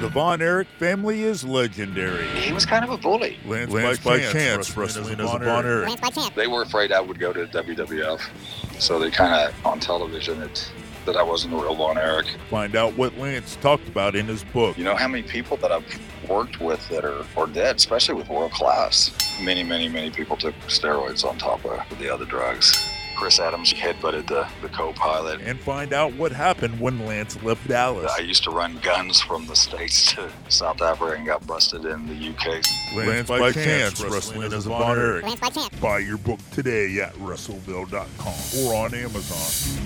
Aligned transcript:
The 0.00 0.08
Von 0.08 0.42
Erich 0.42 0.66
family 0.80 1.22
is 1.22 1.44
legendary. 1.44 2.26
He 2.40 2.52
was 2.52 2.66
kind 2.66 2.84
of 2.84 2.90
a 2.90 2.96
bully. 2.96 3.38
Lance, 3.46 3.70
Lance 3.70 3.98
by, 3.98 4.18
by, 4.18 4.32
chance, 4.32 4.76
wrestling 4.76 5.20
as, 5.20 5.20
as 5.20 5.30
Von 5.30 5.64
Erich. 5.64 5.88
Lance 5.88 6.00
by 6.00 6.08
chance. 6.08 6.30
They 6.34 6.48
were 6.48 6.62
afraid 6.62 6.90
I 6.90 7.00
would 7.00 7.20
go 7.20 7.32
to 7.32 7.46
WWF, 7.46 8.80
so 8.80 8.98
they 8.98 9.12
kind 9.12 9.32
of 9.32 9.66
on 9.66 9.78
television 9.78 10.42
it 10.42 10.72
that 11.06 11.16
I 11.16 11.22
wasn't 11.22 11.52
the 11.52 11.62
real 11.62 11.76
Von 11.76 11.96
Erich. 11.96 12.36
Find 12.50 12.74
out 12.74 12.96
what 12.96 13.16
Lance 13.18 13.56
talked 13.60 13.86
about 13.86 14.16
in 14.16 14.26
his 14.26 14.42
book. 14.42 14.76
You 14.76 14.82
know 14.82 14.96
how 14.96 15.06
many 15.06 15.22
people 15.22 15.56
that 15.58 15.70
I've 15.70 16.00
worked 16.28 16.60
with 16.60 16.88
that 16.88 17.04
are, 17.04 17.24
are 17.36 17.46
dead, 17.46 17.76
especially 17.76 18.16
with 18.16 18.28
world 18.28 18.50
class. 18.50 19.12
Many, 19.40 19.62
many, 19.62 19.88
many 19.88 20.10
people 20.10 20.36
took 20.36 20.56
steroids 20.66 21.24
on 21.24 21.38
top 21.38 21.64
of 21.64 21.98
the 22.00 22.12
other 22.12 22.24
drugs. 22.24 22.76
Chris 23.22 23.38
Adams 23.38 23.72
headbutted 23.72 24.26
the, 24.26 24.48
the 24.62 24.68
co-pilot. 24.70 25.40
And 25.42 25.60
find 25.60 25.92
out 25.92 26.12
what 26.14 26.32
happened 26.32 26.80
when 26.80 27.06
Lance 27.06 27.40
left 27.44 27.68
Dallas. 27.68 28.10
I 28.18 28.22
used 28.22 28.42
to 28.42 28.50
run 28.50 28.80
guns 28.82 29.20
from 29.20 29.46
the 29.46 29.54
States 29.54 30.12
to 30.14 30.28
South 30.48 30.82
Africa 30.82 31.16
and 31.16 31.24
got 31.24 31.46
busted 31.46 31.84
in 31.84 32.08
the 32.08 32.30
UK. 32.30 32.46
Lance, 32.46 32.96
Lance 32.96 33.28
by, 33.28 33.38
by 33.38 33.52
chance, 33.52 34.00
chance 34.00 34.12
wrestling 34.12 34.52
as 34.52 34.66
a 34.66 34.70
Von 34.70 34.98
Erich. 34.98 35.22
Lance 35.22 35.38
by 35.38 35.50
chance. 35.50 35.68
Buy 35.78 36.00
your 36.00 36.18
book 36.18 36.40
today 36.50 36.98
at 37.00 37.14
WrestleVille.com 37.14 38.64
or 38.66 38.74
on 38.74 38.92
Amazon. 38.92 39.84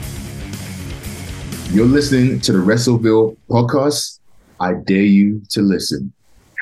You're 1.74 1.84
listening 1.84 2.40
to 2.40 2.52
the 2.52 2.58
WrestleVille 2.58 3.36
podcast. 3.50 4.20
I 4.60 4.72
dare 4.86 5.02
you 5.02 5.42
to 5.50 5.60
listen. 5.60 6.10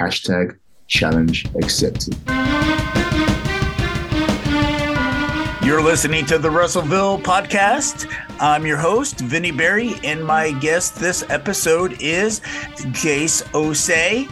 Hashtag 0.00 0.58
challenge 0.88 1.46
accepted. 1.54 2.16
You're 5.64 5.80
listening 5.80 6.26
to 6.26 6.36
the 6.36 6.50
WrestleVille 6.50 7.22
podcast. 7.22 8.06
I'm 8.38 8.66
your 8.66 8.76
host, 8.76 9.20
Vinny 9.20 9.50
Berry, 9.50 9.94
and 10.04 10.22
my 10.22 10.50
guest 10.50 10.96
this 10.96 11.24
episode 11.30 12.02
is 12.02 12.42
Jase 12.92 13.40
Osei, 13.54 14.30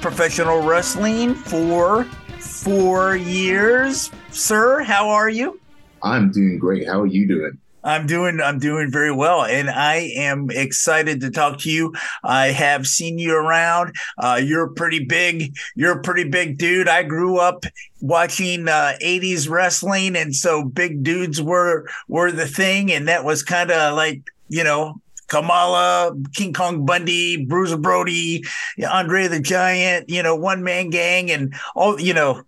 professional 0.00 0.62
wrestling 0.62 1.34
for 1.34 2.04
four 2.38 3.14
years. 3.14 4.10
Sir, 4.30 4.82
how 4.82 5.10
are 5.10 5.28
you? 5.28 5.60
I'm 6.02 6.32
doing 6.32 6.58
great. 6.58 6.86
How 6.88 7.02
are 7.02 7.06
you 7.06 7.28
doing? 7.28 7.58
I'm 7.82 8.06
doing 8.06 8.40
I'm 8.40 8.58
doing 8.58 8.90
very 8.90 9.12
well, 9.12 9.44
and 9.44 9.70
I 9.70 10.12
am 10.16 10.50
excited 10.50 11.20
to 11.20 11.30
talk 11.30 11.58
to 11.60 11.70
you. 11.70 11.94
I 12.22 12.48
have 12.48 12.86
seen 12.86 13.18
you 13.18 13.34
around. 13.34 13.94
Uh, 14.18 14.40
you're 14.42 14.68
pretty 14.68 15.04
big. 15.04 15.56
You're 15.74 15.98
a 15.98 16.02
pretty 16.02 16.24
big 16.24 16.58
dude. 16.58 16.88
I 16.88 17.02
grew 17.02 17.38
up 17.38 17.64
watching 18.00 18.68
uh, 18.68 18.94
80s 19.02 19.48
wrestling, 19.48 20.16
and 20.16 20.34
so 20.34 20.64
big 20.64 21.02
dudes 21.02 21.40
were 21.40 21.88
were 22.08 22.32
the 22.32 22.46
thing, 22.46 22.92
and 22.92 23.08
that 23.08 23.24
was 23.24 23.42
kind 23.42 23.70
of 23.70 23.94
like 23.94 24.22
you 24.48 24.64
know 24.64 25.00
Kamala, 25.30 26.12
King 26.34 26.52
Kong 26.52 26.84
Bundy, 26.84 27.44
Bruiser 27.44 27.78
Brody, 27.78 28.44
Andre 28.90 29.28
the 29.28 29.40
Giant, 29.40 30.10
you 30.10 30.22
know, 30.22 30.34
one 30.34 30.62
man 30.62 30.90
gang, 30.90 31.30
and 31.30 31.54
all 31.74 31.98
you 31.98 32.12
know 32.12 32.42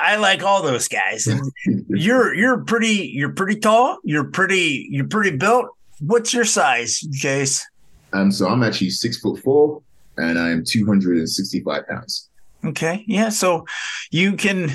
I, 0.00 0.14
I, 0.14 0.16
like 0.16 0.42
all 0.42 0.62
those 0.62 0.88
guys. 0.88 1.26
And 1.26 1.52
you're 1.88 2.34
you're 2.34 2.58
pretty 2.58 3.10
you're 3.14 3.32
pretty 3.32 3.58
tall. 3.60 3.98
You're 4.04 4.24
pretty 4.24 4.88
you're 4.90 5.08
pretty 5.08 5.36
built. 5.36 5.66
What's 6.00 6.32
your 6.32 6.44
size, 6.44 7.00
Jase? 7.00 7.66
Um, 8.12 8.30
so 8.32 8.48
I'm 8.48 8.62
actually 8.62 8.90
six 8.90 9.18
foot 9.18 9.40
four, 9.40 9.82
and 10.16 10.38
I'm 10.38 10.64
265 10.64 11.88
pounds. 11.88 12.28
Okay, 12.64 13.04
yeah. 13.06 13.28
So 13.28 13.66
you 14.10 14.34
can 14.36 14.70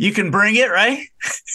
you 0.00 0.14
can 0.14 0.30
bring 0.30 0.56
it, 0.56 0.70
right? 0.70 1.06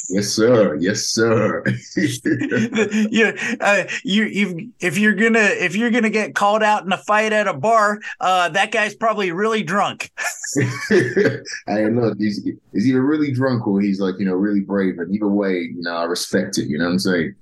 Yes, 0.09 0.27
sir. 0.27 0.75
Yes, 0.75 1.01
sir. 1.07 1.63
you, 1.95 3.33
uh, 3.59 3.83
you, 4.03 4.23
you, 4.25 4.71
if 4.79 4.99
you're 4.99 5.15
gonna, 5.15 5.39
if 5.39 5.75
you're 5.75 5.89
gonna 5.89 6.11
get 6.11 6.35
called 6.35 6.61
out 6.61 6.85
in 6.85 6.93
a 6.93 6.97
fight 6.97 7.33
at 7.33 7.47
a 7.47 7.55
bar, 7.55 7.99
uh, 8.19 8.49
that 8.49 8.71
guy's 8.71 8.93
probably 8.93 9.31
really 9.31 9.63
drunk. 9.63 10.11
I 10.59 11.41
don't 11.67 11.95
know. 11.95 12.13
He's, 12.19 12.47
he's 12.71 12.87
either 12.87 13.01
really 13.01 13.31
drunk 13.31 13.65
or 13.65 13.81
he's 13.81 13.99
like, 13.99 14.13
you 14.19 14.25
know, 14.25 14.35
really 14.35 14.61
brave. 14.61 14.99
And 14.99 15.11
either 15.11 15.27
way, 15.27 15.53
you 15.53 15.81
know, 15.81 15.95
I 15.95 16.03
respect 16.03 16.59
it. 16.59 16.67
You 16.67 16.77
know 16.77 16.85
what 16.85 16.91
I'm 16.91 16.99
saying? 16.99 17.35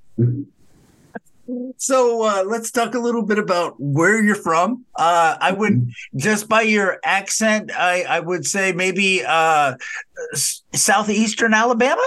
So 1.77 2.23
uh, 2.23 2.43
let's 2.47 2.71
talk 2.71 2.95
a 2.95 2.99
little 2.99 3.23
bit 3.23 3.37
about 3.37 3.75
where 3.77 4.23
you're 4.23 4.35
from. 4.35 4.85
Uh, 4.95 5.35
I 5.39 5.51
would 5.51 5.73
mm-hmm. 5.73 6.17
just 6.17 6.47
by 6.47 6.61
your 6.61 6.99
accent, 7.03 7.71
I, 7.75 8.03
I 8.03 8.19
would 8.21 8.45
say 8.45 8.71
maybe 8.71 9.23
uh, 9.25 9.75
southeastern 10.73 11.53
Alabama. 11.53 12.05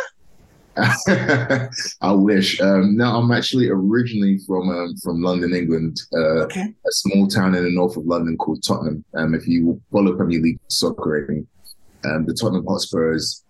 I 2.01 2.13
wish. 2.13 2.61
Um, 2.61 2.97
no, 2.97 3.17
I'm 3.17 3.31
actually 3.33 3.69
originally 3.69 4.39
from 4.47 4.69
um, 4.69 4.95
from 5.03 5.23
London, 5.23 5.55
England. 5.55 6.01
Uh, 6.13 6.45
okay. 6.45 6.75
A 6.87 6.93
small 6.93 7.27
town 7.29 7.55
in 7.55 7.65
the 7.65 7.71
north 7.71 7.97
of 7.97 8.07
London 8.07 8.37
called 8.37 8.63
Tottenham. 8.63 9.05
Um, 9.15 9.35
if 9.35 9.47
you 9.47 9.81
follow 9.91 10.15
Premier 10.15 10.41
League 10.41 10.61
soccer, 10.69 11.25
I 11.25 11.27
think, 11.27 11.47
um, 12.05 12.27
the 12.27 12.35
Tottenham 12.35 12.67
Hotspurs, 12.67 13.43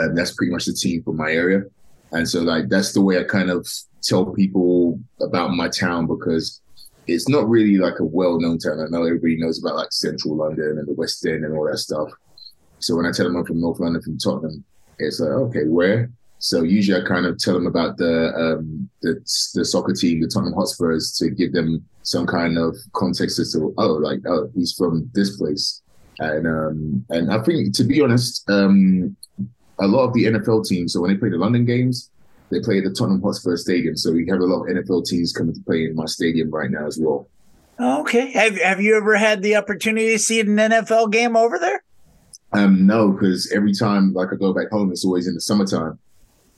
um, 0.00 0.14
that's 0.14 0.32
pretty 0.32 0.52
much 0.52 0.66
the 0.66 0.72
team 0.72 1.02
from 1.04 1.16
my 1.16 1.30
area. 1.30 1.62
And 2.16 2.28
so, 2.28 2.40
like, 2.40 2.68
that's 2.70 2.92
the 2.92 3.02
way 3.02 3.20
I 3.20 3.24
kind 3.24 3.50
of 3.50 3.68
tell 4.02 4.24
people 4.24 4.98
about 5.20 5.50
my 5.50 5.68
town 5.68 6.06
because 6.06 6.62
it's 7.06 7.28
not 7.28 7.46
really 7.48 7.76
like 7.76 7.98
a 8.00 8.04
well-known 8.04 8.58
town. 8.58 8.80
I 8.80 8.88
know 8.88 9.04
everybody 9.04 9.36
knows 9.36 9.58
about 9.60 9.76
like 9.76 9.92
Central 9.92 10.34
London 10.34 10.78
and 10.78 10.88
the 10.88 10.94
West 10.94 11.24
End 11.26 11.44
and 11.44 11.54
all 11.54 11.68
that 11.70 11.78
stuff. 11.78 12.08
So 12.78 12.96
when 12.96 13.04
I 13.04 13.12
tell 13.12 13.26
them 13.26 13.36
I'm 13.36 13.44
from 13.44 13.60
North 13.60 13.80
London, 13.80 14.00
from 14.00 14.16
Tottenham, 14.16 14.64
it's 14.98 15.20
like, 15.20 15.30
okay, 15.30 15.64
where? 15.66 16.10
So 16.38 16.62
usually 16.62 17.00
I 17.00 17.06
kind 17.06 17.26
of 17.26 17.38
tell 17.38 17.54
them 17.54 17.66
about 17.66 17.98
the 17.98 18.32
um, 18.34 18.88
the, 19.02 19.20
the 19.54 19.64
soccer 19.64 19.92
team, 19.92 20.20
the 20.20 20.28
Tottenham 20.28 20.54
Hotspurs, 20.54 21.16
to 21.18 21.30
give 21.30 21.52
them 21.52 21.84
some 22.02 22.26
kind 22.26 22.56
of 22.56 22.76
context 22.94 23.38
as 23.38 23.52
to 23.52 23.74
oh, 23.76 23.92
like 23.92 24.20
oh, 24.26 24.50
he's 24.54 24.72
from 24.72 25.10
this 25.14 25.36
place, 25.36 25.82
and 26.18 26.46
um, 26.46 27.04
and 27.10 27.32
I 27.32 27.42
think 27.42 27.74
to 27.74 27.84
be 27.84 28.00
honest, 28.00 28.48
um, 28.50 29.16
a 29.78 29.86
lot 29.86 30.04
of 30.04 30.12
the 30.14 30.24
NFL 30.24 30.66
teams. 30.66 30.92
So 30.92 31.00
when 31.00 31.10
they 31.10 31.16
play 31.16 31.30
the 31.30 31.38
London 31.38 31.64
games, 31.64 32.10
they 32.50 32.60
play 32.60 32.78
at 32.78 32.84
the 32.84 32.90
Tottenham 32.90 33.22
Hotspur 33.22 33.56
Stadium. 33.56 33.96
So 33.96 34.12
we 34.12 34.26
have 34.28 34.40
a 34.40 34.44
lot 34.44 34.64
of 34.64 34.76
NFL 34.76 35.06
teams 35.06 35.32
coming 35.32 35.54
to 35.54 35.60
play 35.62 35.84
in 35.84 35.94
my 35.94 36.06
stadium 36.06 36.50
right 36.50 36.70
now 36.70 36.86
as 36.86 36.98
well. 37.00 37.28
Okay. 37.78 38.30
Have 38.32 38.58
Have 38.60 38.80
you 38.80 38.96
ever 38.96 39.16
had 39.16 39.42
the 39.42 39.56
opportunity 39.56 40.12
to 40.12 40.18
see 40.18 40.40
an 40.40 40.48
NFL 40.48 41.12
game 41.12 41.36
over 41.36 41.58
there? 41.58 41.82
Um, 42.52 42.86
no, 42.86 43.10
because 43.10 43.52
every 43.54 43.74
time 43.74 44.14
like 44.14 44.28
I 44.32 44.36
go 44.36 44.54
back 44.54 44.70
home, 44.70 44.90
it's 44.90 45.04
always 45.04 45.26
in 45.26 45.34
the 45.34 45.40
summertime. 45.40 45.98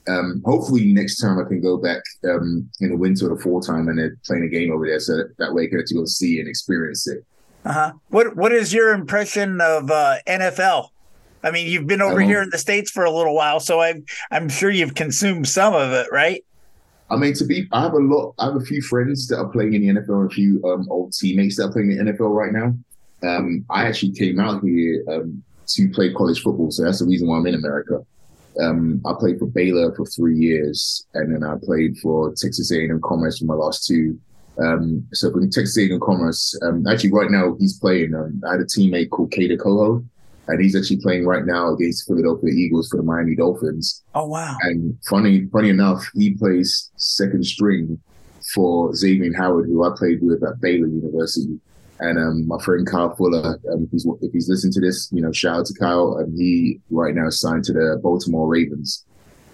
Um, 0.06 0.42
hopefully 0.44 0.92
next 0.92 1.20
time 1.20 1.38
I 1.38 1.46
can 1.46 1.60
go 1.60 1.76
back 1.76 2.02
um, 2.24 2.68
in 2.80 2.90
the 2.90 2.96
winter 2.96 3.26
or 3.26 3.36
the 3.36 3.42
fall 3.42 3.60
time 3.60 3.88
and 3.88 3.98
they're 3.98 4.16
playing 4.24 4.44
a 4.44 4.48
game 4.48 4.72
over 4.72 4.86
there, 4.86 5.00
so 5.00 5.16
that, 5.16 5.36
that 5.38 5.52
way 5.52 5.64
I 5.64 5.66
can 5.66 5.80
actually 5.80 5.98
go 5.98 6.04
see 6.06 6.38
and 6.38 6.48
experience 6.48 7.06
it. 7.08 7.24
Uh 7.64 7.72
huh. 7.72 7.92
What 8.08 8.36
What 8.36 8.52
is 8.52 8.72
your 8.72 8.94
impression 8.94 9.60
of 9.60 9.90
uh, 9.90 10.16
NFL? 10.26 10.90
I 11.42 11.50
mean, 11.50 11.68
you've 11.68 11.86
been 11.86 12.02
over 12.02 12.20
here 12.20 12.42
in 12.42 12.50
the 12.50 12.58
states 12.58 12.90
for 12.90 13.04
a 13.04 13.10
little 13.10 13.34
while, 13.34 13.60
so 13.60 13.80
I'm 13.80 14.04
I'm 14.30 14.48
sure 14.48 14.70
you've 14.70 14.94
consumed 14.94 15.48
some 15.48 15.74
of 15.74 15.92
it, 15.92 16.08
right? 16.10 16.44
I 17.10 17.16
mean, 17.16 17.32
to 17.34 17.44
be, 17.44 17.66
I 17.72 17.82
have 17.82 17.94
a 17.94 17.98
lot. 17.98 18.34
I 18.38 18.46
have 18.46 18.56
a 18.56 18.60
few 18.60 18.82
friends 18.82 19.28
that 19.28 19.38
are 19.38 19.48
playing 19.48 19.74
in 19.74 19.94
the 19.94 20.00
NFL, 20.00 20.26
a 20.26 20.30
few 20.30 20.62
um, 20.64 20.86
old 20.90 21.12
teammates 21.12 21.56
that 21.56 21.64
are 21.64 21.72
playing 21.72 21.92
in 21.92 22.04
the 22.04 22.12
NFL 22.12 22.34
right 22.34 22.52
now. 22.52 22.74
Um, 23.22 23.64
I 23.70 23.86
actually 23.86 24.12
came 24.12 24.38
out 24.38 24.62
here 24.62 25.02
um, 25.10 25.42
to 25.68 25.88
play 25.90 26.12
college 26.12 26.42
football, 26.42 26.70
so 26.70 26.84
that's 26.84 26.98
the 26.98 27.06
reason 27.06 27.28
why 27.28 27.38
I'm 27.38 27.46
in 27.46 27.54
America. 27.54 28.04
Um, 28.60 29.00
I 29.06 29.12
played 29.18 29.38
for 29.38 29.46
Baylor 29.46 29.94
for 29.94 30.04
three 30.06 30.36
years, 30.36 31.06
and 31.14 31.34
then 31.34 31.48
I 31.48 31.56
played 31.62 31.96
for 31.98 32.30
Texas 32.30 32.72
A&M 32.72 33.00
Commerce 33.02 33.38
for 33.38 33.44
my 33.44 33.54
last 33.54 33.86
two. 33.86 34.18
Um, 34.58 35.06
so 35.12 35.30
from 35.30 35.48
Texas 35.50 35.78
A&M 35.78 36.00
Commerce, 36.00 36.58
um, 36.62 36.86
actually 36.86 37.12
right 37.12 37.30
now 37.30 37.56
he's 37.58 37.78
playing. 37.78 38.14
I 38.14 38.50
had 38.50 38.60
a 38.60 38.64
teammate 38.64 39.10
called 39.10 39.30
Kader 39.30 39.56
Kohou 39.56 40.04
and 40.48 40.60
he's 40.60 40.74
actually 40.74 41.00
playing 41.00 41.26
right 41.26 41.44
now 41.44 41.72
against 41.72 42.06
Philadelphia 42.06 42.50
Eagles 42.50 42.88
for 42.88 42.96
the 42.96 43.02
Miami 43.02 43.36
Dolphins. 43.36 44.02
Oh 44.14 44.26
wow! 44.26 44.56
And 44.62 44.98
funny, 45.08 45.46
funny 45.52 45.68
enough, 45.68 46.10
he 46.14 46.34
plays 46.34 46.90
second 46.96 47.44
string 47.44 48.00
for 48.54 48.94
Xavier 48.94 49.30
Howard, 49.36 49.66
who 49.66 49.84
I 49.84 49.94
played 49.96 50.22
with 50.22 50.42
at 50.42 50.60
Baylor 50.60 50.86
University. 50.86 51.60
And 52.00 52.18
um, 52.18 52.46
my 52.46 52.62
friend 52.62 52.86
Kyle 52.86 53.14
Fuller, 53.16 53.58
um, 53.72 53.84
if, 53.84 53.90
he's, 53.90 54.06
if 54.22 54.32
he's 54.32 54.48
listening 54.48 54.72
to 54.74 54.80
this, 54.80 55.10
you 55.12 55.20
know, 55.20 55.32
shout 55.32 55.58
out 55.58 55.66
to 55.66 55.74
Kyle. 55.74 56.16
And 56.18 56.38
he 56.38 56.80
right 56.90 57.14
now 57.14 57.26
is 57.26 57.40
signed 57.40 57.64
to 57.64 57.72
the 57.72 57.98
Baltimore 58.02 58.46
Ravens. 58.46 59.04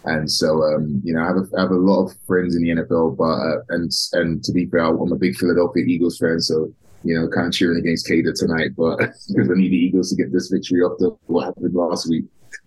And 0.05 0.31
so, 0.31 0.63
um, 0.63 1.01
you 1.03 1.15
know, 1.15 1.23
I 1.23 1.29
have, 1.29 1.37
a, 1.37 1.47
I 1.57 1.61
have 1.63 1.71
a 1.71 1.77
lot 1.77 2.05
of 2.05 2.17
friends 2.27 2.55
in 2.55 2.63
the 2.63 2.83
NFL, 2.83 3.17
but 3.17 3.25
uh, 3.25 3.63
and 3.71 3.91
and 4.13 4.45
to 4.45 4.53
be 4.53 4.67
fair, 4.67 4.85
I'm 4.85 5.13
a 5.13 5.17
big 5.17 5.37
Philadelphia 5.37 5.85
Eagles 5.87 6.19
fan, 6.19 6.41
so 6.41 6.71
you 7.05 7.15
know, 7.15 7.29
kind 7.29 7.47
of 7.47 7.53
cheering 7.53 7.79
against 7.79 8.09
Kader 8.09 8.33
tonight, 8.33 8.71
but 8.77 8.99
because 9.29 9.51
I 9.51 9.55
need 9.55 9.73
the 9.73 9.77
Eagles 9.77 10.11
to 10.11 10.17
get 10.17 10.33
this 10.33 10.49
victory 10.49 10.81
after 10.85 11.11
what 11.27 11.45
happened 11.47 11.75
last 11.75 12.09
week. 12.09 12.25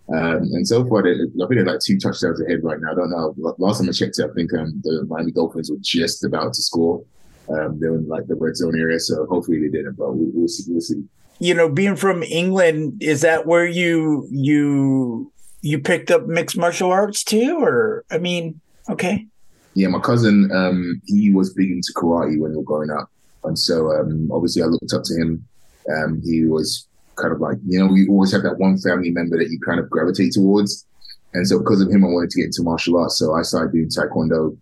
Um, 0.09 0.43
and 0.53 0.65
so 0.65 0.85
far, 0.87 1.03
they, 1.03 1.11
I 1.11 1.15
think 1.15 1.49
they're 1.49 1.65
like 1.65 1.81
two 1.81 1.97
touchdowns 1.97 2.41
ahead 2.41 2.63
right 2.63 2.79
now. 2.79 2.91
I 2.91 2.95
don't 2.95 3.09
know. 3.09 3.35
Last 3.57 3.79
time 3.79 3.89
I 3.89 3.91
checked, 3.91 4.19
I 4.19 4.33
think 4.33 4.53
um, 4.53 4.79
the 4.83 5.05
Miami 5.09 5.31
Dolphins 5.31 5.69
were 5.69 5.77
just 5.81 6.23
about 6.23 6.53
to 6.53 6.61
score. 6.61 7.03
Um, 7.49 7.79
they're 7.79 7.95
in 7.95 8.07
like 8.07 8.27
the 8.27 8.35
red 8.35 8.55
zone 8.55 8.79
area, 8.79 8.99
so 8.99 9.25
hopefully 9.25 9.59
they 9.59 9.69
didn't. 9.69 9.97
But 9.97 10.15
we, 10.15 10.29
will 10.33 10.47
see. 10.47 10.71
We'll 10.71 10.81
see. 10.81 11.03
You 11.39 11.53
know, 11.53 11.69
being 11.69 11.95
from 11.95 12.23
England, 12.23 13.01
is 13.01 13.21
that 13.21 13.45
where 13.45 13.65
you 13.65 14.27
you 14.31 15.31
you 15.61 15.79
picked 15.79 16.11
up 16.11 16.27
mixed 16.27 16.57
martial 16.57 16.91
arts 16.91 17.23
too, 17.23 17.57
or 17.61 18.05
I 18.11 18.17
mean, 18.17 18.59
okay. 18.89 19.25
Yeah, 19.73 19.89
my 19.89 19.99
cousin, 19.99 20.49
um, 20.51 21.01
he 21.05 21.31
was 21.31 21.53
big 21.53 21.69
into 21.69 21.93
karate 21.95 22.39
when 22.39 22.51
we 22.51 22.57
were 22.57 22.63
growing 22.63 22.89
up, 22.89 23.11
and 23.43 23.57
so 23.57 23.91
um, 23.91 24.29
obviously 24.31 24.61
I 24.61 24.65
looked 24.65 24.93
up 24.93 25.03
to 25.03 25.15
him. 25.15 25.47
Um, 25.89 26.21
he 26.23 26.45
was 26.45 26.87
kind 27.15 27.33
of 27.33 27.39
like, 27.39 27.57
you 27.65 27.79
know, 27.79 27.93
you 27.93 28.07
always 28.09 28.31
have 28.31 28.43
that 28.43 28.57
one 28.57 28.77
family 28.77 29.11
member 29.11 29.37
that 29.37 29.49
you 29.49 29.59
kind 29.59 29.79
of 29.79 29.89
gravitate 29.89 30.33
towards. 30.33 30.85
And 31.33 31.47
so 31.47 31.59
because 31.59 31.81
of 31.81 31.89
him, 31.89 32.03
I 32.03 32.07
wanted 32.07 32.29
to 32.31 32.37
get 32.37 32.45
into 32.47 32.63
martial 32.63 32.97
arts. 32.97 33.17
So 33.17 33.33
I 33.33 33.41
started 33.41 33.73
doing 33.73 33.89
taekwondo 33.89 34.57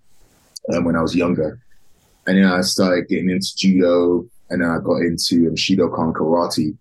um, 0.74 0.84
when 0.84 0.96
I 0.96 1.02
was 1.02 1.16
younger. 1.16 1.60
And 2.28 2.38
then 2.38 2.46
I 2.46 2.62
started 2.62 3.08
getting 3.08 3.30
into 3.30 3.56
judo 3.56 4.26
and 4.50 4.62
then 4.62 4.70
I 4.70 4.80
got 4.84 5.02
into 5.02 5.48
um, 5.48 5.56
Shidokan 5.56 6.14
karate. 6.14 6.76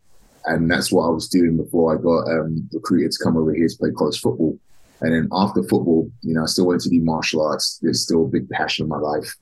And 0.47 0.71
that's 0.71 0.93
what 0.93 1.07
I 1.07 1.11
was 1.11 1.29
doing 1.29 1.57
before 1.57 1.95
I 1.95 2.03
got 2.03 2.31
um, 2.31 2.69
recruited 2.73 3.13
to 3.13 3.25
come 3.25 3.37
over 3.37 3.55
here 3.55 3.69
to 3.69 3.77
play 3.79 3.91
college 3.97 4.21
football. 4.21 4.59
And 5.01 5.13
then 5.13 5.29
after 5.33 5.63
football, 5.63 6.11
you 6.23 6.35
know, 6.35 6.43
I 6.43 6.47
still 6.47 6.67
wanted 6.67 6.83
to 6.83 6.91
do 6.91 7.01
martial 7.03 7.47
arts. 7.47 7.79
There's 7.83 8.03
still 8.03 8.25
a 8.25 8.29
big 8.29 8.49
passion 8.49 8.85
in 8.85 8.89
my 8.89 8.99
life. 8.99 9.35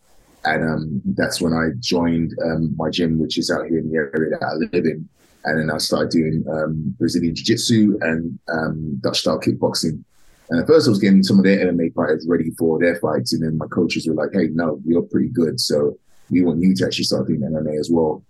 And 0.45 0.65
um, 0.65 1.03
that's 1.05 1.41
when 1.41 1.53
I 1.53 1.71
joined 1.79 2.35
um, 2.45 2.75
my 2.77 2.91
gym, 2.91 3.19
which 3.19 3.39
is 3.39 3.51
out 3.51 3.67
here 3.67 3.79
in 3.79 3.91
the 3.91 3.97
area 3.97 4.31
that 4.31 4.45
I 4.45 4.55
live 4.55 4.85
in. 4.85 5.09
And 5.45 5.59
then 5.59 5.75
I 5.75 5.79
started 5.79 6.11
doing 6.11 6.45
um, 6.51 6.95
Brazilian 6.99 7.35
Jiu 7.35 7.45
Jitsu 7.45 7.99
and 8.01 8.39
um, 8.53 8.97
Dutch 9.03 9.21
style 9.21 9.41
kickboxing. 9.41 10.03
And 10.51 10.61
at 10.61 10.67
first, 10.67 10.87
I 10.87 10.91
was 10.91 10.99
getting 10.99 11.23
some 11.23 11.39
of 11.39 11.45
their 11.45 11.73
MMA 11.73 11.95
fighters 11.95 12.27
ready 12.29 12.51
for 12.59 12.79
their 12.79 12.97
fights. 12.97 13.33
And 13.33 13.43
then 13.43 13.59
my 13.59 13.67
coaches 13.67 14.07
were 14.07 14.15
like, 14.15 14.31
hey, 14.33 14.49
no, 14.53 14.81
you're 14.85 15.03
pretty 15.03 15.29
good. 15.29 15.59
So 15.61 15.97
we 16.31 16.43
want 16.43 16.61
you 16.61 16.75
to 16.75 16.85
actually 16.87 17.05
start 17.05 17.27
doing 17.27 17.41
MMA 17.41 17.79
as 17.79 17.91
well. 17.91 18.23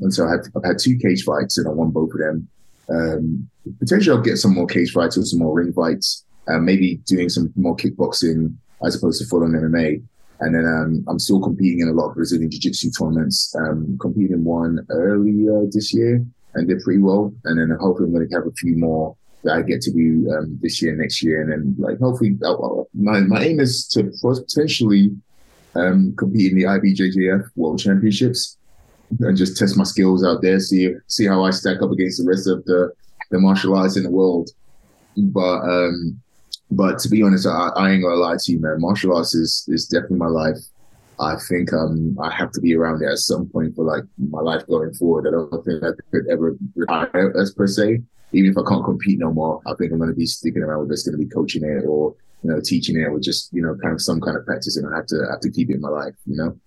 And 0.00 0.12
so 0.12 0.26
I 0.26 0.30
had, 0.32 0.40
I've 0.56 0.64
had 0.64 0.78
two 0.78 0.96
cage 0.98 1.24
fights 1.24 1.58
and 1.58 1.68
I 1.68 1.70
won 1.70 1.90
both 1.90 2.10
of 2.12 2.18
them. 2.18 2.48
Um, 2.88 3.50
potentially, 3.78 4.16
I'll 4.16 4.22
get 4.22 4.38
some 4.38 4.54
more 4.54 4.66
cage 4.66 4.92
fights 4.92 5.16
or 5.16 5.24
some 5.24 5.38
more 5.38 5.54
ring 5.54 5.72
fights, 5.72 6.24
uh, 6.48 6.58
maybe 6.58 6.96
doing 7.06 7.28
some 7.28 7.52
more 7.56 7.76
kickboxing 7.76 8.54
as 8.84 8.96
opposed 8.96 9.20
to 9.22 9.28
full 9.28 9.44
on 9.44 9.52
MMA. 9.52 10.02
And 10.42 10.56
then 10.56 10.66
um, 10.66 11.04
I'm 11.08 11.20
still 11.20 11.40
competing 11.40 11.80
in 11.80 11.88
a 11.88 11.92
lot 11.92 12.10
of 12.10 12.16
Brazilian 12.16 12.50
Jiu 12.50 12.58
Jitsu 12.58 12.90
tournaments. 12.90 13.54
Um, 13.56 13.96
competed 14.00 14.32
in 14.32 14.44
one 14.44 14.84
earlier 14.90 15.66
this 15.70 15.94
year 15.94 16.24
and 16.54 16.68
did 16.68 16.82
pretty 16.82 17.00
well. 17.00 17.32
And 17.44 17.60
then 17.60 17.76
hopefully 17.78 18.08
I'm 18.08 18.14
going 18.14 18.28
to 18.28 18.34
have 18.34 18.46
a 18.48 18.52
few 18.52 18.76
more 18.76 19.16
that 19.44 19.56
I 19.56 19.62
get 19.62 19.80
to 19.82 19.92
do 19.92 20.28
um, 20.36 20.58
this 20.60 20.82
year, 20.82 20.96
next 20.96 21.22
year. 21.22 21.42
And 21.42 21.52
then 21.52 21.76
like 21.78 22.00
hopefully 22.00 22.36
uh, 22.44 22.56
my, 22.92 23.20
my 23.20 23.42
aim 23.44 23.60
is 23.60 23.86
to 23.88 24.10
potentially 24.20 25.12
um, 25.76 26.14
compete 26.16 26.50
in 26.50 26.58
the 26.58 26.64
IBJJF 26.64 27.50
World 27.54 27.78
Championships 27.78 28.56
and 29.20 29.36
just 29.36 29.56
test 29.56 29.76
my 29.76 29.84
skills 29.84 30.24
out 30.24 30.42
there, 30.42 30.58
see 30.58 30.92
see 31.06 31.26
how 31.26 31.44
I 31.44 31.50
stack 31.50 31.82
up 31.82 31.92
against 31.92 32.18
the 32.22 32.28
rest 32.28 32.48
of 32.48 32.64
the, 32.64 32.92
the 33.30 33.38
martial 33.38 33.76
arts 33.76 33.96
in 33.96 34.02
the 34.02 34.10
world. 34.10 34.50
But 35.16 35.60
um, 35.60 36.20
but 36.72 36.98
to 37.00 37.08
be 37.08 37.22
honest, 37.22 37.46
I, 37.46 37.68
I 37.76 37.90
ain't 37.90 38.02
gonna 38.02 38.16
lie 38.16 38.36
to 38.38 38.52
you, 38.52 38.60
man. 38.60 38.80
Martial 38.80 39.16
arts 39.16 39.34
is 39.34 39.64
is 39.68 39.86
definitely 39.86 40.18
my 40.18 40.26
life. 40.26 40.58
I 41.20 41.36
think 41.48 41.72
um 41.72 42.16
I 42.20 42.30
have 42.32 42.50
to 42.52 42.60
be 42.60 42.74
around 42.74 43.02
it 43.02 43.06
at 43.06 43.18
some 43.18 43.48
point 43.48 43.74
for 43.76 43.84
like 43.84 44.04
my 44.18 44.40
life 44.40 44.66
going 44.66 44.92
forward. 44.94 45.28
I 45.28 45.32
don't 45.32 45.64
think 45.64 45.82
I 45.84 45.90
could 46.10 46.26
ever 46.30 46.56
retire 46.74 47.32
as 47.38 47.52
per 47.52 47.66
se. 47.66 48.02
Even 48.32 48.50
if 48.50 48.58
I 48.58 48.62
can't 48.68 48.84
compete 48.84 49.18
no 49.18 49.30
more, 49.32 49.60
I 49.66 49.74
think 49.74 49.92
I'm 49.92 49.98
gonna 49.98 50.14
be 50.14 50.26
sticking 50.26 50.62
around 50.62 50.80
with 50.80 50.88
this, 50.90 51.06
gonna 51.06 51.18
be 51.18 51.26
coaching 51.26 51.64
it 51.64 51.84
or 51.86 52.14
you 52.42 52.50
know 52.50 52.60
teaching 52.60 52.98
it 52.98 53.04
or 53.04 53.20
just 53.20 53.52
you 53.52 53.62
know 53.62 53.76
kind 53.82 53.94
of 53.94 54.00
some 54.00 54.20
kind 54.20 54.36
of 54.36 54.46
practice, 54.46 54.76
and 54.76 54.92
I 54.92 54.96
have 54.96 55.06
to 55.06 55.26
have 55.30 55.40
to 55.40 55.50
keep 55.50 55.70
it 55.70 55.74
in 55.74 55.80
my 55.80 55.90
life, 55.90 56.14
you 56.26 56.36
know. 56.36 56.58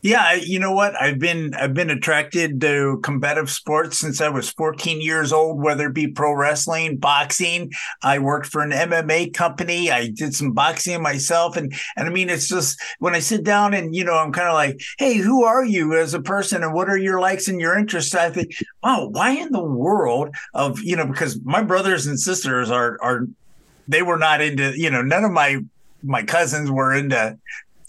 Yeah, 0.00 0.34
you 0.34 0.60
know 0.60 0.70
what? 0.70 0.94
I've 1.00 1.18
been 1.18 1.54
I've 1.54 1.74
been 1.74 1.90
attracted 1.90 2.60
to 2.60 3.00
combative 3.02 3.50
sports 3.50 3.98
since 3.98 4.20
I 4.20 4.28
was 4.28 4.48
14 4.48 5.00
years 5.00 5.32
old, 5.32 5.60
whether 5.60 5.88
it 5.88 5.94
be 5.94 6.06
pro 6.06 6.34
wrestling, 6.34 6.98
boxing. 6.98 7.72
I 8.00 8.20
worked 8.20 8.46
for 8.46 8.62
an 8.62 8.70
MMA 8.70 9.34
company. 9.34 9.90
I 9.90 10.06
did 10.06 10.36
some 10.36 10.52
boxing 10.52 11.02
myself 11.02 11.56
and 11.56 11.72
and 11.96 12.06
I 12.06 12.12
mean 12.12 12.30
it's 12.30 12.48
just 12.48 12.80
when 13.00 13.16
I 13.16 13.18
sit 13.18 13.42
down 13.42 13.74
and 13.74 13.92
you 13.92 14.04
know, 14.04 14.14
I'm 14.14 14.30
kind 14.30 14.46
of 14.46 14.54
like, 14.54 14.80
"Hey, 14.98 15.14
who 15.14 15.42
are 15.42 15.64
you 15.64 15.96
as 15.96 16.14
a 16.14 16.22
person 16.22 16.62
and 16.62 16.72
what 16.74 16.88
are 16.88 16.96
your 16.96 17.18
likes 17.18 17.48
and 17.48 17.60
your 17.60 17.76
interests?" 17.76 18.14
I 18.14 18.30
think, 18.30 18.52
"Wow, 18.84 19.08
why 19.10 19.30
in 19.30 19.50
the 19.50 19.64
world 19.64 20.32
of, 20.54 20.80
you 20.80 20.94
know, 20.94 21.06
because 21.06 21.40
my 21.42 21.62
brothers 21.62 22.06
and 22.06 22.20
sisters 22.20 22.70
are 22.70 22.98
are 23.02 23.26
they 23.88 24.02
were 24.02 24.18
not 24.18 24.40
into, 24.42 24.78
you 24.78 24.90
know, 24.90 25.02
none 25.02 25.24
of 25.24 25.32
my 25.32 25.58
my 26.04 26.22
cousins 26.22 26.70
were 26.70 26.94
into 26.94 27.36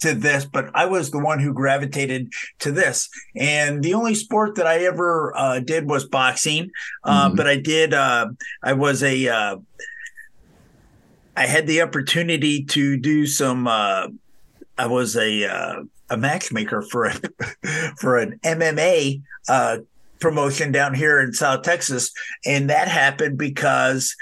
to 0.00 0.14
this, 0.14 0.44
but 0.44 0.70
I 0.74 0.86
was 0.86 1.10
the 1.10 1.18
one 1.18 1.40
who 1.40 1.52
gravitated 1.52 2.32
to 2.60 2.72
this. 2.72 3.08
And 3.36 3.82
the 3.82 3.94
only 3.94 4.14
sport 4.14 4.56
that 4.56 4.66
I 4.66 4.84
ever 4.84 5.36
uh, 5.36 5.60
did 5.60 5.88
was 5.88 6.06
boxing. 6.06 6.70
Uh, 7.04 7.28
mm-hmm. 7.28 7.36
But 7.36 7.46
I 7.46 7.56
did, 7.56 7.94
uh, 7.94 8.28
I 8.62 8.72
was 8.72 9.02
a, 9.02 9.28
uh, 9.28 9.56
I 11.36 11.46
had 11.46 11.66
the 11.66 11.82
opportunity 11.82 12.64
to 12.64 12.96
do 12.96 13.26
some, 13.26 13.66
uh, 13.66 14.08
I 14.76 14.86
was 14.86 15.16
a, 15.16 15.44
uh, 15.44 15.82
a 16.08 16.16
matchmaker 16.16 16.82
for 16.82 17.06
a, 17.06 17.14
for 17.98 18.18
an 18.18 18.40
MMA 18.42 19.22
promotion 20.18 20.70
down 20.72 20.94
here 20.94 21.20
in 21.20 21.32
South 21.32 21.62
Texas. 21.62 22.10
And 22.44 22.68
that 22.68 22.88
happened 22.88 23.38
because 23.38 24.14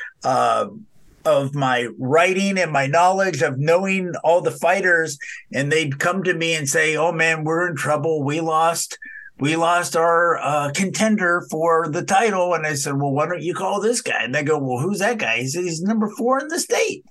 of 1.29 1.55
my 1.55 1.89
writing 1.99 2.59
and 2.59 2.73
my 2.73 2.87
knowledge 2.87 3.43
of 3.43 3.59
knowing 3.59 4.15
all 4.25 4.41
the 4.41 4.51
fighters 4.51 5.19
and 5.53 5.71
they'd 5.71 5.99
come 5.99 6.23
to 6.23 6.33
me 6.33 6.55
and 6.55 6.67
say 6.69 6.97
oh 6.97 7.13
man 7.13 7.45
we're 7.45 7.69
in 7.69 7.77
trouble. 7.77 8.25
We 8.25 8.41
lost 8.41 8.99
we 9.39 9.55
lost 9.55 9.95
our 9.95 10.39
uh, 10.39 10.73
contender 10.75 11.47
for 11.51 11.89
the 11.89 12.03
title. 12.03 12.55
And 12.55 12.67
i 12.67 12.75
said 12.75 12.99
well 12.99 13.13
why 13.13 13.27
don't 13.27 13.43
you 13.43 13.55
call 13.55 13.81
this 13.81 14.01
guy? 14.01 14.25
And 14.25 14.35
they 14.35 14.43
go 14.43 14.59
well 14.59 14.79
who's 14.79 15.01
that 15.01 15.19
guy? 15.19 15.41
He 15.41 15.49
said 15.49 15.65
he's 15.65 15.83
number 15.83 16.09
four 16.17 16.41
in 16.41 16.49
the 16.49 16.59
state 16.59 17.05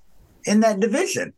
in 0.44 0.60
that 0.60 0.80
division. 0.80 1.32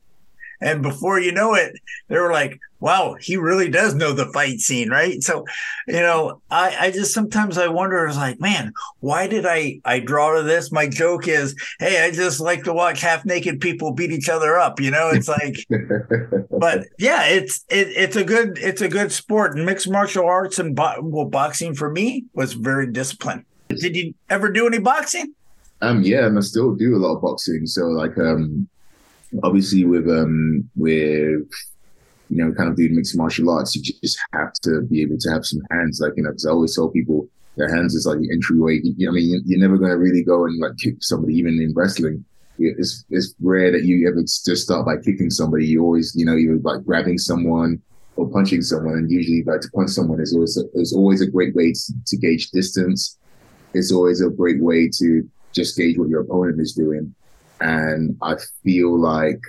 And 0.62 0.83
before 0.83 1.21
you 1.21 1.33
know 1.33 1.55
it, 1.55 1.75
they 2.09 2.19
were 2.19 2.33
like, 2.33 2.59
wow, 2.81 3.15
he 3.21 3.37
really 3.37 3.69
does 3.69 3.95
know 3.95 4.12
the 4.12 4.26
fight 4.33 4.59
scene, 4.59 4.88
right? 4.88 5.23
So, 5.23 5.45
you 5.87 6.00
know, 6.00 6.40
I, 6.50 6.76
I 6.81 6.90
just 6.90 7.14
sometimes 7.14 7.59
I 7.59 7.69
wonder, 7.69 8.07
it's 8.07 8.16
like, 8.16 8.40
man, 8.40 8.73
why 9.00 9.26
did 9.26 9.47
I 9.47 9.81
I 9.85 10.00
draw 10.00 10.35
to 10.35 10.43
this? 10.43 10.73
My 10.73 10.88
joke 10.88 11.28
is, 11.28 11.55
hey, 11.78 12.05
I 12.05 12.11
just 12.11 12.40
like 12.40 12.64
to 12.64 12.73
watch 12.73 13.00
half 13.00 13.25
naked 13.25 13.61
people 13.61 13.93
beat 13.93 14.11
each 14.11 14.28
other 14.28 14.59
up. 14.59 14.81
You 14.81 14.90
know, 14.90 15.11
it's 15.11 15.28
like, 15.28 15.57
but 16.50 16.87
yeah, 16.99 17.26
it's 17.26 17.64
it, 17.69 17.88
it's 17.88 18.16
a 18.16 18.25
good 18.25 18.59
it's 18.59 18.81
a 18.81 18.88
good 18.88 19.12
sport. 19.12 19.57
And 19.57 19.66
mixed 19.66 19.88
martial 19.88 20.25
arts 20.25 20.59
and 20.59 20.75
bo- 20.75 21.00
well, 21.02 21.26
boxing 21.26 21.75
for 21.75 21.90
me 21.90 22.25
was 22.35 22.55
very 22.55 22.90
disciplined. 22.90 23.45
Did 23.69 23.95
you 23.95 24.14
ever 24.28 24.50
do 24.50 24.66
any 24.66 24.78
boxing? 24.78 25.35
Um, 25.83 26.02
yeah, 26.02 26.26
and 26.26 26.37
I 26.37 26.40
still 26.40 26.75
do 26.75 26.97
a 26.97 26.99
lot 26.99 27.16
of 27.16 27.23
boxing. 27.23 27.66
So 27.66 27.87
like, 27.87 28.19
um, 28.19 28.69
obviously 29.43 29.85
with 29.85 30.09
um 30.09 30.69
with 30.76 31.49
you 32.31 32.43
know 32.43 32.53
kind 32.55 32.71
of 32.71 32.77
doing 32.77 32.95
mixed 32.95 33.17
martial 33.17 33.51
arts, 33.51 33.75
you 33.75 33.83
just 33.83 34.19
have 34.33 34.53
to 34.63 34.83
be 34.83 35.03
able 35.03 35.19
to 35.19 35.31
have 35.31 35.45
some 35.45 35.61
hands. 35.71 36.01
Like 36.01 36.13
you 36.17 36.23
know, 36.23 36.31
because 36.31 36.47
I 36.47 36.51
always 36.51 36.75
tell 36.75 36.89
people 36.89 37.29
their 37.57 37.75
hands 37.75 37.95
is 37.95 38.07
like 38.07 38.19
the 38.19 38.31
entryway. 38.33 38.81
You 38.83 39.07
know, 39.07 39.13
I 39.13 39.15
mean, 39.15 39.43
you're 39.45 39.61
never 39.61 39.77
going 39.77 39.91
to 39.91 39.99
really 39.99 40.23
go 40.23 40.47
and 40.47 40.59
like 40.61 40.77
kick 40.79 40.97
somebody, 41.01 41.35
even 41.35 41.61
in 41.61 41.75
wrestling. 41.75 42.25
It's 42.59 43.05
it's 43.11 43.35
rare 43.41 43.73
that 43.73 43.85
you 43.85 44.09
ever 44.09 44.23
just 44.23 44.57
start 44.57 44.87
by 44.87 44.97
kicking 44.99 45.31
somebody. 45.31 45.67
You 45.67 45.83
always, 45.83 46.15
you 46.15 46.25
know, 46.25 46.37
you're 46.37 46.59
like 46.59 46.85
grabbing 46.85 47.19
someone 47.19 47.81
or 48.17 48.29
punching 48.29 48.63
someone, 48.63 48.95
and 48.95 49.11
usually 49.11 49.43
like 49.45 49.61
to 49.63 49.71
punch 49.75 49.91
someone 49.91 50.21
is 50.21 50.35
always 50.35 50.57
is 50.75 50.93
always 50.93 51.21
a 51.21 51.27
great 51.27 51.55
way 51.55 51.73
to, 51.73 51.93
to 52.07 52.17
gauge 52.17 52.51
distance. 52.51 53.19
It's 53.75 53.93
always 53.93 54.21
a 54.21 54.29
great 54.29 54.61
way 54.63 54.89
to 54.99 55.29
just 55.53 55.77
gauge 55.77 55.99
what 55.99 56.09
your 56.09 56.21
opponent 56.21 56.61
is 56.61 56.75
doing. 56.75 57.15
And 57.61 58.17
I 58.23 58.37
feel 58.63 58.99
like 58.99 59.41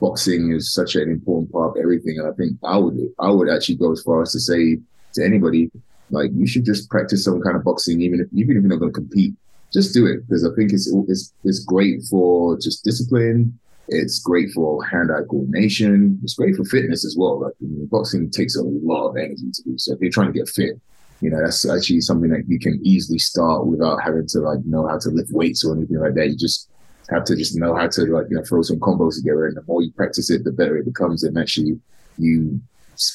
boxing 0.00 0.52
is 0.52 0.72
such 0.72 0.94
an 0.94 1.10
important 1.10 1.52
part 1.52 1.70
of 1.70 1.82
everything. 1.82 2.18
And 2.18 2.28
I 2.28 2.32
think 2.32 2.58
I 2.64 2.76
would 2.78 2.96
I 3.18 3.30
would 3.30 3.50
actually 3.50 3.76
go 3.76 3.92
as 3.92 4.02
far 4.02 4.22
as 4.22 4.32
to 4.32 4.40
say 4.40 4.78
to 5.14 5.24
anybody, 5.24 5.70
like 6.10 6.30
you 6.34 6.46
should 6.46 6.64
just 6.64 6.88
practice 6.90 7.24
some 7.24 7.40
kind 7.40 7.56
of 7.56 7.64
boxing, 7.64 8.00
even 8.00 8.20
if 8.20 8.28
even 8.32 8.56
if 8.56 8.62
you're 8.62 8.70
not 8.70 8.80
going 8.80 8.92
to 8.92 9.00
compete, 9.00 9.34
just 9.72 9.94
do 9.94 10.06
it 10.06 10.26
because 10.26 10.44
I 10.44 10.54
think 10.54 10.72
it's 10.72 10.92
it's 11.08 11.32
it's 11.44 11.64
great 11.64 12.02
for 12.10 12.58
just 12.58 12.84
discipline. 12.84 13.58
It's 13.90 14.20
great 14.20 14.50
for 14.50 14.84
hand-eye 14.84 15.24
coordination. 15.30 16.20
It's 16.22 16.34
great 16.34 16.56
for 16.56 16.64
fitness 16.64 17.06
as 17.06 17.16
well. 17.18 17.40
Like 17.40 17.54
I 17.62 17.64
mean, 17.64 17.86
boxing 17.86 18.30
takes 18.30 18.56
a 18.56 18.62
lot 18.62 19.08
of 19.08 19.16
energy 19.16 19.50
to 19.50 19.62
do. 19.62 19.78
So 19.78 19.94
if 19.94 20.00
you're 20.00 20.10
trying 20.10 20.32
to 20.32 20.38
get 20.38 20.48
fit, 20.48 20.78
you 21.20 21.30
know 21.30 21.40
that's 21.42 21.68
actually 21.68 22.02
something 22.02 22.30
that 22.30 22.44
you 22.48 22.58
can 22.58 22.78
easily 22.84 23.18
start 23.18 23.66
without 23.66 24.02
having 24.02 24.26
to 24.28 24.40
like 24.40 24.64
know 24.64 24.86
how 24.86 24.98
to 24.98 25.08
lift 25.08 25.30
weights 25.32 25.64
or 25.64 25.74
anything 25.74 25.98
like 25.98 26.14
that. 26.14 26.28
You 26.28 26.36
just 26.36 26.68
have 27.10 27.24
to 27.24 27.36
just 27.36 27.56
know 27.56 27.74
how 27.74 27.88
to 27.88 28.02
like 28.06 28.26
you 28.30 28.36
know 28.36 28.44
throw 28.44 28.62
some 28.62 28.78
combos 28.78 29.16
together. 29.16 29.46
And 29.46 29.56
the 29.56 29.62
more 29.66 29.82
you 29.82 29.92
practice 29.92 30.30
it, 30.30 30.44
the 30.44 30.52
better 30.52 30.76
it 30.76 30.84
becomes. 30.84 31.22
And 31.22 31.38
actually, 31.38 31.78
you 32.18 32.60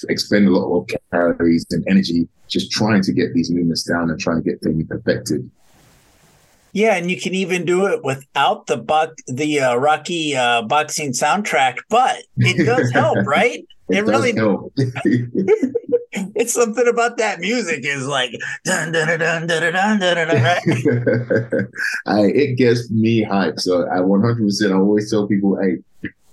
expend 0.09 0.47
a 0.47 0.51
lot 0.51 0.81
of 0.81 0.89
calories 1.11 1.65
and 1.71 1.83
energy 1.87 2.27
just 2.47 2.71
trying 2.71 3.01
to 3.03 3.13
get 3.13 3.33
these 3.33 3.51
movements 3.51 3.83
down 3.83 4.09
and 4.09 4.19
trying 4.19 4.41
to 4.41 4.49
get 4.49 4.61
things 4.61 4.85
perfected. 4.87 5.49
Yeah, 6.71 6.95
and 6.95 7.09
you 7.09 7.21
can 7.21 7.35
even 7.35 7.65
do 7.65 7.85
it 7.85 8.03
without 8.03 8.65
the 8.65 8.77
buck 8.77 9.13
the 9.27 9.59
uh, 9.59 9.75
Rocky 9.75 10.35
uh, 10.35 10.63
boxing 10.63 11.11
soundtrack, 11.11 11.77
but 11.89 12.23
it 12.37 12.65
does 12.65 12.91
help, 12.93 13.17
right? 13.27 13.63
It, 13.93 13.99
it 13.99 14.05
really 14.05 14.33
it's 16.35 16.53
something 16.53 16.87
about 16.87 17.17
that 17.17 17.39
music 17.39 17.85
is 17.85 18.05
like 18.07 18.31
dun 18.65 18.91
dun 18.91 19.07
dun 19.07 19.19
dun 19.19 19.47
dun 19.47 19.73
dun 19.73 19.99
dun, 19.99 20.27
dun 20.27 20.43
right? 20.43 20.61
I, 22.05 22.21
it 22.25 22.55
gets 22.55 22.89
me 22.91 23.23
hyped. 23.23 23.61
So 23.61 23.87
I 23.89 23.99
100. 23.99 24.43
percent 24.43 24.73
I 24.73 24.75
always 24.75 25.09
tell 25.09 25.27
people, 25.27 25.57
hey, 25.61 25.77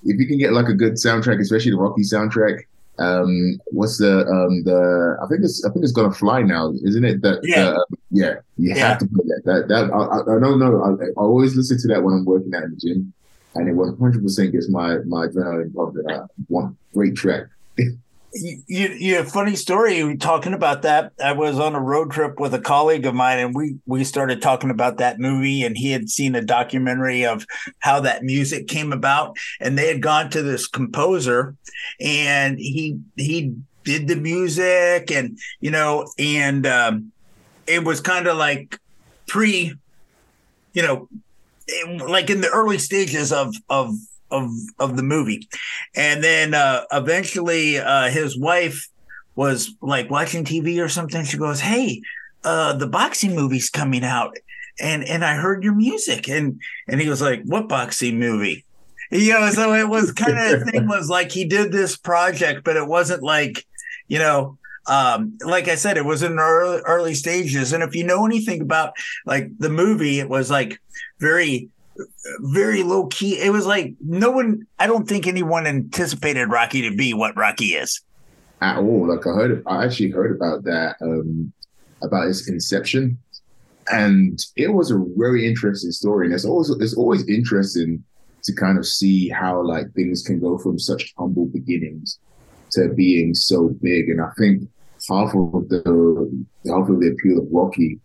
if 0.05 0.19
you 0.19 0.27
can 0.27 0.39
get 0.39 0.53
like 0.53 0.69
a 0.69 0.75
good 0.75 0.95
soundtrack, 0.95 1.41
especially 1.41 1.73
the 1.73 1.79
Rocky 1.79 2.03
soundtrack, 2.03 2.65
um 2.99 3.59
what's 3.67 3.97
the 3.97 4.27
um 4.27 4.63
the 4.65 5.17
I 5.23 5.27
think 5.29 5.43
it's 5.43 5.65
I 5.65 5.71
think 5.71 5.85
it's 5.85 5.93
gonna 5.93 6.13
fly 6.13 6.43
now, 6.43 6.73
isn't 6.85 7.05
it? 7.05 7.23
That 7.23 7.41
yeah, 7.43 7.71
uh, 7.71 7.85
yeah, 8.11 8.35
you 8.59 8.75
yeah. 8.75 8.89
have 8.89 8.99
to 8.99 9.07
put 9.07 9.27
that. 9.27 9.43
That 9.47 9.69
that 9.69 9.91
I, 9.91 10.37
I, 10.37 10.41
don't 10.41 10.59
know. 10.59 10.83
I, 10.83 11.05
I, 11.07 11.25
always 11.25 11.57
listen 11.57 11.79
to 11.79 11.89
that 11.89 12.03
when 12.03 12.15
I'm 12.15 12.25
working 12.27 12.55
out 12.55 12.65
in 12.65 12.71
the 12.71 12.77
gym, 12.77 13.13
and 13.55 13.69
it 13.69 13.75
was 13.75 13.91
100 13.91 14.23
percent 14.23 14.53
gets 14.53 14.69
my 14.69 14.99
my 15.07 15.27
adrenaline 15.27 15.75
pumping. 15.75 16.11
I 16.11 16.21
one 16.49 16.77
great 16.93 17.17
track. 17.17 17.45
you, 18.33 18.63
you, 18.67 19.25
funny 19.25 19.57
story 19.57 20.17
talking 20.17 20.55
about 20.55 20.83
that. 20.83 21.13
I 21.23 21.33
was 21.33 21.59
on 21.59 21.75
a 21.75 21.81
road 21.81 22.13
trip 22.13 22.39
with 22.39 22.55
a 22.55 22.61
colleague 22.61 23.07
of 23.07 23.15
mine, 23.15 23.39
and 23.39 23.55
we 23.55 23.77
we 23.87 24.05
started 24.05 24.41
talking 24.41 24.71
about 24.71 24.99
that 24.99 25.19
movie. 25.19 25.65
And 25.65 25.77
he 25.77 25.91
had 25.91 26.09
seen 26.09 26.35
a 26.35 26.43
documentary 26.43 27.25
of 27.25 27.45
how 27.81 28.01
that 28.01 28.23
music 28.23 28.69
came 28.69 28.93
about, 28.93 29.37
and 29.61 29.77
they 29.77 29.89
had 29.89 30.03
gone 30.03 30.31
to 30.31 30.43
this 30.43 30.67
composer, 30.67 31.57
and 32.01 32.59
he 32.59 33.01
he 33.17 33.55
did 33.85 34.07
the 34.07 34.17
music, 34.17 35.11
and 35.11 35.39
you 35.61 35.71
know, 35.71 36.07
and 36.19 36.67
um, 36.67 37.13
it 37.67 37.85
was 37.85 38.01
kind 38.01 38.27
of 38.27 38.37
like 38.37 38.79
pre, 39.27 39.75
you 40.73 40.83
know, 40.83 41.09
like 42.07 42.31
in 42.31 42.41
the 42.41 42.51
early 42.51 42.79
stages 42.79 43.33
of 43.33 43.55
of 43.69 43.95
of 44.31 44.51
of 44.79 44.97
the 44.97 45.03
movie, 45.03 45.49
and 45.95 46.23
then 46.23 46.55
uh, 46.55 46.85
eventually 46.93 47.79
uh, 47.79 48.09
his 48.11 48.39
wife 48.39 48.89
was 49.35 49.75
like 49.81 50.11
watching 50.11 50.45
TV 50.45 50.83
or 50.83 50.89
something. 50.89 51.25
She 51.25 51.39
goes, 51.39 51.61
"Hey, 51.61 52.03
uh, 52.45 52.75
the 52.75 52.87
boxing 52.87 53.35
movie's 53.35 53.71
coming 53.71 54.05
out, 54.05 54.37
and 54.81 55.05
and 55.05 55.25
I 55.25 55.35
heard 55.35 55.65
your 55.65 55.75
music." 55.75 56.29
And 56.29 56.61
and 56.89 57.01
he 57.01 57.09
was 57.09 57.23
like, 57.23 57.43
"What 57.45 57.69
boxing 57.69 58.19
movie?" 58.19 58.65
You 59.11 59.33
know, 59.33 59.51
so 59.51 59.75
it 59.75 59.89
was 59.89 60.13
kind 60.13 60.39
of 60.39 60.69
thing 60.69 60.87
was 60.89 61.09
like 61.09 61.33
he 61.33 61.45
did 61.45 61.73
this 61.73 61.97
project, 61.97 62.63
but 62.65 62.77
it 62.77 62.87
wasn't 62.87 63.25
like, 63.25 63.67
you 64.07 64.19
know, 64.19 64.59
um, 64.87 65.39
like 65.45 65.69
I 65.69 65.75
said, 65.75 65.97
it 65.97 66.05
was 66.05 66.23
in 66.23 66.39
early, 66.39 66.81
early 66.87 67.15
stages. 67.15 67.73
And 67.73 67.83
if 67.83 67.95
you 67.95 68.05
know 68.05 68.25
anything 68.25 68.61
about 68.61 68.95
like 69.27 69.51
the 69.59 69.71
movie, 69.71 70.21
it 70.21 70.29
was 70.29 70.51
like 70.51 70.81
very 71.19 71.69
very 72.41 72.83
low 72.83 73.07
key. 73.07 73.39
It 73.39 73.53
was 73.53 73.67
like 73.67 73.95
no 74.01 74.31
one. 74.31 74.67
I 74.79 74.87
don't 74.87 75.09
think 75.09 75.27
anyone 75.27 75.67
anticipated 75.67 76.47
Rocky 76.47 76.83
to 76.89 76.97
be 76.97 77.15
what 77.15 77.37
Rocky 77.37 77.75
is 77.75 78.01
at 78.61 78.79
all. 78.79 79.09
Like 79.09 79.27
I 79.27 79.31
heard, 79.31 79.63
I 79.67 79.85
actually 79.85 80.11
heard 80.11 80.35
about 80.35 80.65
that 80.65 80.97
um, 81.03 81.53
about 82.03 82.27
his 82.27 82.49
inception, 82.49 83.19
and 83.91 84.39
it 84.57 84.73
was 84.73 84.91
a 84.91 85.05
very 85.17 85.47
interesting 85.47 85.93
story. 85.93 86.27
And 86.27 86.35
it's 86.35 86.45
always 86.45 86.71
it's 86.71 86.97
always 86.97 87.27
interesting 87.29 88.05
to 88.43 88.55
kind 88.55 88.79
of 88.79 88.87
see 88.87 89.29
how 89.29 89.63
like 89.63 89.93
things 89.93 90.23
can 90.23 90.41
go 90.41 90.59
from 90.59 90.79
such 90.79 91.13
humble 91.19 91.47
beginnings 91.47 92.19
to 92.73 92.89
being 92.89 93.35
so 93.35 93.69
big. 93.83 94.09
And 94.09 94.21
I 94.21 94.31
think 94.39 94.69
half 95.09 95.35
of 95.35 95.69
the 95.69 96.45
half 96.67 96.89
of 96.89 97.01
the 97.01 97.09
appeal 97.09 97.39
of 97.39 97.49
Rocky 97.51 98.01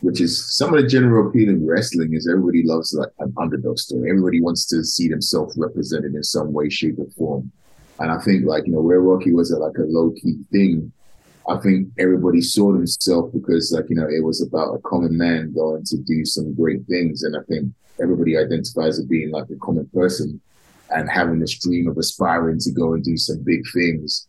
which 0.00 0.20
is 0.20 0.56
some 0.56 0.72
of 0.72 0.80
the 0.80 0.88
general 0.88 1.28
appeal 1.28 1.48
in 1.48 1.66
wrestling 1.66 2.14
is 2.14 2.28
everybody 2.28 2.62
loves 2.64 2.94
like 2.94 3.08
an 3.18 3.32
underdog 3.36 3.78
story. 3.78 4.08
Everybody 4.08 4.40
wants 4.40 4.66
to 4.66 4.84
see 4.84 5.08
themselves 5.08 5.56
represented 5.58 6.14
in 6.14 6.22
some 6.22 6.52
way, 6.52 6.68
shape, 6.68 6.98
or 6.98 7.06
form. 7.16 7.50
And 7.98 8.10
I 8.12 8.18
think 8.20 8.46
like, 8.46 8.66
you 8.66 8.72
know, 8.72 8.80
where 8.80 9.00
Rocky 9.00 9.32
was 9.32 9.50
a, 9.50 9.58
like 9.58 9.76
a 9.76 9.82
low 9.82 10.10
key 10.10 10.38
thing, 10.52 10.92
I 11.48 11.56
think 11.56 11.88
everybody 11.98 12.40
saw 12.40 12.72
themselves 12.72 13.32
because 13.32 13.72
like, 13.72 13.88
you 13.88 13.96
know, 13.96 14.06
it 14.06 14.22
was 14.22 14.40
about 14.40 14.74
a 14.74 14.78
common 14.80 15.16
man 15.16 15.52
going 15.52 15.82
to 15.84 15.96
do 15.96 16.24
some 16.24 16.54
great 16.54 16.86
things. 16.86 17.24
And 17.24 17.36
I 17.36 17.40
think 17.48 17.72
everybody 18.00 18.36
identifies 18.36 19.00
as 19.00 19.04
being 19.06 19.32
like 19.32 19.50
a 19.50 19.56
common 19.56 19.88
person 19.92 20.40
and 20.90 21.10
having 21.10 21.40
this 21.40 21.58
dream 21.58 21.88
of 21.88 21.98
aspiring 21.98 22.58
to 22.60 22.72
go 22.72 22.94
and 22.94 23.04
do 23.04 23.16
some 23.16 23.42
big 23.44 23.62
things. 23.74 24.26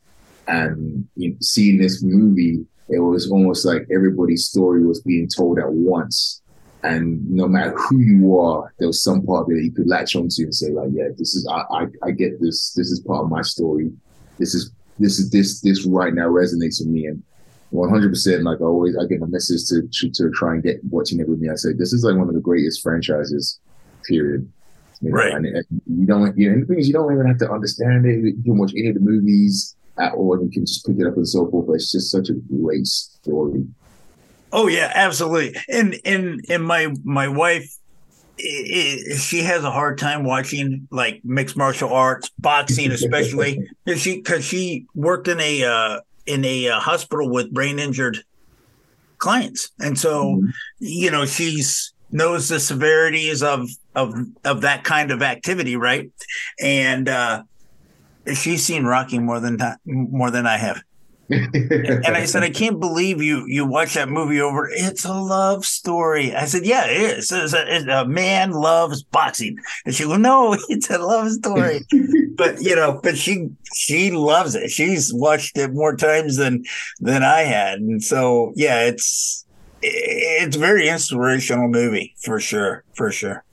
And 0.47 1.07
you 1.15 1.29
know, 1.29 1.35
seeing 1.41 1.77
this 1.77 2.01
movie 2.03 2.65
it 2.89 2.99
was 2.99 3.29
almost 3.29 3.65
like 3.65 3.87
everybody's 3.93 4.45
story 4.45 4.85
was 4.85 5.01
being 5.01 5.27
told 5.27 5.59
at 5.59 5.71
once. 5.71 6.41
And 6.81 7.29
no 7.29 7.47
matter 7.47 7.75
who 7.77 7.99
you 7.99 8.39
are, 8.39 8.73
there 8.79 8.87
was 8.87 9.03
some 9.03 9.25
part 9.25 9.47
that 9.47 9.61
you 9.61 9.71
could 9.71 9.87
latch 9.87 10.15
onto 10.15 10.43
and 10.43 10.55
say, 10.55 10.71
like, 10.71 10.89
yeah, 10.91 11.09
this 11.17 11.35
is 11.35 11.47
I, 11.47 11.63
I, 11.71 11.85
I 12.03 12.11
get 12.11 12.41
this. 12.41 12.73
This 12.73 12.89
is 12.89 13.01
part 13.01 13.25
of 13.25 13.29
my 13.29 13.41
story. 13.41 13.91
This 14.37 14.55
is 14.55 14.71
this 14.97 15.19
is 15.19 15.29
this 15.29 15.61
this 15.61 15.85
right 15.85 16.13
now 16.13 16.27
resonates 16.27 16.79
with 16.79 16.87
me. 16.87 17.05
And 17.05 17.21
100 17.71 18.09
percent 18.09 18.43
like 18.43 18.61
I 18.61 18.63
always 18.63 18.97
I 18.97 19.05
get 19.05 19.21
a 19.21 19.27
message 19.27 19.67
to, 19.69 19.87
to, 19.91 20.09
to 20.09 20.31
try 20.31 20.53
and 20.53 20.63
get 20.63 20.79
watching 20.85 21.19
it 21.19 21.29
with 21.29 21.39
me. 21.39 21.49
I 21.49 21.55
say 21.55 21.73
this 21.73 21.93
is 21.93 22.03
like 22.03 22.15
one 22.15 22.29
of 22.29 22.33
the 22.33 22.41
greatest 22.41 22.81
franchises, 22.81 23.59
period. 24.07 24.51
You 25.01 25.09
know? 25.09 25.15
Right. 25.15 25.33
And, 25.33 25.45
and, 25.45 25.65
you 25.85 26.05
don't 26.05 26.37
you 26.37 26.49
know 26.49 26.53
and 26.53 26.63
the 26.63 26.67
thing 26.67 26.79
is 26.79 26.87
you 26.87 26.93
don't 26.93 27.13
even 27.13 27.25
have 27.25 27.37
to 27.39 27.51
understand 27.51 28.05
it. 28.05 28.19
You 28.19 28.43
can 28.43 28.57
watch 28.57 28.71
any 28.75 28.89
of 28.89 28.95
the 28.95 29.01
movies 29.01 29.75
at 29.97 30.13
all 30.13 30.33
and 30.33 30.45
you 30.45 30.51
can 30.51 30.65
just 30.65 30.85
pick 30.85 30.97
it 30.99 31.07
up 31.07 31.15
and 31.15 31.27
so 31.27 31.49
forth. 31.49 31.67
But 31.67 31.73
it's 31.73 31.91
just 31.91 32.11
such 32.11 32.29
a 32.29 32.33
great 32.33 32.85
story. 32.85 33.65
Oh 34.51 34.67
yeah, 34.67 34.91
absolutely. 34.93 35.55
And 35.69 35.95
and 36.05 36.43
and 36.49 36.63
my 36.63 36.93
my 37.03 37.27
wife 37.27 37.75
it, 38.41 39.11
it, 39.11 39.17
she 39.17 39.41
has 39.43 39.63
a 39.63 39.71
hard 39.71 39.97
time 39.97 40.23
watching 40.23 40.87
like 40.91 41.21
mixed 41.23 41.57
martial 41.57 41.93
arts, 41.93 42.29
boxing, 42.39 42.91
especially 42.91 43.69
because 43.85 44.01
she 44.01 44.17
because 44.17 44.43
she 44.43 44.87
worked 44.95 45.27
in 45.27 45.39
a 45.39 45.63
uh, 45.63 45.99
in 46.25 46.45
a 46.45 46.69
uh, 46.69 46.79
hospital 46.79 47.29
with 47.29 47.53
brain 47.53 47.79
injured 47.79 48.19
clients, 49.17 49.71
and 49.79 49.99
so 49.99 50.35
mm-hmm. 50.35 50.49
you 50.79 51.11
know 51.11 51.25
she's 51.25 51.93
knows 52.11 52.49
the 52.49 52.59
severities 52.59 53.43
of 53.43 53.69
of 53.95 54.13
of 54.43 54.61
that 54.61 54.83
kind 54.83 55.11
of 55.11 55.21
activity, 55.21 55.75
right? 55.75 56.11
And 56.59 57.09
uh, 57.09 57.43
she's 58.33 58.63
seen 58.63 58.85
Rocky 58.85 59.19
more 59.19 59.39
than 59.39 59.59
more 59.85 60.31
than 60.31 60.45
I 60.45 60.57
have. 60.57 60.81
and 61.31 62.15
I 62.17 62.25
said, 62.25 62.41
I 62.41 62.49
can't 62.49 62.79
believe 62.79 63.21
you 63.21 63.45
you 63.45 63.63
watch 63.63 63.93
that 63.93 64.09
movie 64.09 64.41
over. 64.41 64.67
It's 64.71 65.05
a 65.05 65.13
love 65.13 65.63
story. 65.63 66.33
I 66.33 66.45
said, 66.45 66.65
Yeah, 66.65 66.87
it 66.87 67.19
is. 67.19 67.31
It's 67.31 67.53
a, 67.53 67.75
it's 67.75 67.85
a 67.85 68.07
man 68.07 68.49
loves 68.49 69.03
boxing. 69.03 69.59
And 69.85 69.93
she 69.93 70.05
goes, 70.05 70.17
No, 70.17 70.57
it's 70.69 70.89
a 70.89 70.97
love 70.97 71.29
story. 71.29 71.85
but 72.35 72.59
you 72.63 72.75
know, 72.75 72.99
but 73.03 73.15
she 73.15 73.49
she 73.75 74.09
loves 74.09 74.55
it. 74.55 74.71
She's 74.71 75.13
watched 75.13 75.55
it 75.55 75.71
more 75.71 75.95
times 75.95 76.37
than 76.37 76.63
than 76.99 77.21
I 77.21 77.41
had. 77.41 77.77
And 77.77 78.03
so 78.03 78.51
yeah, 78.55 78.87
it's 78.87 79.45
it's 79.81 80.55
a 80.55 80.59
very 80.59 80.89
inspirational 80.89 81.67
movie 81.67 82.15
for 82.21 82.39
sure. 82.39 82.83
For 82.93 83.12
sure. 83.12 83.43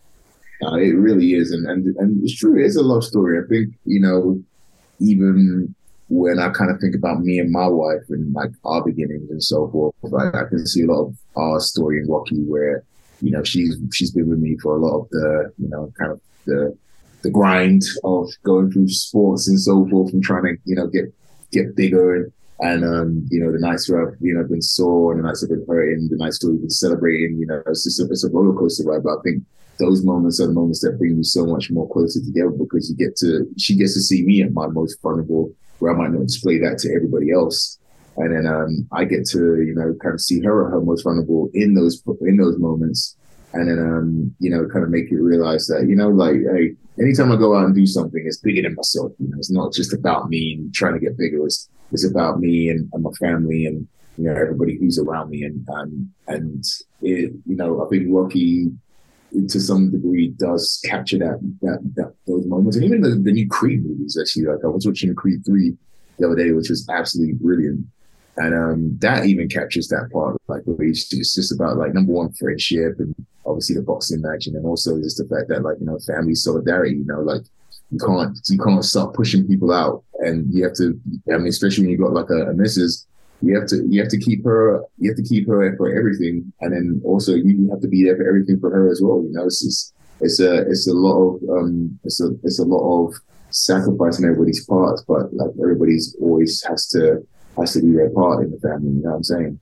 Uh, 0.63 0.77
it 0.77 0.97
really 0.97 1.35
is, 1.35 1.53
and, 1.53 1.67
and 1.69 1.95
and 1.97 2.25
it's 2.25 2.35
true. 2.37 2.65
It's 2.65 2.77
a 2.77 2.83
love 2.83 3.05
story. 3.05 3.39
I 3.39 3.47
think 3.47 3.75
you 3.85 4.01
know 4.01 4.43
even 5.01 5.75
when 6.09 6.39
I 6.39 6.51
kind 6.51 6.71
of 6.71 6.81
think 6.81 6.95
about 6.95 7.21
me 7.21 7.39
and 7.39 7.51
my 7.51 7.67
wife 7.67 8.03
and 8.09 8.33
like 8.33 8.51
our 8.65 8.83
beginnings 8.83 9.31
and 9.31 9.43
so 9.43 9.69
forth, 9.71 9.95
like 10.03 10.35
I 10.35 10.45
can 10.49 10.67
see 10.67 10.83
a 10.83 10.87
lot 10.87 11.09
of 11.09 11.17
our 11.37 11.61
story 11.61 11.99
in 11.99 12.09
Rocky 12.09 12.43
where, 12.45 12.85
you 13.21 13.31
know, 13.31 13.43
she's 13.43 13.77
she's 13.93 14.13
been 14.13 14.29
with 14.29 14.39
me 14.39 14.57
for 14.63 14.77
a 14.77 14.81
lot 14.81 15.01
of 15.01 15.09
the, 15.11 15.53
you 15.59 15.69
know, 15.69 15.93
kind 15.99 16.13
of 16.13 16.21
the 16.45 16.77
the 17.23 17.31
grind 17.31 17.83
of 18.05 18.29
going 18.45 18.71
through 18.71 18.89
sports 18.89 19.49
and 19.49 19.61
so 19.61 19.87
forth 19.89 20.13
and 20.13 20.23
trying 20.23 20.45
to, 20.45 20.57
you 20.65 20.77
know, 20.77 20.87
get 20.87 21.13
get 21.51 21.75
bigger 21.75 22.15
and 22.15 22.33
and 22.61 22.85
um, 22.85 23.27
you 23.31 23.41
know, 23.41 23.53
the 23.53 23.59
nights 23.59 23.89
where 23.89 24.09
I've, 24.09 24.17
you 24.21 24.35
know, 24.35 24.45
been 24.45 24.63
sore 24.63 25.13
and 25.13 25.23
the 25.23 25.27
nights 25.27 25.43
I've 25.43 25.51
been 25.51 25.67
hurting, 25.69 26.09
the 26.11 26.17
nights 26.17 26.43
where 26.43 26.53
we've 26.53 26.63
been 26.63 26.71
celebrating, 26.71 27.37
you 27.39 27.47
know, 27.47 27.63
it's 27.67 27.85
just 27.85 28.01
a, 28.01 28.05
it's 28.05 28.25
a 28.25 28.31
roller 28.31 28.59
coaster 28.59 28.85
ride. 28.85 29.03
But 29.03 29.19
I 29.19 29.23
think 29.23 29.45
those 29.79 30.05
moments 30.05 30.41
are 30.41 30.47
the 30.47 30.55
moments 30.55 30.81
that 30.81 30.99
bring 30.99 31.17
you 31.17 31.25
so 31.25 31.45
much 31.45 31.71
more 31.71 31.89
closer 31.91 32.21
together 32.21 32.51
because 32.51 32.89
you 32.89 32.97
get 32.97 33.17
to 33.17 33.47
she 33.59 33.77
gets 33.77 33.93
to 33.95 34.01
see 34.01 34.23
me 34.23 34.43
at 34.43 34.55
my 34.55 34.67
most 34.69 35.01
vulnerable 35.03 35.53
where 35.79 35.93
I 35.93 35.97
might 35.97 36.13
not 36.13 36.27
display 36.27 36.59
that 36.61 36.79
to 36.79 36.95
everybody 36.95 37.31
else. 37.31 37.79
And 38.17 38.35
then 38.35 38.47
um, 38.47 38.89
I 38.93 39.05
get 39.05 39.27
to, 39.29 39.61
you 39.61 39.75
know, 39.75 39.95
kind 40.03 40.15
of 40.15 40.21
see 40.23 40.41
her 40.41 40.67
at 40.67 40.73
her 40.73 40.81
most 40.81 41.03
vulnerable 41.03 41.51
in 41.53 41.75
those 41.75 42.03
in 42.23 42.39
those 42.39 42.59
moments. 42.59 43.17
And 43.57 43.69
then 43.69 43.79
um, 43.79 44.35
you 44.39 44.51
know, 44.51 44.67
kind 44.69 44.85
of 44.85 44.91
make 44.91 45.11
you 45.11 45.23
realize 45.23 45.67
that, 45.67 45.87
you 45.89 45.97
know, 45.97 46.09
like, 46.09 46.37
hey, 46.55 46.75
anytime 47.01 47.33
I 47.33 47.37
go 47.37 47.57
out 47.57 47.65
and 47.65 47.75
do 47.75 47.87
something, 47.87 48.23
it's 48.25 48.39
bigger 48.39 48.63
than 48.63 48.75
myself. 48.75 49.13
You 49.19 49.29
know, 49.29 49.39
it's 49.39 49.51
not 49.51 49.73
just 49.73 49.93
about 49.93 50.29
me 50.29 50.55
and 50.55 50.75
trying 50.75 50.95
to 50.95 51.01
get 51.01 51.17
bigger. 51.17 51.45
It's 51.47 51.69
it's 51.93 52.05
about 52.05 52.41
me 52.41 52.69
and, 52.69 52.89
and 52.93 53.03
my 53.03 53.11
family 53.13 53.67
and 53.67 53.87
you 54.19 54.25
know 54.25 54.35
everybody 54.35 54.77
who's 54.79 54.99
around 54.99 55.31
me 55.31 55.43
and 55.43 55.69
um, 55.71 56.13
and 56.27 56.65
it, 57.03 57.33
you 57.47 57.57
know 57.57 57.85
I 57.85 57.89
think 57.89 58.07
Rocky 58.09 58.71
to 59.33 59.61
some 59.61 59.91
degree 59.91 60.29
does 60.39 60.81
capture 60.85 61.19
that 61.19 61.39
that, 61.63 61.79
that 61.97 62.15
those 62.27 62.47
moments. 62.47 62.77
And 62.77 62.85
even 62.85 63.01
the, 63.03 63.11
the 63.11 63.33
new 63.33 63.49
Creed 63.49 63.85
movies, 63.85 64.19
actually, 64.21 64.47
like 64.47 64.65
I 64.65 64.69
was 64.69 64.87
watching 64.87 65.15
Creed 65.15 65.45
three 65.45 65.77
the 66.19 66.27
other 66.27 66.37
day, 66.37 66.53
which 66.53 66.71
was 66.71 66.89
absolutely 66.89 67.35
brilliant. 67.35 67.87
And 68.39 68.55
um, 68.55 68.99
that 69.01 69.25
even 69.25 69.49
captures 69.49 69.89
that 69.89 70.11
part, 70.13 70.37
like 70.47 70.63
it's 70.67 71.09
just, 71.09 71.15
it's 71.15 71.35
just 71.35 71.53
about 71.53 71.79
like 71.79 71.95
number 71.95 72.13
one 72.13 72.33
friendship 72.33 72.97
and 72.99 73.15
obviously 73.47 73.77
the 73.77 73.83
boxing 73.83 74.21
match, 74.21 74.47
and 74.47 74.55
then 74.55 74.65
also 74.65 75.01
just 75.01 75.17
the 75.17 75.25
fact 75.25 75.49
that 75.49 75.63
like 75.63 75.77
you 75.81 75.87
know 75.87 75.99
family 76.01 76.35
solidarity. 76.35 76.97
You 76.97 77.07
know, 77.07 77.21
like 77.21 77.43
you 77.91 77.99
can't 77.99 78.39
you 78.49 78.59
can't 78.59 78.85
start 78.85 79.15
pushing 79.15 79.47
people 79.47 79.73
out, 79.73 80.05
and 80.19 80.53
you 80.53 80.65
have 80.65 80.75
to. 80.75 81.01
I 81.33 81.39
mean, 81.39 81.47
especially 81.47 81.85
when 81.85 81.91
you've 81.93 82.01
got 82.01 82.13
like 82.13 82.31
a, 82.31 82.51
a 82.51 82.55
missus, 82.55 83.07
you 83.41 83.59
have 83.59 83.69
to 83.69 83.87
you 83.89 84.01
have 84.01 84.11
to 84.11 84.19
keep 84.19 84.45
her 84.45 84.83
you 84.99 85.11
have 85.11 85.17
to 85.17 85.23
keep 85.23 85.49
her 85.49 85.75
for 85.77 85.95
everything, 85.95 86.53
and 86.61 86.73
then 86.73 87.01
also 87.05 87.35
you 87.35 87.71
have 87.71 87.81
to 87.81 87.89
be 87.89 88.05
there 88.05 88.17
for 88.17 88.29
everything 88.29 88.61
for 88.61 88.71
her 88.71 88.91
as 88.91 89.01
well. 89.03 89.23
You 89.23 89.33
know, 89.33 89.47
it's 89.47 89.65
just 89.65 89.95
it's 90.21 90.41
a 90.41 90.69
it's 90.69 90.89
a 90.89 90.93
lot 90.93 91.37
of 91.37 91.43
um 91.51 91.99
it's 92.05 92.21
a 92.21 92.31
it's 92.43 92.59
a 92.59 92.65
lot 92.65 93.07
of 93.07 93.15
sacrifice 93.51 94.19
on 94.19 94.25
everybody's 94.25 94.65
parts, 94.67 95.03
but 95.07 95.33
like 95.33 95.51
everybody's 95.61 96.17
always 96.21 96.63
has 96.65 96.89
to 96.89 97.27
has 97.57 97.73
to 97.75 97.81
do 97.81 97.93
their 97.93 98.11
part 98.11 98.45
in 98.45 98.51
the 98.51 98.59
family. 98.59 98.89
You 98.89 99.03
know 99.03 99.11
what 99.11 99.17
I'm 99.17 99.25
saying? 99.25 99.61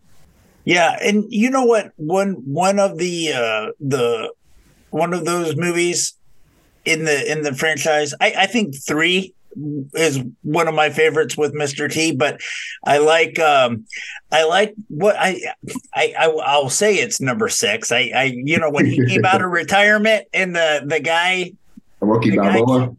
Yeah, 0.65 0.97
and 1.03 1.25
you 1.29 1.51
know 1.51 1.65
what? 1.65 1.93
One 1.97 2.33
one 2.47 2.79
of 2.79 2.99
the 2.99 3.33
uh, 3.33 3.73
the 3.81 4.33
one 4.91 5.13
of 5.13 5.25
those 5.25 5.57
movies 5.57 6.15
in 6.85 7.05
the 7.05 7.31
in 7.31 7.43
the 7.43 7.55
franchise, 7.55 8.15
I, 8.21 8.35
I 8.39 8.47
think 8.47 8.75
three 8.75 9.35
is 9.95 10.21
one 10.43 10.67
of 10.67 10.75
my 10.75 10.91
favorites 10.91 11.37
with 11.37 11.55
Mr. 11.55 11.91
T. 11.91 12.13
But 12.13 12.41
I 12.85 12.99
like 12.99 13.39
um, 13.39 13.87
I 14.33 14.45
like 14.45 14.75
what 14.89 15.17
I 15.19 15.41
I, 15.95 16.15
I 16.19 16.29
will 16.29 16.71
say 16.71 16.97
it's 16.97 17.21
number 17.21 17.49
six. 17.49 17.93
I 17.93 18.11
I 18.15 18.25
you 18.35 18.59
know 18.59 18.71
when 18.71 18.87
he 18.87 19.05
came 19.07 19.25
out 19.25 19.43
of 19.43 19.51
retirement 19.51 20.27
and 20.33 20.57
the 20.57 20.83
the 20.87 21.01
guy 21.01 21.53
Rocky 22.01 22.37
Balboa. 22.37 22.97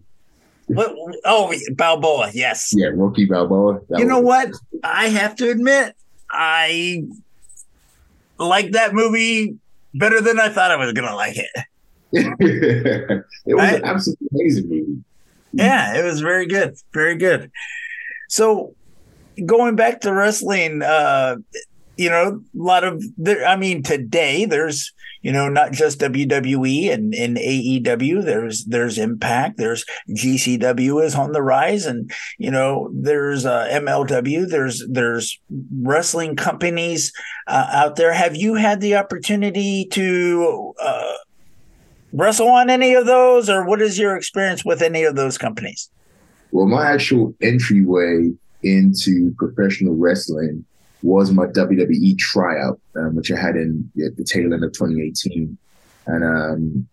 What, 0.67 0.95
oh, 1.25 1.53
Balboa, 1.72 2.31
yes. 2.34 2.72
Yeah, 2.75 2.89
Rocky 2.93 3.25
Balboa. 3.25 3.81
you 3.98 4.05
know 4.05 4.19
what? 4.19 4.51
I 4.84 5.10
have 5.10 5.36
to 5.36 5.50
admit, 5.50 5.95
I 6.31 7.03
like 8.38 8.72
that 8.72 8.93
movie 8.93 9.57
better 9.93 10.22
than 10.22 10.39
I 10.39 10.50
thought 10.50 10.72
I 10.72 10.75
was 10.75 10.91
going 10.93 11.07
to 11.07 11.15
like 11.15 11.38
it. 11.38 11.50
it 12.12 13.53
was 13.53 13.63
I, 13.63 13.75
an 13.75 13.86
absolutely 13.86 14.27
amazing 14.34 14.69
movie. 14.69 15.03
Yeah, 15.53 15.98
it 15.98 16.03
was 16.03 16.19
very 16.22 16.48
good. 16.48 16.75
Very 16.93 17.15
good. 17.15 17.51
So, 18.29 18.74
going 19.45 19.75
back 19.75 20.01
to 20.01 20.13
wrestling, 20.13 20.81
uh, 20.81 21.38
you 21.97 22.09
know, 22.09 22.41
a 22.53 22.63
lot 22.63 22.83
of 22.83 23.03
there. 23.17 23.45
I 23.45 23.55
mean, 23.55 23.83
today 23.83 24.45
there's 24.45 24.93
you 25.21 25.31
know 25.31 25.49
not 25.49 25.71
just 25.71 25.99
WWE 25.99 26.91
and 26.91 27.13
in 27.13 27.35
AEW. 27.35 28.23
There's 28.23 28.65
there's 28.65 28.97
Impact. 28.97 29.57
There's 29.57 29.85
GCW 30.09 31.03
is 31.03 31.15
on 31.15 31.31
the 31.31 31.41
rise, 31.41 31.85
and 31.85 32.11
you 32.37 32.51
know 32.51 32.89
there's 32.93 33.45
uh, 33.45 33.67
MLW. 33.71 34.47
There's 34.49 34.85
there's 34.89 35.39
wrestling 35.81 36.35
companies 36.35 37.13
uh, 37.47 37.67
out 37.71 37.95
there. 37.95 38.13
Have 38.13 38.35
you 38.35 38.55
had 38.55 38.81
the 38.81 38.95
opportunity 38.95 39.85
to? 39.91 40.73
Uh, 40.81 41.13
wrestle 42.13 42.47
on 42.47 42.69
any 42.69 42.93
of 42.93 43.05
those 43.05 43.49
or 43.49 43.65
what 43.65 43.81
is 43.81 43.99
your 43.99 44.15
experience 44.15 44.63
with 44.63 44.81
any 44.81 45.03
of 45.03 45.17
those 45.17 45.37
companies 45.37 45.89
well 46.51 46.65
my 46.65 46.89
actual 46.89 47.35
entryway 47.41 48.31
into 48.63 49.33
professional 49.37 49.93
wrestling 49.95 50.63
was 51.05 51.31
my 51.31 51.45
WWE 51.45 52.17
tryout, 52.17 52.79
um, 52.95 53.15
which 53.15 53.31
I 53.31 53.39
had 53.39 53.55
in 53.55 53.89
at 54.03 54.17
the 54.17 54.24
tail 54.24 54.53
end 54.53 54.63
of 54.63 54.74
2018. 54.74 55.55
And 56.07 56.24
um, 56.24 56.88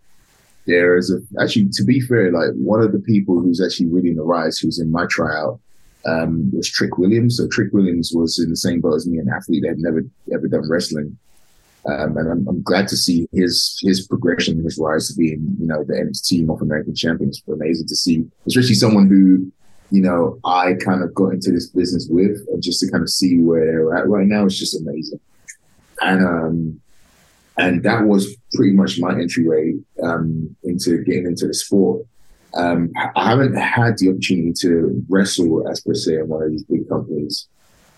there's 0.67 1.11
a, 1.11 1.19
actually, 1.43 1.71
to 1.73 1.85
be 1.85 2.01
fair, 2.01 2.31
like 2.31 2.51
one 2.55 2.83
of 2.83 2.93
the 2.93 3.01
people 3.01 3.41
who's 3.41 3.61
actually 3.61 3.87
really 3.87 4.11
in 4.11 4.17
the 4.17 4.23
rise, 4.23 4.59
who's 4.59 4.79
in 4.79 4.93
my 4.93 5.07
tryout, 5.07 5.59
um, 6.05 6.51
was 6.53 6.71
Trick 6.71 6.99
Williams. 6.99 7.39
So 7.39 7.49
Trick 7.49 7.73
Williams 7.73 8.13
was 8.15 8.39
in 8.39 8.51
the 8.51 8.57
same 8.57 8.81
boat 8.83 8.97
as 8.97 9.07
me, 9.07 9.19
an 9.19 9.31
athlete 9.35 9.63
that 9.63 9.71
had 9.71 9.79
never 9.79 10.05
ever 10.33 10.47
done 10.47 10.69
wrestling. 10.69 11.17
Um, 11.85 12.17
and 12.17 12.31
I'm, 12.31 12.49
I'm, 12.49 12.63
glad 12.63 12.87
to 12.89 12.97
see 12.97 13.27
his 13.33 13.81
his 13.83 14.07
progression, 14.07 14.63
his 14.63 14.79
rise 14.79 15.09
to 15.09 15.15
being, 15.15 15.57
you 15.59 15.67
know, 15.67 15.83
the 15.83 15.95
NXT 15.95 16.45
North 16.47 16.63
American 16.63 16.95
champion. 16.95 17.31
It's 17.31 17.43
amazing 17.49 17.89
to 17.89 17.97
see, 17.97 18.25
especially 18.47 18.75
someone 18.75 19.09
who 19.09 19.51
you 19.93 20.01
know, 20.01 20.39
I 20.43 20.73
kind 20.75 21.05
of 21.05 21.15
got 21.15 21.35
into 21.35 21.53
this 21.53 21.69
business 21.69 22.09
with, 22.11 22.39
just 22.61 22.81
to 22.81 22.91
kind 22.91 23.03
of 23.03 23.11
see 23.11 23.43
where 23.43 23.67
they're 23.67 23.95
at 23.95 24.09
right 24.09 24.27
now, 24.27 24.47
it's 24.47 24.59
just 24.59 24.81
amazing. 24.81 25.21
And 26.01 26.27
um, 26.27 26.81
and 27.59 27.83
that 27.83 28.05
was 28.05 28.35
pretty 28.55 28.73
much 28.73 28.99
my 28.99 29.13
entryway 29.13 29.75
um, 30.03 30.57
into 30.65 31.05
getting 31.05 31.27
into 31.27 31.47
the 31.47 31.53
sport. 31.53 32.07
Um, 32.55 32.91
I 33.17 33.31
haven't 33.31 33.55
had 33.55 33.99
the 33.99 34.09
opportunity 34.09 34.55
to 34.63 35.05
wrestle 35.11 35.69
as 35.71 35.81
per 35.81 35.95
se 35.95 36.17
in 36.17 36.29
one 36.29 36.43
of 36.43 36.51
these 36.51 36.65
big 36.65 36.89
companies, 36.89 37.47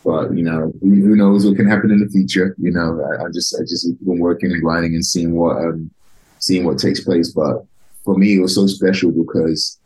but 0.05 0.35
you 0.37 0.43
know, 0.43 0.73
who, 0.81 1.17
knows 1.17 1.47
what 1.47 1.57
can 1.57 1.69
happen 1.69 1.93
in 1.93 2.01
the 2.01 2.09
future? 2.09 2.57
You 2.59 2.73
know, 2.73 3.01
I, 3.03 3.25
I 3.25 3.29
just 3.33 3.55
I 3.55 3.63
just 3.63 3.87
been 4.05 4.19
working 4.19 4.51
and 4.51 4.61
grinding 4.61 4.95
and 4.95 5.07
seeing 5.07 5.35
what 5.35 5.57
um, 5.59 5.91
seeing 6.41 6.65
what 6.65 6.79
takes 6.79 7.01
place. 7.01 7.33
But 7.33 7.65
for 8.05 8.17
me, 8.17 8.37
it 8.37 8.41
was 8.41 8.57
so 8.57 8.67
special 8.67 9.13
because 9.13 9.79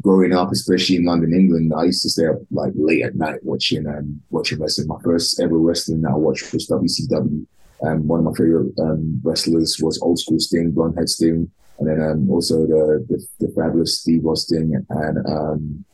growing 0.00 0.32
up, 0.32 0.50
especially 0.52 0.96
in 0.96 1.04
London, 1.04 1.34
England, 1.34 1.72
I 1.76 1.84
used 1.84 2.02
to 2.02 2.10
stay 2.10 2.26
up 2.26 2.36
like 2.50 2.72
late 2.74 3.02
at 3.02 3.14
night 3.14 3.40
watching 3.42 3.86
um, 3.86 4.20
watching 4.30 4.60
wrestling. 4.60 4.88
My 4.88 5.00
first 5.04 5.40
ever 5.40 5.58
wrestling 5.58 6.02
that 6.02 6.12
I 6.12 6.16
watched 6.16 6.52
was 6.52 6.68
WCW. 6.68 7.46
Um, 7.84 8.06
one 8.06 8.20
of 8.20 8.24
my 8.24 8.32
favorite 8.32 8.72
um, 8.78 9.20
wrestlers 9.22 9.78
was 9.82 10.00
Old 10.00 10.18
School 10.18 10.38
Sting, 10.38 10.72
Blondehead 10.72 11.08
Sting, 11.08 11.50
and 11.78 11.88
then 11.88 12.00
um, 12.00 12.30
also 12.30 12.66
the, 12.66 13.04
the, 13.08 13.26
the 13.40 13.52
fabulous 13.54 14.00
Steve 14.00 14.24
Austin 14.24 14.86
and 14.88 15.26
um, 15.26 15.84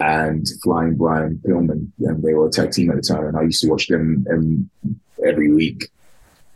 and 0.00 0.46
Flying 0.62 0.96
Brian 0.96 1.40
Pillman. 1.46 1.90
And 2.00 2.22
they 2.22 2.34
were 2.34 2.48
a 2.48 2.50
tag 2.50 2.72
team 2.72 2.90
at 2.90 2.96
the 2.96 3.02
time, 3.02 3.26
and 3.26 3.36
I 3.36 3.42
used 3.42 3.62
to 3.62 3.68
watch 3.68 3.86
them 3.88 4.26
um, 4.32 4.70
every 5.26 5.52
week. 5.52 5.90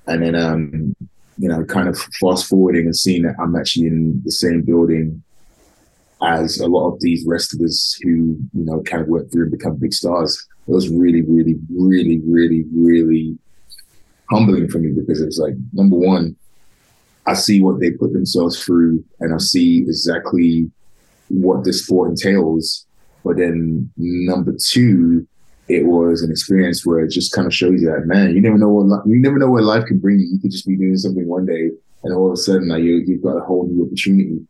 And 0.06 0.22
then 0.22 0.34
um, 0.34 0.96
you 1.38 1.48
know, 1.48 1.64
kind 1.64 1.88
of 1.88 1.98
fast 2.20 2.46
forwarding 2.46 2.86
and 2.86 2.96
seeing 2.96 3.22
that 3.22 3.36
I'm 3.38 3.56
actually 3.56 3.86
in 3.86 4.20
the 4.24 4.30
same 4.30 4.62
building 4.62 5.22
as 6.22 6.58
a 6.60 6.66
lot 6.66 6.92
of 6.92 7.00
these 7.00 7.24
wrestlers 7.26 7.98
who, 8.02 8.36
you 8.52 8.64
know, 8.64 8.82
kind 8.82 9.02
of 9.02 9.08
went 9.08 9.30
through 9.32 9.44
and 9.44 9.52
become 9.52 9.76
big 9.76 9.92
stars. 9.92 10.46
It 10.68 10.72
was 10.72 10.88
really, 10.88 11.22
really, 11.22 11.56
really, 11.70 12.20
really, 12.20 12.64
really 12.72 13.38
humbling 14.30 14.68
for 14.68 14.78
me 14.78 14.92
because 14.92 15.20
it 15.20 15.26
was 15.26 15.38
like, 15.38 15.54
number 15.72 15.96
one, 15.96 16.36
I 17.26 17.34
see 17.34 17.60
what 17.60 17.80
they 17.80 17.90
put 17.90 18.12
themselves 18.12 18.62
through 18.62 19.04
and 19.20 19.34
I 19.34 19.38
see 19.38 19.78
exactly 19.78 20.70
what 21.28 21.64
this 21.64 21.84
sport 21.84 22.10
entails. 22.10 22.86
But 23.24 23.36
then 23.36 23.90
number 23.96 24.54
two, 24.60 25.26
it 25.68 25.86
was 25.86 26.22
an 26.22 26.30
experience 26.30 26.84
where 26.84 27.00
it 27.00 27.10
just 27.10 27.32
kind 27.32 27.46
of 27.46 27.54
shows 27.54 27.80
you 27.80 27.90
that, 27.90 28.06
man, 28.06 28.34
you 28.34 28.40
never 28.40 28.58
know 28.58 28.68
what, 28.68 29.06
you 29.06 29.16
never 29.16 29.38
know 29.38 29.50
what 29.50 29.62
life 29.62 29.84
can 29.86 29.98
bring 29.98 30.18
you. 30.18 30.26
You 30.32 30.38
could 30.38 30.50
just 30.50 30.66
be 30.66 30.76
doing 30.76 30.96
something 30.96 31.26
one 31.26 31.46
day 31.46 31.70
and 32.02 32.14
all 32.14 32.28
of 32.28 32.32
a 32.32 32.36
sudden 32.36 32.68
like, 32.68 32.82
you, 32.82 33.02
you've 33.06 33.22
got 33.22 33.36
a 33.36 33.44
whole 33.44 33.66
new 33.68 33.84
opportunity. 33.84 34.40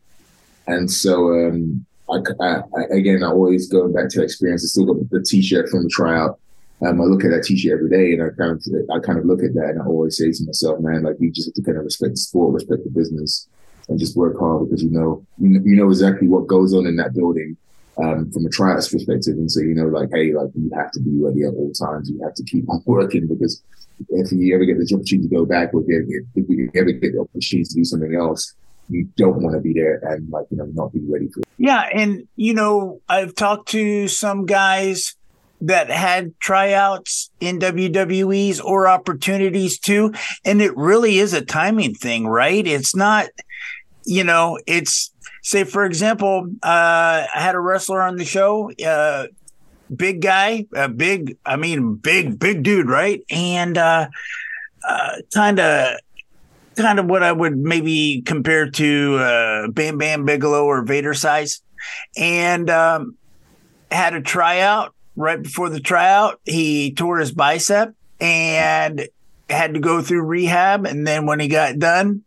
And 0.71 0.89
so, 0.89 1.33
um, 1.33 1.85
I, 2.09 2.17
I, 2.41 2.83
again, 2.91 3.23
I 3.23 3.27
always 3.27 3.69
going 3.69 3.93
back 3.93 4.09
to 4.09 4.23
experience. 4.23 4.63
I 4.63 4.67
still 4.67 4.85
got 4.85 5.09
the 5.09 5.21
T-shirt 5.21 5.69
from 5.69 5.83
the 5.83 5.89
tryout. 5.89 6.39
Um, 6.81 6.99
I 6.99 7.03
look 7.03 7.23
at 7.23 7.31
that 7.31 7.43
T-shirt 7.43 7.73
every 7.73 7.89
day, 7.89 8.13
and 8.13 8.23
I 8.23 8.29
kind 8.35 8.51
of, 8.51 8.63
I 8.89 8.99
kind 8.99 9.19
of 9.19 9.25
look 9.25 9.43
at 9.43 9.53
that, 9.53 9.71
and 9.71 9.81
I 9.81 9.85
always 9.85 10.17
say 10.17 10.31
to 10.31 10.45
myself, 10.45 10.79
man, 10.79 11.03
like 11.03 11.17
you 11.19 11.29
just 11.29 11.49
have 11.49 11.53
to 11.55 11.61
kind 11.61 11.77
of 11.77 11.83
respect 11.83 12.13
the 12.13 12.17
sport, 12.17 12.53
respect 12.53 12.83
the 12.83 12.89
business, 12.89 13.47
and 13.89 13.99
just 13.99 14.15
work 14.15 14.39
hard 14.39 14.69
because 14.69 14.81
you 14.81 14.89
know, 14.89 15.25
you 15.37 15.75
know 15.75 15.89
exactly 15.89 16.27
what 16.27 16.47
goes 16.47 16.73
on 16.73 16.87
in 16.87 16.95
that 16.95 17.13
building. 17.13 17.57
Um, 18.01 18.31
from 18.31 18.45
a 18.45 18.49
tryout 18.49 18.77
perspective, 18.77 19.35
and 19.35 19.51
so 19.51 19.59
you 19.59 19.75
know, 19.75 19.87
like, 19.87 20.09
hey, 20.13 20.33
like 20.33 20.49
you 20.55 20.71
have 20.73 20.91
to 20.91 21.01
be 21.01 21.11
ready 21.21 21.43
at 21.43 21.53
all 21.53 21.71
times. 21.73 22.09
You 22.09 22.23
have 22.23 22.33
to 22.35 22.43
keep 22.43 22.67
on 22.69 22.81
working 22.85 23.27
because 23.27 23.61
if 24.09 24.31
you 24.31 24.55
ever 24.55 24.63
get 24.63 24.77
the 24.77 24.95
opportunity 24.95 25.27
to 25.27 25.35
go 25.35 25.45
back, 25.45 25.73
or 25.73 25.83
if 25.85 26.07
you 26.47 26.71
ever 26.73 26.91
get 26.93 27.11
the 27.13 27.19
opportunity 27.19 27.65
to 27.65 27.75
do 27.75 27.83
something 27.83 28.15
else, 28.15 28.55
you 28.89 29.07
don't 29.15 29.41
want 29.41 29.55
to 29.55 29.61
be 29.61 29.73
there 29.73 29.99
and 30.03 30.29
like 30.29 30.45
you 30.49 30.57
know 30.57 30.65
not 30.73 30.93
be 30.93 30.99
ready 31.07 31.27
for 31.29 31.39
it. 31.39 31.47
Yeah, 31.57 31.87
and 31.93 32.27
you 32.35 32.53
know 32.53 33.01
I've 33.07 33.35
talked 33.35 33.69
to 33.69 34.07
some 34.07 34.45
guys 34.45 35.15
that 35.61 35.91
had 35.91 36.37
tryouts 36.39 37.29
in 37.39 37.59
WWE's 37.59 38.59
or 38.59 38.87
opportunities 38.87 39.79
too, 39.79 40.13
and 40.43 40.61
it 40.61 40.75
really 40.75 41.19
is 41.19 41.33
a 41.33 41.45
timing 41.45 41.93
thing, 41.93 42.27
right? 42.27 42.65
It's 42.65 42.95
not, 42.95 43.27
you 44.05 44.23
know, 44.23 44.59
it's 44.65 45.11
say 45.43 45.63
for 45.63 45.85
example, 45.85 46.47
uh, 46.63 47.25
I 47.33 47.39
had 47.41 47.55
a 47.55 47.59
wrestler 47.59 48.01
on 48.01 48.15
the 48.15 48.25
show. 48.25 48.71
Uh, 48.83 49.27
big 49.95 50.21
guy, 50.21 50.65
a 50.73 50.89
big, 50.89 51.37
I 51.45 51.55
mean, 51.55 51.95
big, 51.95 52.39
big 52.39 52.63
dude, 52.63 52.89
right? 52.89 53.23
And 53.29 53.77
uh, 53.77 54.07
uh, 54.87 55.15
kind 55.33 55.59
of 55.59 55.99
kind 56.81 56.99
of 56.99 57.05
what 57.05 57.23
I 57.23 57.31
would 57.31 57.57
maybe 57.57 58.21
compare 58.25 58.69
to 58.69 59.17
uh, 59.17 59.67
Bam 59.69 59.97
Bam 59.97 60.25
Bigelow 60.25 60.65
or 60.65 60.83
Vader 60.83 61.13
size, 61.13 61.61
and 62.17 62.69
um, 62.69 63.17
had 63.91 64.13
a 64.13 64.21
tryout. 64.21 64.93
Right 65.15 65.41
before 65.41 65.69
the 65.69 65.81
tryout, 65.81 66.39
he 66.45 66.93
tore 66.93 67.19
his 67.19 67.33
bicep 67.33 67.93
and 68.21 69.07
had 69.49 69.73
to 69.73 69.81
go 69.81 70.01
through 70.01 70.23
rehab. 70.23 70.85
And 70.85 71.05
then 71.05 71.25
when 71.25 71.41
he 71.41 71.49
got 71.49 71.77
done, 71.77 72.23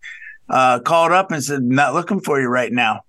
uh, 0.51 0.81
called 0.81 1.13
up 1.13 1.33
and 1.33 1.43
said, 1.43 1.63
"Not 1.63 1.95
looking 1.95 2.21
for 2.21 2.41
you 2.41 2.49
right 2.49 2.71
now." 2.71 3.05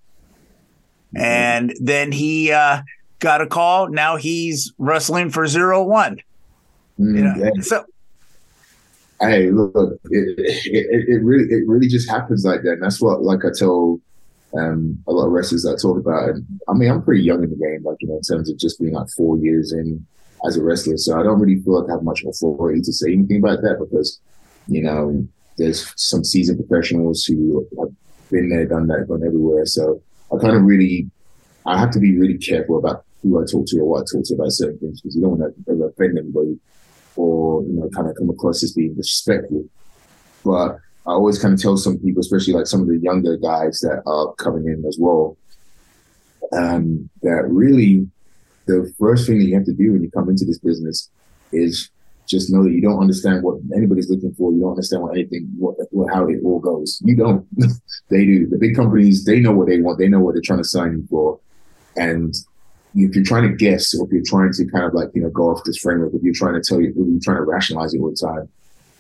Mm-hmm. 1.14 1.24
And 1.24 1.76
then 1.82 2.12
he 2.12 2.52
uh, 2.52 2.82
got 3.20 3.42
a 3.42 3.48
call. 3.48 3.90
Now 3.90 4.16
he's 4.16 4.74
wrestling 4.78 5.30
for 5.30 5.46
zero 5.48 5.84
one. 5.84 6.20
Mm, 7.00 7.18
you 7.18 7.24
know? 7.24 7.34
yeah. 7.38 7.62
So, 7.62 7.86
hey, 9.22 9.50
look, 9.52 10.00
it, 10.06 10.40
it, 10.40 11.10
it, 11.10 11.24
really 11.24 11.46
it 11.46 11.68
really 11.68 11.88
just 11.88 12.10
happens 12.10 12.44
like 12.46 12.64
that. 12.64 12.74
And 12.74 12.84
that's 12.84 13.02
what, 13.02 13.22
like 13.22 13.46
I 13.46 13.50
tell 13.58 14.00
um, 14.58 14.98
a 15.08 15.12
lot 15.12 15.28
of 15.28 15.32
wrestlers 15.32 15.66
I 15.66 15.76
talk 15.76 15.98
about. 15.98 16.30
And 16.30 16.46
I 16.68 16.74
mean, 16.74 16.90
I'm 16.90 17.04
pretty 17.04 17.24
young 17.24 17.44
in 17.44 17.50
the 17.50 17.56
game, 17.56 17.84
like 17.84 17.98
you 18.02 18.08
know, 18.08 18.18
in 18.18 18.22
terms 18.22 18.50
of 18.50 18.58
just 18.58 18.80
being 18.80 18.94
like 18.94 19.10
four 19.10 19.38
years 19.38 19.72
in 19.72 20.06
as 20.46 20.58
a 20.58 20.64
wrestler. 20.64 20.98
So 20.98 21.20
I 21.20 21.24
don't 21.24 21.40
really 21.40 21.62
feel 21.62 21.82
like 21.82 21.90
I 21.90 21.94
have 21.94 22.04
much 22.04 22.24
authority 22.24 22.82
to 22.82 22.94
say 22.94 23.14
anything 23.14 23.38
about 23.38 23.62
that 23.62 23.78
because, 23.80 24.20
you 24.68 24.84
know, 24.84 25.28
there's 25.58 25.92
some 25.96 26.24
seasoned 26.24 26.60
professionals 26.60 27.24
who 27.26 27.66
have 27.80 27.90
been 28.30 28.50
there, 28.50 28.66
done 28.66 28.88
that, 28.88 29.08
gone 29.08 29.26
everywhere. 29.26 29.66
So 29.66 30.02
I 30.34 30.38
kind 30.40 30.56
of 30.56 30.64
really, 30.64 31.10
I 31.66 31.80
have 31.80 31.92
to 31.92 32.00
be 32.00 32.18
really 32.18 32.38
careful 32.38 32.78
about 32.78 33.06
who 33.24 33.42
I 33.42 33.46
talk 33.50 33.66
to 33.68 33.80
or 33.80 33.86
what 33.86 34.02
I 34.02 34.04
talk 34.12 34.26
to 34.26 34.36
about 34.36 34.52
certain 34.52 34.78
things 34.80 35.02
because 35.02 35.16
you 35.16 35.22
don't 35.22 35.40
want 35.40 35.66
to 35.66 35.84
offend 35.84 36.18
anybody 36.18 36.60
or, 37.16 37.64
you 37.64 37.74
know, 37.74 37.90
kind 37.90 38.10
of 38.10 38.16
come 38.16 38.30
across 38.30 38.64
as 38.64 38.74
being 38.74 38.96
disrespectful. 38.96 39.66
But 40.44 40.78
I 41.08 41.12
always 41.12 41.40
kind 41.40 41.54
of 41.54 41.62
tell 41.62 41.78
some 41.78 41.98
people, 42.00 42.22
especially 42.22 42.54
like 42.54 42.68
some 42.68 42.82
of 42.82 42.88
the 42.88 42.98
younger 42.98 43.38
guys 43.38 43.80
that 43.82 44.02
are 44.06 44.34
coming 44.36 44.66
in 44.68 44.84
as 44.88 44.98
well, 45.00 45.38
um, 46.52 47.10
that 47.22 47.46
really 47.48 48.08
the 48.68 48.92
first 49.00 49.28
thing 49.28 49.40
that 49.40 49.46
you 49.46 49.56
have 49.56 49.66
to 49.66 49.74
do 49.74 49.94
when 49.94 50.04
you 50.04 50.12
come 50.12 50.30
into 50.30 50.46
this 50.46 50.60
business 50.60 51.10
is 51.52 51.90
just 52.28 52.52
know 52.52 52.64
that 52.64 52.72
you 52.72 52.82
don't 52.82 53.00
understand 53.00 53.44
what 53.44 53.60
anybody's 53.76 54.10
looking 54.10 54.34
for. 54.34 54.52
You 54.52 54.62
don't 54.62 54.72
understand 54.72 55.04
what 55.04 55.14
anything, 55.14 55.48
what, 55.58 55.76
what 55.92 56.12
how 56.12 56.28
it 56.28 56.40
all 56.44 56.60
goes. 56.60 57.00
You 57.06 57.16
don't. 57.16 57.48
they 58.10 58.26
do. 58.26 58.48
The 58.48 58.58
big 58.58 58.76
companies, 58.76 59.26
they 59.26 59.40
know 59.40 59.52
what 59.52 59.68
they 59.68 59.80
want. 59.80 60.00
They 60.00 60.08
know 60.08 60.20
what 60.20 60.34
they're 60.34 60.42
trying 60.42 60.60
to 60.60 60.68
sign 60.68 60.94
you 60.94 61.08
for. 61.08 61.40
And 61.96 62.34
if 62.96 63.14
you're 63.14 63.26
trying 63.26 63.44
to 63.44 63.56
guess, 63.56 63.94
or 63.94 64.06
if 64.06 64.14
you're 64.14 64.24
trying 64.26 64.54
to 64.54 64.66
kind 64.68 64.86
of 64.86 64.94
like 64.94 65.10
you 65.14 65.22
know 65.22 65.30
go 65.30 65.50
off 65.50 65.64
this 65.66 65.78
framework, 65.78 66.14
if 66.14 66.24
you're 66.24 66.34
trying 66.34 66.54
to 66.54 66.62
tell 66.62 66.80
you, 66.80 66.90
if 66.90 66.96
you're 66.96 67.20
trying 67.22 67.38
to 67.38 67.44
rationalize 67.44 67.94
it 67.94 68.00
all 68.00 68.10
the 68.10 68.16
time, 68.16 68.50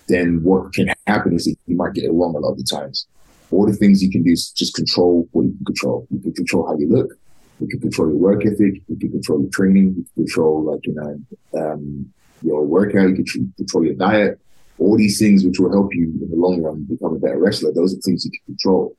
then 0.09 0.43
what 0.43 0.73
can 0.73 0.93
happen 1.07 1.33
is 1.33 1.45
that 1.45 1.55
you 1.65 1.77
might 1.77 1.93
get 1.93 2.03
it 2.03 2.11
wrong 2.11 2.35
a 2.35 2.39
lot 2.39 2.51
of 2.51 2.57
the 2.57 2.63
times. 2.63 3.07
All 3.51 3.65
the 3.65 3.75
things 3.75 4.03
you 4.03 4.11
can 4.11 4.23
do 4.23 4.31
is 4.31 4.51
just 4.51 4.75
control 4.75 5.27
what 5.31 5.43
you 5.43 5.51
can 5.51 5.65
control. 5.65 6.07
You 6.11 6.19
can 6.19 6.33
control 6.33 6.67
how 6.67 6.77
you 6.77 6.89
look. 6.89 7.13
You 7.61 7.67
can 7.67 7.79
control 7.79 8.09
your 8.09 8.17
work 8.17 8.45
ethic. 8.45 8.81
You 8.87 8.97
can 8.99 9.11
control 9.11 9.41
your 9.41 9.49
training. 9.51 9.95
You 9.97 10.05
can 10.13 10.25
control 10.25 10.63
like 10.63 10.85
you 10.85 10.93
know 10.93 11.71
um, 11.71 12.13
your 12.41 12.65
workout. 12.65 13.09
You 13.09 13.23
can 13.23 13.53
control 13.55 13.85
your 13.85 13.95
diet. 13.95 14.39
All 14.77 14.97
these 14.97 15.17
things 15.17 15.45
which 15.45 15.57
will 15.57 15.71
help 15.71 15.95
you 15.95 16.11
in 16.21 16.29
the 16.29 16.35
long 16.35 16.61
run 16.61 16.83
become 16.83 17.15
a 17.15 17.19
better 17.19 17.39
wrestler. 17.39 17.71
Those 17.71 17.93
are 17.93 18.01
things 18.01 18.25
you 18.25 18.31
can 18.31 18.55
control. 18.55 18.97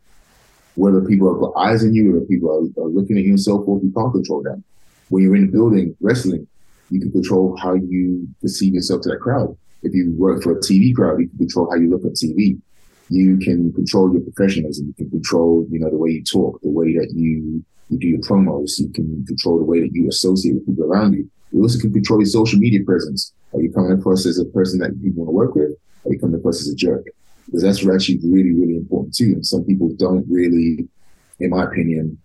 Whether 0.74 1.02
people 1.02 1.30
have 1.32 1.40
got 1.40 1.60
eyes 1.60 1.84
on 1.84 1.92
you, 1.92 2.12
whether 2.12 2.24
people 2.24 2.50
are, 2.50 2.82
are 2.82 2.88
looking 2.88 3.18
at 3.18 3.24
you 3.24 3.30
and 3.30 3.40
so 3.40 3.62
forth, 3.62 3.82
you 3.82 3.92
can't 3.92 4.12
control 4.12 4.42
them. 4.42 4.64
When 5.08 5.22
you're 5.22 5.36
in 5.36 5.46
the 5.46 5.52
building 5.52 5.96
wrestling, 6.00 6.46
you 6.90 7.00
can 7.00 7.12
control 7.12 7.56
how 7.56 7.74
you 7.74 8.28
perceive 8.40 8.74
yourself 8.74 9.02
to 9.02 9.10
that 9.10 9.20
crowd. 9.20 9.56
If 9.82 9.94
you 9.94 10.14
work 10.16 10.42
for 10.42 10.52
a 10.52 10.60
TV 10.60 10.94
crowd, 10.94 11.20
you 11.20 11.28
can 11.28 11.38
control 11.38 11.68
how 11.70 11.76
you 11.76 11.90
look 11.90 12.04
on 12.04 12.10
TV. 12.10 12.60
You 13.08 13.38
can 13.38 13.72
control 13.72 14.12
your 14.12 14.22
professionalism. 14.22 14.86
You 14.88 14.94
can 14.94 15.10
control, 15.10 15.66
you 15.70 15.78
know, 15.78 15.90
the 15.90 15.96
way 15.96 16.10
you 16.10 16.24
talk, 16.24 16.60
the 16.62 16.70
way 16.70 16.94
that 16.94 17.12
you 17.14 17.64
you 17.88 17.98
do 17.98 18.08
your 18.08 18.20
promos. 18.20 18.80
You 18.80 18.88
can 18.88 19.24
control 19.26 19.58
the 19.58 19.64
way 19.64 19.80
that 19.80 19.92
you 19.92 20.08
associate 20.08 20.54
with 20.54 20.66
people 20.66 20.84
around 20.84 21.12
you. 21.12 21.30
You 21.52 21.62
also 21.62 21.78
can 21.78 21.92
control 21.92 22.20
your 22.20 22.26
social 22.26 22.58
media 22.58 22.80
presence. 22.84 23.32
Are 23.54 23.60
you 23.60 23.72
coming 23.72 23.92
across 23.92 24.26
as 24.26 24.38
a 24.38 24.44
person 24.46 24.80
that 24.80 24.90
you 25.00 25.12
want 25.14 25.28
to 25.28 25.32
work 25.32 25.54
with? 25.54 25.70
Are 26.04 26.12
you 26.12 26.18
coming 26.18 26.36
across 26.36 26.60
as 26.60 26.68
a 26.68 26.74
jerk? 26.74 27.04
Because 27.46 27.62
that's 27.62 27.86
actually 27.86 28.18
really, 28.24 28.52
really 28.52 28.76
important 28.76 29.14
too. 29.14 29.32
And 29.34 29.46
some 29.46 29.64
people 29.64 29.90
don't 29.96 30.26
really, 30.28 30.88
in 31.38 31.50
my 31.50 31.64
opinion, 31.64 32.18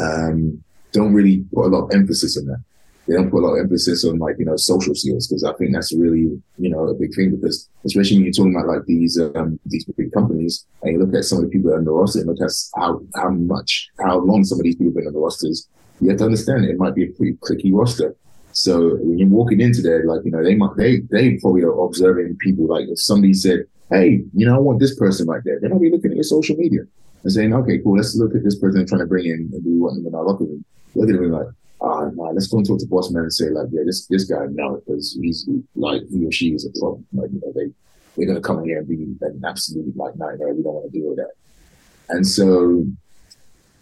um, 0.00 0.62
don't 0.94 1.12
really 1.12 1.44
put 1.52 1.66
a 1.66 1.68
lot 1.68 1.84
of 1.84 1.90
emphasis 1.92 2.38
on 2.38 2.46
that 2.46 2.62
they 3.06 3.14
don't 3.14 3.30
put 3.30 3.42
a 3.42 3.46
lot 3.46 3.54
of 3.54 3.60
emphasis 3.60 4.04
on 4.04 4.18
like 4.18 4.36
you 4.38 4.44
know 4.44 4.56
social 4.56 4.94
skills 4.94 5.28
because 5.28 5.44
I 5.44 5.52
think 5.54 5.72
that's 5.72 5.94
really 5.94 6.40
you 6.58 6.70
know 6.70 6.88
a 6.88 6.94
big 6.94 7.14
thing 7.14 7.36
because 7.36 7.68
especially 7.84 8.16
when 8.16 8.24
you're 8.24 8.32
talking 8.32 8.54
about 8.54 8.68
like 8.68 8.86
these 8.86 9.20
um, 9.20 9.58
these 9.66 9.84
big 9.84 10.12
companies 10.12 10.66
and 10.82 10.92
you 10.92 11.04
look 11.04 11.14
at 11.14 11.24
some 11.24 11.38
of 11.38 11.44
the 11.44 11.50
people 11.50 11.70
that 11.70 11.76
are 11.76 11.78
on 11.80 11.84
the 11.84 11.92
roster 11.92 12.20
and 12.20 12.28
look 12.28 12.40
at 12.40 12.50
how 12.76 13.00
how 13.14 13.30
much 13.30 13.88
how 14.00 14.18
long 14.18 14.44
some 14.44 14.58
of 14.58 14.64
these 14.64 14.76
people 14.76 14.90
have 14.90 14.96
been 14.96 15.06
on 15.06 15.12
the 15.12 15.18
rosters, 15.18 15.68
you 16.00 16.08
have 16.08 16.18
to 16.18 16.24
understand 16.24 16.64
it 16.64 16.78
might 16.78 16.94
be 16.94 17.04
a 17.04 17.10
pretty 17.12 17.34
clicky 17.34 17.70
roster. 17.72 18.16
So 18.52 18.96
when 19.00 19.18
you're 19.18 19.28
walking 19.28 19.60
into 19.60 19.82
there, 19.82 20.04
like 20.04 20.24
you 20.24 20.30
know 20.30 20.42
they 20.42 20.54
might 20.54 20.76
they 20.76 21.00
they 21.10 21.36
probably 21.38 21.62
are 21.62 21.78
observing 21.84 22.36
people 22.40 22.66
like 22.66 22.88
if 22.88 23.00
somebody 23.00 23.34
said, 23.34 23.64
hey, 23.90 24.24
you 24.32 24.46
know 24.46 24.54
I 24.54 24.58
want 24.58 24.80
this 24.80 24.96
person 24.98 25.26
right 25.26 25.42
there, 25.44 25.60
they 25.60 25.68
might 25.68 25.80
be 25.80 25.90
looking 25.90 26.12
at 26.12 26.16
your 26.16 26.24
social 26.24 26.56
media 26.56 26.82
and 27.22 27.32
saying, 27.32 27.52
okay, 27.52 27.78
cool, 27.78 27.96
let's 27.96 28.16
look 28.16 28.34
at 28.34 28.44
this 28.44 28.58
person 28.58 28.86
trying 28.86 29.00
to 29.00 29.06
bring 29.06 29.26
in 29.26 29.50
and 29.52 29.64
we 29.64 29.78
want 29.78 30.06
in 30.06 30.14
our 30.14 30.24
locker 30.24 30.44
room. 30.44 30.64
Look 30.94 31.08
at 31.08 31.16
them 31.16 31.30
like 31.30 31.48
uh, 31.84 32.10
nah, 32.14 32.30
let's 32.30 32.46
go 32.46 32.58
and 32.58 32.66
talk 32.66 32.78
to 32.78 32.86
boss 32.86 33.10
man 33.10 33.24
and 33.24 33.32
say 33.32 33.50
like, 33.50 33.68
yeah, 33.70 33.82
this 33.84 34.06
this 34.06 34.24
guy 34.24 34.46
now 34.50 34.76
because 34.76 35.18
he's 35.20 35.46
like 35.74 36.02
he 36.10 36.26
or 36.26 36.32
she 36.32 36.50
is 36.54 36.64
a 36.64 36.78
problem. 36.78 37.06
Like 37.12 37.30
you 37.30 37.40
know, 37.40 37.52
they 37.54 37.70
they're 38.16 38.26
gonna 38.26 38.40
come 38.40 38.60
in 38.60 38.64
here 38.64 38.78
and 38.78 38.88
be 38.88 39.16
an 39.20 39.42
absolute 39.44 39.94
like 39.96 40.16
nightmare. 40.16 40.54
We 40.54 40.62
don't 40.62 40.74
want 40.74 40.92
to 40.92 40.98
deal 40.98 41.10
with 41.10 41.18
that. 41.18 41.32
And 42.08 42.26
so 42.26 42.86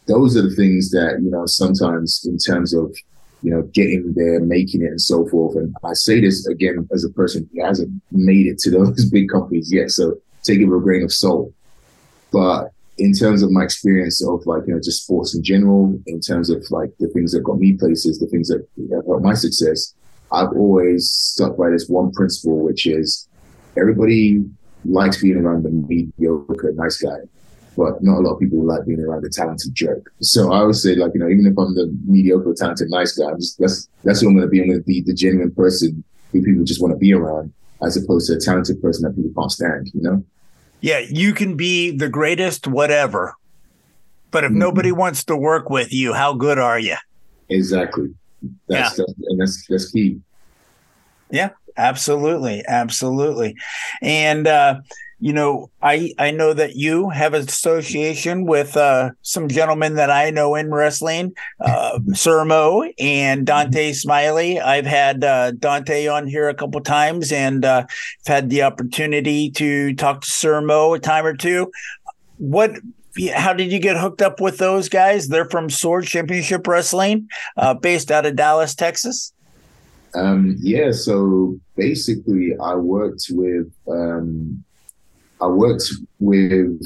those 0.06 0.36
are 0.36 0.42
the 0.42 0.54
things 0.54 0.90
that 0.90 1.20
you 1.22 1.30
know 1.30 1.46
sometimes 1.46 2.24
in 2.26 2.38
terms 2.38 2.74
of 2.74 2.96
you 3.42 3.52
know 3.52 3.62
getting 3.74 4.14
there, 4.16 4.40
making 4.40 4.82
it, 4.82 4.86
and 4.86 5.00
so 5.00 5.28
forth. 5.28 5.56
And 5.56 5.74
I 5.84 5.92
say 5.92 6.20
this 6.20 6.46
again 6.46 6.88
as 6.92 7.04
a 7.04 7.10
person 7.10 7.48
who 7.52 7.64
hasn't 7.64 8.02
made 8.10 8.46
it 8.46 8.58
to 8.60 8.70
those 8.70 9.04
big 9.10 9.28
companies 9.28 9.72
yet, 9.72 9.90
so 9.90 10.16
take 10.42 10.58
it 10.58 10.64
with 10.64 10.80
a 10.80 10.82
grain 10.82 11.04
of 11.04 11.12
salt. 11.12 11.52
But 12.32 12.72
in 12.98 13.12
terms 13.12 13.42
of 13.42 13.50
my 13.50 13.62
experience 13.64 14.24
of 14.26 14.44
like, 14.46 14.62
you 14.66 14.74
know, 14.74 14.80
just 14.80 15.04
sports 15.04 15.34
in 15.34 15.42
general, 15.42 15.98
in 16.06 16.20
terms 16.20 16.50
of 16.50 16.64
like 16.70 16.90
the 16.98 17.08
things 17.08 17.32
that 17.32 17.40
got 17.40 17.58
me 17.58 17.72
places, 17.72 18.18
the 18.18 18.26
things 18.26 18.48
that 18.48 18.66
have 18.92 19.06
helped 19.06 19.24
my 19.24 19.34
success, 19.34 19.94
I've 20.30 20.52
always 20.52 21.10
stuck 21.10 21.56
by 21.56 21.70
this 21.70 21.88
one 21.88 22.12
principle, 22.12 22.58
which 22.58 22.86
is 22.86 23.28
everybody 23.76 24.44
likes 24.84 25.22
being 25.22 25.36
around 25.36 25.62
the 25.62 25.70
mediocre, 25.70 26.72
nice 26.74 26.98
guy, 26.98 27.18
but 27.76 28.02
not 28.02 28.18
a 28.18 28.20
lot 28.20 28.34
of 28.34 28.40
people 28.40 28.62
like 28.64 28.86
being 28.86 29.00
around 29.00 29.22
the 29.22 29.30
talented 29.30 29.74
jerk. 29.74 30.12
So 30.20 30.52
I 30.52 30.60
always 30.60 30.82
say, 30.82 30.94
like, 30.94 31.12
you 31.14 31.20
know, 31.20 31.28
even 31.28 31.46
if 31.46 31.56
I'm 31.58 31.74
the 31.74 31.96
mediocre, 32.04 32.54
talented, 32.54 32.90
nice 32.90 33.16
guy, 33.16 33.30
I'm 33.30 33.38
just 33.38 33.58
that's 33.58 33.88
that's 34.04 34.20
who 34.20 34.28
I'm 34.28 34.36
going 34.36 34.46
to 34.46 34.50
be. 34.50 34.60
I'm 34.60 34.68
going 34.68 34.80
to 34.80 34.84
be 34.84 35.00
the 35.00 35.14
genuine 35.14 35.54
person 35.54 36.04
who 36.32 36.42
people 36.42 36.64
just 36.64 36.82
want 36.82 36.92
to 36.92 36.98
be 36.98 37.12
around, 37.12 37.52
as 37.82 37.96
opposed 37.96 38.28
to 38.28 38.36
a 38.36 38.40
talented 38.40 38.80
person 38.82 39.04
that 39.04 39.16
people 39.16 39.32
can't 39.34 39.52
stand. 39.52 39.90
You 39.94 40.02
know 40.02 40.24
yeah, 40.82 40.98
you 41.08 41.32
can 41.32 41.56
be 41.56 41.96
the 41.96 42.08
greatest, 42.08 42.66
whatever. 42.66 43.34
But 44.30 44.44
if 44.44 44.50
mm-hmm. 44.50 44.58
nobody 44.58 44.92
wants 44.92 45.24
to 45.24 45.36
work 45.36 45.70
with 45.70 45.92
you, 45.92 46.12
how 46.12 46.34
good 46.34 46.58
are 46.58 46.78
you? 46.78 46.96
Exactly. 47.48 48.12
That's, 48.66 48.98
yeah. 48.98 49.04
that's 49.06 49.18
and 49.28 49.40
that's 49.40 49.66
that's 49.68 49.90
key. 49.92 50.20
Yeah, 51.30 51.50
absolutely, 51.76 52.64
absolutely. 52.66 53.54
And 54.02 54.46
uh, 54.48 54.80
you 55.22 55.32
know, 55.32 55.70
I 55.80 56.12
I 56.18 56.32
know 56.32 56.52
that 56.52 56.74
you 56.74 57.08
have 57.10 57.32
an 57.32 57.42
association 57.42 58.44
with 58.44 58.76
uh, 58.76 59.10
some 59.22 59.46
gentlemen 59.46 59.94
that 59.94 60.10
I 60.10 60.30
know 60.30 60.56
in 60.56 60.74
wrestling, 60.74 61.32
uh, 61.60 62.00
Sir 62.12 62.44
Mo 62.44 62.90
and 62.98 63.46
Dante 63.46 63.92
Smiley. 63.92 64.58
I've 64.58 64.84
had 64.84 65.22
uh, 65.22 65.52
Dante 65.52 66.08
on 66.08 66.26
here 66.26 66.48
a 66.48 66.54
couple 66.54 66.80
times, 66.80 67.30
and 67.30 67.64
uh, 67.64 67.84
I've 67.88 68.26
had 68.26 68.50
the 68.50 68.64
opportunity 68.64 69.48
to 69.52 69.94
talk 69.94 70.22
to 70.22 70.30
Sir 70.30 70.60
Mo 70.60 70.94
a 70.94 70.98
time 70.98 71.24
or 71.24 71.36
two. 71.36 71.70
What? 72.38 72.72
How 73.32 73.52
did 73.52 73.70
you 73.70 73.78
get 73.78 73.96
hooked 73.96 74.22
up 74.22 74.40
with 74.40 74.58
those 74.58 74.88
guys? 74.88 75.28
They're 75.28 75.48
from 75.48 75.70
Sword 75.70 76.04
Championship 76.04 76.66
Wrestling, 76.66 77.28
uh, 77.56 77.74
based 77.74 78.10
out 78.10 78.26
of 78.26 78.34
Dallas, 78.34 78.74
Texas. 78.74 79.32
Um, 80.16 80.56
yeah, 80.58 80.90
so 80.90 81.60
basically, 81.76 82.56
I 82.60 82.74
worked 82.74 83.26
with 83.30 83.72
um, 83.86 84.64
I 85.42 85.46
worked 85.48 85.84
with 86.20 86.80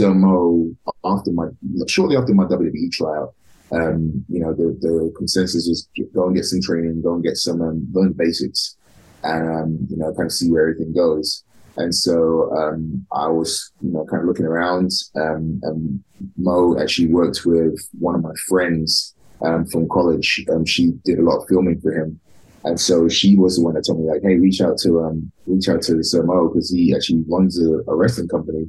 Mo 0.00 0.74
after 1.04 1.30
my 1.30 1.46
shortly 1.86 2.16
after 2.16 2.34
my 2.34 2.44
WWE 2.44 2.90
trial. 2.92 3.34
Um, 3.72 4.24
you 4.28 4.40
know, 4.40 4.52
the, 4.52 4.76
the 4.80 5.12
consensus 5.16 5.68
was 5.68 5.88
go 6.12 6.26
and 6.26 6.34
get 6.34 6.44
some 6.44 6.60
training, 6.60 7.02
go 7.02 7.14
and 7.14 7.22
get 7.22 7.36
some 7.36 7.60
um, 7.60 7.86
learn 7.92 8.12
basics, 8.12 8.76
and 9.22 9.48
um, 9.48 9.86
you 9.88 9.96
know, 9.96 10.12
kind 10.14 10.26
of 10.26 10.32
see 10.32 10.50
where 10.50 10.62
everything 10.62 10.92
goes. 10.92 11.44
And 11.76 11.94
so 11.94 12.50
um, 12.56 13.06
I 13.12 13.28
was, 13.28 13.70
you 13.80 13.92
know, 13.92 14.04
kind 14.06 14.22
of 14.22 14.28
looking 14.28 14.46
around. 14.46 14.90
Um, 15.14 15.60
and 15.62 16.02
Mo 16.36 16.78
actually 16.80 17.08
worked 17.08 17.42
with 17.46 17.78
one 17.98 18.16
of 18.16 18.22
my 18.22 18.34
friends 18.48 19.14
um, 19.42 19.66
from 19.66 19.88
college. 19.88 20.44
Um, 20.50 20.64
she 20.64 20.92
did 21.04 21.18
a 21.18 21.22
lot 21.22 21.38
of 21.38 21.48
filming 21.48 21.80
for 21.80 21.92
him. 21.92 22.20
And 22.64 22.78
so 22.78 23.08
she 23.08 23.36
was 23.36 23.56
the 23.56 23.64
one 23.64 23.74
that 23.74 23.86
told 23.86 24.00
me 24.00 24.10
like, 24.10 24.22
hey, 24.22 24.36
reach 24.36 24.60
out 24.60 24.78
to 24.78 25.00
um 25.00 25.32
reach 25.46 25.68
out 25.68 25.82
to 25.82 26.02
Sir 26.02 26.22
Mo 26.22 26.48
because 26.48 26.70
he 26.70 26.94
actually 26.94 27.24
runs 27.28 27.60
a, 27.60 27.80
a, 27.88 27.94
wrestling 27.94 28.28
company 28.28 28.68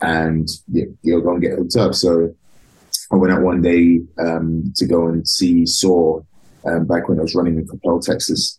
and 0.00 0.48
you're 1.02 1.20
gonna 1.20 1.40
get 1.40 1.58
hooked 1.58 1.76
up. 1.76 1.94
So 1.94 2.34
I 3.12 3.16
went 3.16 3.32
out 3.32 3.42
one 3.42 3.60
day 3.60 4.00
um 4.18 4.72
to 4.76 4.86
go 4.86 5.08
and 5.08 5.28
see 5.28 5.66
Saw 5.66 6.20
um, 6.64 6.86
back 6.86 7.08
when 7.08 7.18
I 7.18 7.22
was 7.22 7.34
running 7.34 7.56
in 7.56 7.66
Coppell, 7.66 8.04
Texas. 8.04 8.58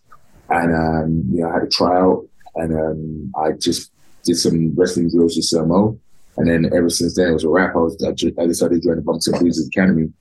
And 0.49 0.73
um, 0.73 1.23
you 1.31 1.41
know, 1.41 1.49
I 1.49 1.53
had 1.53 1.63
a 1.63 1.69
tryout 1.69 2.27
and 2.55 2.79
um 2.79 3.31
I 3.35 3.53
just 3.53 3.91
did 4.23 4.35
some 4.35 4.75
wrestling 4.75 5.09
drills 5.09 5.35
with 5.35 5.45
Sir 5.45 5.65
Mo. 5.65 5.99
And 6.37 6.47
then 6.47 6.71
ever 6.73 6.89
since 6.89 7.15
then, 7.15 7.29
it 7.29 7.33
was 7.33 7.43
a 7.43 7.49
wrap. 7.49 7.75
I, 7.75 7.79
was, 7.79 8.01
I, 8.03 8.09
I 8.41 8.47
decided 8.47 8.81
to 8.81 8.87
join 8.87 8.95
the 8.95 9.01
Boxing 9.01 9.37
Bruisers 9.37 9.67
Academy. 9.67 10.13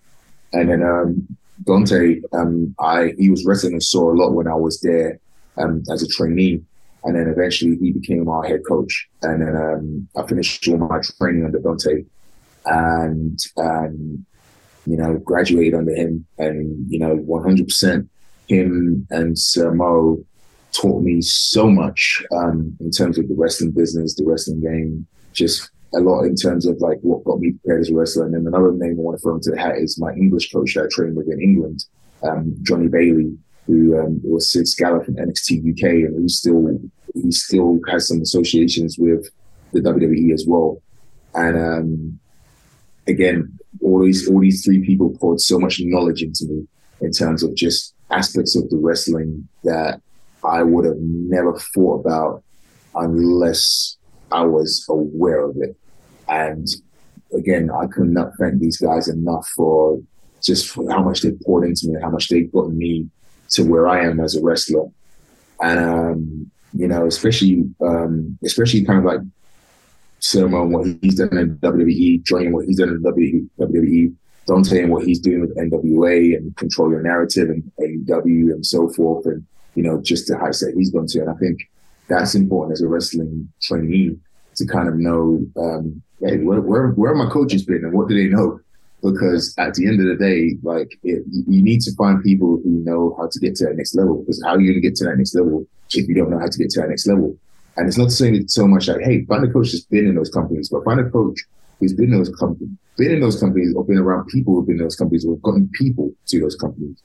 And 0.52 0.68
then 0.68 0.82
um, 0.82 1.37
Dante, 1.64 2.20
um, 2.32 2.74
I 2.78 3.14
he 3.18 3.30
was 3.30 3.44
wrestling 3.44 3.74
and 3.74 3.82
saw 3.82 4.12
a 4.12 4.14
lot 4.14 4.32
when 4.32 4.48
I 4.48 4.54
was 4.54 4.80
there 4.80 5.18
um, 5.56 5.82
as 5.90 6.02
a 6.02 6.08
trainee. 6.08 6.62
And 7.04 7.16
then 7.16 7.28
eventually 7.28 7.76
he 7.76 7.92
became 7.92 8.28
our 8.28 8.44
head 8.44 8.60
coach. 8.68 9.08
And 9.22 9.40
then 9.40 9.56
um, 9.56 10.08
I 10.16 10.26
finished 10.26 10.66
all 10.68 10.78
my 10.78 11.00
training 11.18 11.44
under 11.44 11.60
Dante 11.60 12.04
and, 12.66 13.38
um, 13.56 14.26
you 14.84 14.96
know, 14.96 15.18
graduated 15.18 15.74
under 15.74 15.94
him. 15.94 16.26
And, 16.38 16.90
you 16.90 16.98
know, 16.98 17.16
100% 17.16 18.08
him 18.48 19.06
and 19.10 19.38
Sir 19.38 19.72
Mo 19.72 20.24
taught 20.72 21.02
me 21.02 21.20
so 21.22 21.70
much 21.70 22.22
um, 22.32 22.76
in 22.80 22.90
terms 22.90 23.18
of 23.18 23.28
the 23.28 23.34
wrestling 23.34 23.70
business, 23.70 24.14
the 24.14 24.24
wrestling 24.24 24.60
game, 24.60 25.06
just 25.32 25.70
a 25.94 26.00
lot 26.00 26.24
in 26.24 26.34
terms 26.34 26.66
of 26.66 26.80
like 26.80 26.98
what 27.00 27.24
got 27.24 27.40
me 27.40 27.52
prepared 27.52 27.80
as 27.80 27.90
a 27.90 27.94
wrestler. 27.94 28.26
And 28.26 28.34
then 28.34 28.46
another 28.46 28.72
name 28.72 28.96
I 28.98 29.02
want 29.02 29.18
to 29.18 29.22
throw 29.22 29.34
into 29.34 29.50
the 29.50 29.58
hat 29.58 29.76
is 29.76 29.98
my 29.98 30.12
English 30.12 30.52
coach 30.52 30.74
that 30.74 30.84
I 30.84 30.88
trained 30.90 31.16
with 31.16 31.28
in 31.28 31.40
England, 31.40 31.84
um, 32.22 32.54
Johnny 32.62 32.88
Bailey, 32.88 33.36
who 33.66 33.98
um, 33.98 34.20
was 34.24 34.50
Sid 34.50 34.66
Scala 34.66 35.04
from 35.04 35.16
NXT 35.16 35.72
UK, 35.72 36.08
and 36.08 36.22
he 36.22 36.28
still 36.28 36.78
he 37.14 37.30
still 37.30 37.78
has 37.88 38.08
some 38.08 38.20
associations 38.20 38.96
with 38.98 39.28
the 39.72 39.80
WWE 39.80 40.32
as 40.32 40.44
well. 40.46 40.80
And 41.34 41.56
um, 41.56 42.20
again, 43.06 43.58
all 43.82 44.02
these 44.02 44.28
all 44.28 44.40
these 44.40 44.64
three 44.64 44.84
people 44.84 45.16
poured 45.18 45.40
so 45.40 45.58
much 45.58 45.80
knowledge 45.80 46.22
into 46.22 46.46
me 46.46 46.66
in 47.00 47.12
terms 47.12 47.42
of 47.42 47.54
just 47.54 47.94
aspects 48.10 48.56
of 48.56 48.68
the 48.70 48.76
wrestling 48.76 49.48
that 49.64 50.00
I 50.44 50.62
would 50.62 50.86
have 50.86 50.98
never 50.98 51.58
thought 51.74 52.00
about 52.00 52.42
unless 52.94 53.97
I 54.32 54.42
was 54.42 54.84
aware 54.88 55.48
of 55.48 55.56
it. 55.58 55.76
And 56.28 56.66
again, 57.32 57.70
I 57.70 57.86
could 57.86 58.10
not 58.10 58.32
thank 58.38 58.60
these 58.60 58.78
guys 58.78 59.08
enough 59.08 59.46
for 59.56 60.00
just 60.42 60.68
for 60.68 60.90
how 60.90 61.02
much 61.02 61.22
they 61.22 61.32
poured 61.44 61.64
into 61.64 61.88
me, 61.88 62.00
how 62.00 62.10
much 62.10 62.28
they've 62.28 62.52
gotten 62.52 62.76
me 62.78 63.08
to 63.50 63.62
where 63.62 63.88
I 63.88 64.04
am 64.04 64.20
as 64.20 64.36
a 64.36 64.42
wrestler. 64.42 64.86
And 65.60 65.78
um, 65.78 66.50
you 66.74 66.86
know, 66.86 67.06
especially 67.06 67.64
um, 67.80 68.38
especially 68.44 68.84
kind 68.84 69.00
of 69.00 69.04
like 69.04 69.20
Sir 70.20 70.48
Mo 70.48 70.62
and 70.62 70.72
what 70.72 70.86
he's 71.02 71.16
done 71.16 71.36
in 71.36 71.56
WWE, 71.58 72.22
Johnny 72.24 72.50
what 72.50 72.66
he's 72.66 72.78
done 72.78 72.90
in 72.90 73.02
WWE, 73.02 74.14
Dante 74.48 74.82
and 74.82 74.92
what 74.92 75.04
he's 75.04 75.20
doing 75.20 75.42
with 75.42 75.56
NWA 75.56 76.36
and 76.36 76.56
Control 76.56 76.90
Your 76.90 77.02
Narrative 77.02 77.50
and 77.50 77.70
AEW 77.78 78.52
and 78.52 78.64
so 78.64 78.88
forth. 78.88 79.26
And, 79.26 79.44
you 79.74 79.82
know, 79.82 80.00
just 80.00 80.26
the 80.26 80.38
heights 80.38 80.60
that 80.60 80.74
he's 80.76 80.90
gone 80.90 81.06
to. 81.08 81.20
And 81.20 81.30
I 81.30 81.34
think 81.34 81.60
that's 82.08 82.34
important 82.34 82.72
as 82.72 82.82
a 82.82 82.88
wrestling 82.88 83.50
trainee 83.62 84.16
to 84.56 84.66
kind 84.66 84.88
of 84.88 84.96
know, 84.96 85.44
um, 85.56 86.02
hey, 86.20 86.38
where, 86.38 86.60
where, 86.60 86.88
where 86.88 87.14
my 87.14 87.30
coaches 87.30 87.64
been 87.64 87.84
and 87.84 87.92
what 87.92 88.08
do 88.08 88.14
they 88.14 88.28
know? 88.28 88.60
Because 89.02 89.54
at 89.58 89.74
the 89.74 89.86
end 89.86 90.00
of 90.00 90.06
the 90.06 90.16
day, 90.16 90.58
like 90.62 90.98
it, 91.04 91.22
you 91.26 91.62
need 91.62 91.80
to 91.82 91.94
find 91.94 92.22
people 92.22 92.60
who 92.64 92.82
know 92.84 93.14
how 93.16 93.28
to 93.30 93.38
get 93.38 93.54
to 93.56 93.66
that 93.66 93.76
next 93.76 93.94
level. 93.94 94.20
Because 94.20 94.42
how 94.44 94.54
are 94.54 94.60
you 94.60 94.72
going 94.72 94.82
to 94.82 94.88
get 94.88 94.96
to 94.96 95.04
that 95.04 95.16
next 95.16 95.36
level 95.36 95.66
if 95.92 96.08
you 96.08 96.14
don't 96.14 96.30
know 96.30 96.38
how 96.40 96.48
to 96.48 96.58
get 96.58 96.70
to 96.70 96.80
that 96.80 96.88
next 96.88 97.06
level? 97.06 97.36
And 97.76 97.86
it's 97.86 97.98
not 97.98 98.10
saying 98.10 98.48
so 98.48 98.66
much 98.66 98.88
like, 98.88 99.02
hey, 99.02 99.24
find 99.26 99.44
a 99.44 99.52
coach 99.52 99.70
that's 99.70 99.84
been 99.84 100.08
in 100.08 100.16
those 100.16 100.30
companies, 100.30 100.68
but 100.68 100.84
find 100.84 100.98
a 100.98 101.08
coach 101.08 101.38
who's 101.78 101.92
been 101.92 102.12
in 102.12 102.18
those 102.18 102.34
companies, 102.34 102.70
been 102.96 103.12
in 103.12 103.20
those 103.20 103.38
companies, 103.38 103.72
or 103.76 103.84
been 103.84 103.98
around 103.98 104.26
people 104.26 104.54
who've 104.54 104.66
been 104.66 104.78
in 104.78 104.82
those 104.82 104.96
companies, 104.96 105.24
or 105.24 105.36
gotten 105.38 105.70
people 105.74 106.10
to 106.26 106.40
those 106.40 106.56
companies. 106.56 107.00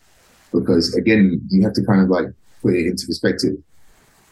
Because 0.51 0.95
again, 0.95 1.39
you 1.49 1.61
have 1.61 1.73
to 1.73 1.83
kind 1.83 2.01
of 2.01 2.09
like 2.09 2.25
put 2.63 2.73
it 2.73 2.87
into 2.87 3.05
perspective 3.05 3.55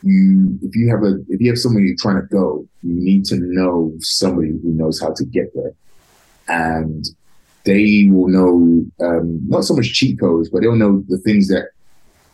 you 0.03 0.57
if 0.61 0.75
you 0.75 0.89
have 0.89 1.03
a 1.03 1.19
if 1.29 1.41
you 1.41 1.49
have 1.49 1.59
somebody 1.59 1.87
you're 1.87 1.95
trying 1.99 2.21
to 2.21 2.27
go, 2.27 2.67
you 2.83 2.93
need 2.93 3.25
to 3.25 3.37
know 3.37 3.93
somebody 3.99 4.49
who 4.49 4.59
knows 4.63 4.99
how 4.99 5.13
to 5.13 5.25
get 5.25 5.53
there, 5.53 5.73
and 6.47 7.05
they 7.65 8.07
will 8.11 8.27
know 8.27 8.85
um, 9.05 9.39
not 9.47 9.63
so 9.63 9.75
much 9.75 9.93
cheat 9.93 10.19
codes, 10.19 10.49
but 10.49 10.61
they'll 10.61 10.75
know 10.75 11.03
the 11.07 11.19
things 11.19 11.47
that 11.49 11.69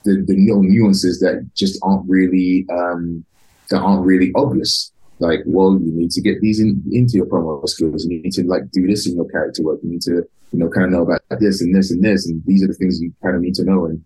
the 0.06 0.23
the 0.27 0.38
little 0.38 0.63
nuances 0.63 1.19
that 1.19 1.49
just 1.56 1.80
aren't 1.84 2.08
really 2.10 2.65
um, 2.71 3.25
that 3.69 3.80
aren't 3.80 4.06
really 4.06 4.32
obvious. 4.36 4.91
Like, 5.19 5.39
well, 5.45 5.73
you 5.73 5.91
need 5.91 6.12
to 6.12 6.21
get 6.21 6.41
these 6.41 6.60
in, 6.60 6.84
into 6.91 7.15
your 7.15 7.25
promo 7.25 7.67
skills. 7.67 8.03
and 8.03 8.13
You 8.13 8.21
need 8.21 8.34
to 8.34 8.43
like 8.43 8.69
do 8.71 8.86
this 8.86 9.08
in 9.08 9.15
your 9.15 9.27
character 9.30 9.63
work. 9.63 9.80
You 9.82 9.89
need 9.89 10.03
to, 10.03 10.12
you 10.51 10.60
know, 10.60 10.69
kind 10.69 10.86
of 10.86 10.91
know 10.91 11.01
about 11.01 11.21
this 11.39 11.60
and 11.60 11.73
this 11.73 11.89
and 11.89 12.03
this, 12.03 12.27
and 12.27 12.43
these 12.45 12.63
are 12.63 12.67
the 12.67 12.75
things 12.75 13.01
you 13.01 13.12
kind 13.23 13.36
of 13.36 13.41
need 13.41 13.56
to 13.56 13.63
know. 13.63 13.86
And 13.86 14.03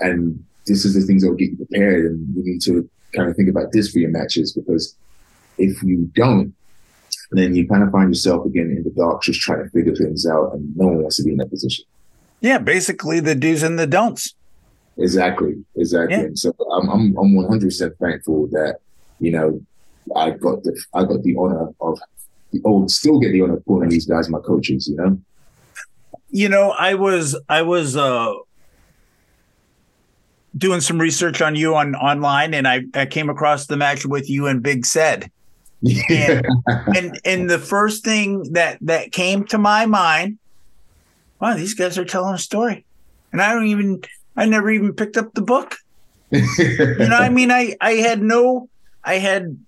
and 0.00 0.42
this 0.66 0.84
is 0.84 0.94
the 0.94 1.02
things 1.02 1.22
that 1.22 1.28
will 1.28 1.36
get 1.36 1.50
you 1.50 1.56
prepared. 1.56 2.06
And 2.06 2.34
you 2.34 2.42
need 2.44 2.62
to 2.62 2.88
kind 3.14 3.28
of 3.28 3.36
think 3.36 3.48
about 3.48 3.72
this 3.72 3.90
for 3.90 3.98
your 3.98 4.10
matches 4.10 4.52
because 4.52 4.96
if 5.58 5.82
you 5.82 6.10
don't, 6.14 6.54
then 7.30 7.54
you 7.54 7.66
kind 7.66 7.82
of 7.82 7.90
find 7.90 8.10
yourself 8.10 8.46
again 8.46 8.74
in 8.76 8.82
the 8.82 8.90
dark, 8.90 9.22
just 9.22 9.40
trying 9.40 9.64
to 9.64 9.70
figure 9.70 9.94
things 9.94 10.26
out, 10.26 10.52
and 10.54 10.76
no 10.76 10.86
one 10.86 11.02
wants 11.02 11.16
to 11.16 11.24
be 11.24 11.32
in 11.32 11.38
that 11.38 11.50
position. 11.50 11.84
Yeah, 12.40 12.58
basically 12.58 13.20
the 13.20 13.34
do's 13.34 13.62
and 13.62 13.78
the 13.78 13.86
don'ts. 13.86 14.34
Exactly, 14.96 15.64
exactly. 15.76 16.16
Yeah. 16.16 16.28
so 16.34 16.52
I'm 16.72 16.88
I'm 16.88 17.16
I'm 17.16 17.34
100 17.34 17.62
percent 17.62 17.94
thankful 18.00 18.46
that 18.48 18.78
you 19.18 19.32
know 19.32 19.60
I 20.14 20.30
got 20.30 20.62
the 20.62 20.80
I 20.92 21.04
got 21.04 21.22
the 21.22 21.34
honor 21.36 21.68
of 21.80 21.98
oh 22.64 22.86
still 22.86 23.18
get 23.18 23.32
the 23.32 23.40
honor 23.42 23.56
of 23.56 23.64
calling 23.64 23.88
these 23.88 24.06
guys 24.06 24.28
my 24.28 24.40
coaches. 24.40 24.88
You 24.88 24.96
know. 24.96 25.18
You 26.30 26.48
know, 26.48 26.70
I 26.70 26.94
was 26.94 27.38
I 27.48 27.62
was 27.62 27.96
uh 27.96 28.34
doing 30.56 30.80
some 30.80 31.00
research 31.00 31.42
on 31.42 31.56
you 31.56 31.74
on 31.74 31.94
online, 31.94 32.54
and 32.54 32.66
I, 32.66 32.82
I 32.94 33.06
came 33.06 33.28
across 33.28 33.66
the 33.66 33.76
match 33.76 34.06
with 34.06 34.28
you 34.30 34.46
and 34.46 34.62
Big 34.62 34.86
Said. 34.86 35.30
and, 36.08 36.46
and 36.96 37.20
and 37.24 37.50
the 37.50 37.58
first 37.58 38.04
thing 38.04 38.52
that 38.52 38.78
that 38.82 39.12
came 39.12 39.44
to 39.46 39.58
my 39.58 39.84
mind, 39.84 40.38
wow, 41.40 41.54
these 41.54 41.74
guys 41.74 41.98
are 41.98 42.04
telling 42.04 42.34
a 42.34 42.38
story, 42.38 42.84
and 43.32 43.42
I 43.42 43.52
don't 43.52 43.66
even 43.66 44.02
I 44.36 44.46
never 44.46 44.70
even 44.70 44.94
picked 44.94 45.16
up 45.16 45.34
the 45.34 45.42
book. 45.42 45.76
you 46.30 46.40
know, 46.98 47.16
I 47.16 47.28
mean, 47.28 47.50
I 47.50 47.76
I 47.80 47.92
had 47.92 48.22
no, 48.22 48.70
I 49.04 49.16
had 49.16 49.58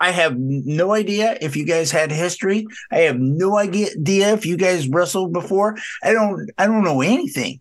I 0.00 0.12
have 0.12 0.38
no 0.38 0.92
idea 0.92 1.36
if 1.40 1.56
you 1.56 1.66
guys 1.66 1.90
had 1.90 2.10
history. 2.10 2.66
I 2.90 3.00
have 3.00 3.18
no 3.18 3.58
idea 3.58 3.90
if 4.32 4.46
you 4.46 4.56
guys 4.56 4.88
wrestled 4.88 5.32
before. 5.34 5.76
I 6.02 6.12
don't 6.12 6.50
I 6.56 6.66
don't 6.66 6.84
know 6.84 7.02
anything 7.02 7.60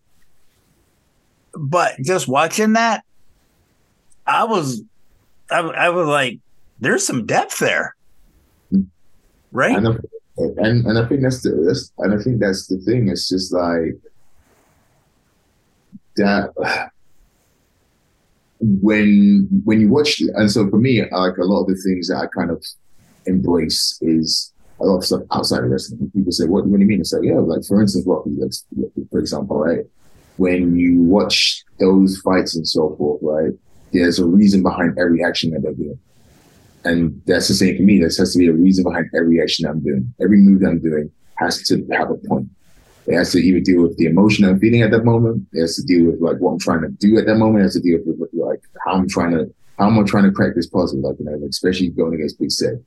but 1.58 1.96
just 2.04 2.28
watching 2.28 2.74
that, 2.74 3.04
I 4.26 4.44
was, 4.44 4.82
I, 5.50 5.60
I 5.60 5.90
was 5.90 6.08
like, 6.08 6.40
there's 6.80 7.06
some 7.06 7.26
depth 7.26 7.60
there, 7.60 7.96
right? 9.52 9.78
And, 9.78 9.88
and 10.38 10.86
and 10.86 10.98
I 10.98 11.08
think 11.08 11.22
that's 11.22 11.42
the 11.42 11.52
that's, 11.66 11.92
and 12.00 12.14
I 12.14 12.22
think 12.22 12.40
that's 12.40 12.68
the 12.68 12.78
thing. 12.80 13.08
It's 13.08 13.30
just 13.30 13.54
like 13.54 13.96
that 16.18 16.92
when 18.60 19.48
when 19.64 19.80
you 19.80 19.90
watch 19.90 20.20
and 20.20 20.52
so 20.52 20.70
for 20.70 20.78
me 20.78 21.02
like 21.02 21.38
a 21.38 21.44
lot 21.44 21.62
of 21.62 21.68
the 21.68 21.76
things 21.76 22.08
that 22.08 22.18
I 22.18 22.28
kind 22.28 22.52
of 22.52 22.66
embrace 23.26 23.98
is 24.02 24.54
a 24.80 24.86
lot 24.86 24.98
of 24.98 25.06
stuff 25.06 25.22
outside 25.32 25.64
of 25.64 25.70
wrestling. 25.70 26.12
People 26.14 26.32
say, 26.32 26.46
"What, 26.46 26.66
what 26.66 26.78
do 26.78 26.82
you 26.82 26.88
mean?" 26.88 27.00
It's 27.00 27.14
like, 27.14 27.24
yeah, 27.24 27.36
like 27.36 27.64
for 27.66 27.82
instance, 27.82 28.06
Rocky, 28.06 28.38
for 29.10 29.20
example, 29.20 29.58
right? 29.58 29.86
When 30.38 30.76
you 30.76 31.02
watch 31.04 31.64
those 31.80 32.20
fights 32.20 32.56
and 32.56 32.68
so 32.68 32.96
forth, 32.98 33.20
right, 33.22 33.52
there's 33.94 34.20
a 34.20 34.26
reason 34.26 34.64
behind 34.64 34.98
every 34.98 35.24
action 35.24 35.52
that 35.52 35.62
they're 35.62 35.74
doing. 35.74 36.00
And 36.84 37.22
that's 37.26 37.48
the 37.48 37.54
same 37.54 37.78
for 37.78 37.84
me. 37.84 37.98
There 37.98 38.08
has 38.08 38.34
to 38.34 38.40
be 38.40 38.48
a 38.48 38.54
reason 38.54 38.84
behind 38.84 39.10
every 39.16 39.42
action 39.42 39.66
I'm 39.66 39.80
doing. 39.80 40.14
Every 40.22 40.38
move 40.38 40.62
I'm 40.62 40.80
doing 40.80 41.12
has 41.38 41.64
to 41.68 41.86
have 41.92 42.12
a 42.12 42.16
point. 42.16 42.48
It 43.08 43.16
has 43.16 43.32
to 43.34 43.40
either 43.40 43.60
deal 43.60 43.84
with 43.84 43.98
the 43.98 44.06
emotion 44.06 44.46
I'm 44.46 44.60
feeling 44.60 44.82
at 44.82 44.92
that 44.92 45.06
moment. 45.06 45.48
It 45.54 45.62
has 45.62 45.76
to 45.76 45.84
deal 45.84 46.06
with 46.06 46.20
like 46.20 46.38
what 46.38 46.52
I'm 46.52 46.60
trying 46.60 46.82
to 46.82 46.90
do 46.90 47.18
at 47.18 47.26
that 47.26 47.36
moment. 47.36 47.62
It 47.62 47.64
has 47.64 47.74
to 47.74 47.82
deal 47.82 48.00
with, 48.06 48.30
like 48.34 48.62
how 48.84 48.94
I'm 48.94 49.08
trying 49.08 49.32
to 49.32 49.54
how 49.78 49.88
am 49.88 50.00
I 50.00 50.04
trying 50.04 50.24
to 50.24 50.32
crack 50.32 50.56
this 50.56 50.68
puzzle? 50.68 51.02
Like 51.02 51.18
you 51.20 51.26
know, 51.26 51.40
especially 51.48 51.90
going 51.90 52.16
against 52.16 52.40
Big 52.40 52.52
Said. 52.52 52.84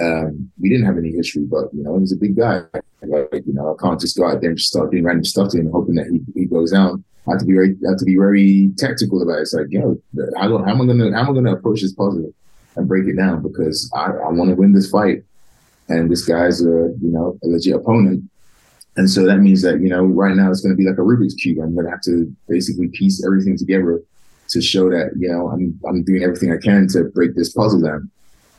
Um, 0.00 0.50
we 0.60 0.68
didn't 0.68 0.86
have 0.86 0.98
any 0.98 1.12
history, 1.12 1.44
but 1.44 1.72
you 1.72 1.82
know, 1.82 1.98
he's 1.98 2.12
a 2.12 2.16
big 2.16 2.36
guy. 2.36 2.62
Like, 3.02 3.44
you 3.46 3.52
know, 3.52 3.74
I 3.74 3.82
can't 3.82 4.00
just 4.00 4.16
go 4.16 4.28
out 4.28 4.40
there 4.40 4.50
and 4.50 4.58
just 4.58 4.70
start 4.70 4.90
doing 4.90 5.04
random 5.04 5.24
stuff 5.24 5.50
to 5.50 5.58
him, 5.58 5.70
hoping 5.70 5.94
that 5.94 6.06
he, 6.06 6.20
he 6.38 6.46
goes 6.46 6.72
down. 6.72 7.04
I 7.26 7.32
have 7.32 7.40
to 7.40 7.46
be 7.46 7.54
very, 7.54 7.76
have 7.86 7.98
to 7.98 8.04
be 8.04 8.16
very 8.16 8.70
tactical 8.78 9.22
about 9.22 9.38
it. 9.38 9.42
It's 9.42 9.54
like, 9.54 9.66
you 9.70 9.80
know, 9.80 10.32
how, 10.38 10.58
how 10.58 10.70
am 10.70 10.82
I 10.82 10.86
gonna, 10.86 11.12
how 11.12 11.20
am 11.20 11.30
I 11.30 11.34
gonna 11.34 11.54
approach 11.54 11.82
this 11.82 11.92
puzzle 11.92 12.32
and 12.76 12.88
break 12.88 13.06
it 13.06 13.16
down? 13.16 13.42
Because 13.42 13.90
I, 13.94 14.06
I 14.06 14.30
want 14.30 14.50
to 14.50 14.56
win 14.56 14.72
this 14.72 14.90
fight, 14.90 15.22
and 15.88 16.10
this 16.10 16.24
guy's 16.24 16.60
a, 16.62 16.94
you 17.00 17.10
know, 17.10 17.38
a 17.42 17.46
legit 17.46 17.76
opponent. 17.76 18.24
And 18.96 19.08
so 19.08 19.24
that 19.24 19.38
means 19.38 19.62
that, 19.62 19.80
you 19.80 19.88
know, 19.88 20.04
right 20.04 20.34
now 20.34 20.50
it's 20.50 20.60
going 20.60 20.72
to 20.72 20.76
be 20.76 20.86
like 20.86 20.98
a 20.98 21.02
Rubik's 21.02 21.34
Cube. 21.34 21.58
I'm 21.58 21.74
going 21.74 21.86
to 21.86 21.90
have 21.90 22.02
to 22.02 22.30
basically 22.48 22.88
piece 22.88 23.24
everything 23.24 23.56
together 23.56 24.02
to 24.48 24.60
show 24.60 24.90
that, 24.90 25.12
you 25.16 25.28
know, 25.28 25.48
I'm, 25.48 25.78
I'm 25.88 26.02
doing 26.02 26.24
everything 26.24 26.52
I 26.52 26.58
can 26.58 26.88
to 26.88 27.04
break 27.04 27.34
this 27.36 27.52
puzzle 27.52 27.80
down. 27.80 28.10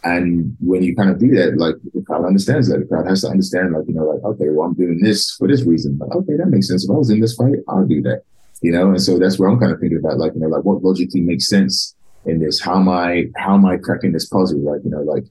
And 0.04 0.56
when 0.60 0.82
you 0.82 0.96
kind 0.96 1.12
of 1.12 1.20
do 1.20 1.30
that, 1.36 1.58
like 1.58 1.76
the 1.94 2.02
crowd 2.02 2.26
understands 2.26 2.70
that. 2.70 2.80
The 2.80 2.86
crowd 2.86 3.08
has 3.08 3.22
to 3.22 3.28
understand, 3.28 3.74
like, 3.74 3.88
you 3.88 3.94
know, 3.94 4.06
like, 4.06 4.24
okay, 4.24 4.50
well, 4.50 4.68
I'm 4.68 4.74
doing 4.74 5.00
this 5.00 5.36
for 5.36 5.48
this 5.48 5.64
reason. 5.64 5.96
But 5.96 6.10
okay, 6.16 6.38
that 6.38 6.48
makes 6.48 6.68
sense. 6.68 6.84
If 6.84 6.90
I 6.90 6.94
was 6.94 7.12
in 7.12 7.20
this 7.20 7.36
fight, 7.36 7.60
I'll 7.68 7.86
do 7.86 8.02
that. 8.04 8.24
You 8.62 8.72
know, 8.72 8.90
and 8.90 9.02
so 9.02 9.20
that's 9.20 9.38
where 9.38 9.50
I'm 9.50 9.60
kind 9.60 9.72
of 9.72 9.80
thinking 9.80 10.00
about, 10.00 10.18
like, 10.18 10.34
you 10.34 10.42
know, 10.42 10.48
like 10.48 10.64
what 10.64 10.84
logically 10.84 11.22
makes 11.22 11.48
sense 11.48 11.96
in 12.26 12.40
this? 12.40 12.60
How 12.62 12.78
am 12.78 12.90
I 12.90 13.26
how 13.36 13.56
am 13.56 13.66
I 13.66 13.78
cracking 13.78 14.12
this 14.12 14.28
puzzle? 14.28 14.60
Like, 14.60 14.82
you 14.84 14.92
know, 14.92 15.02
like 15.02 15.26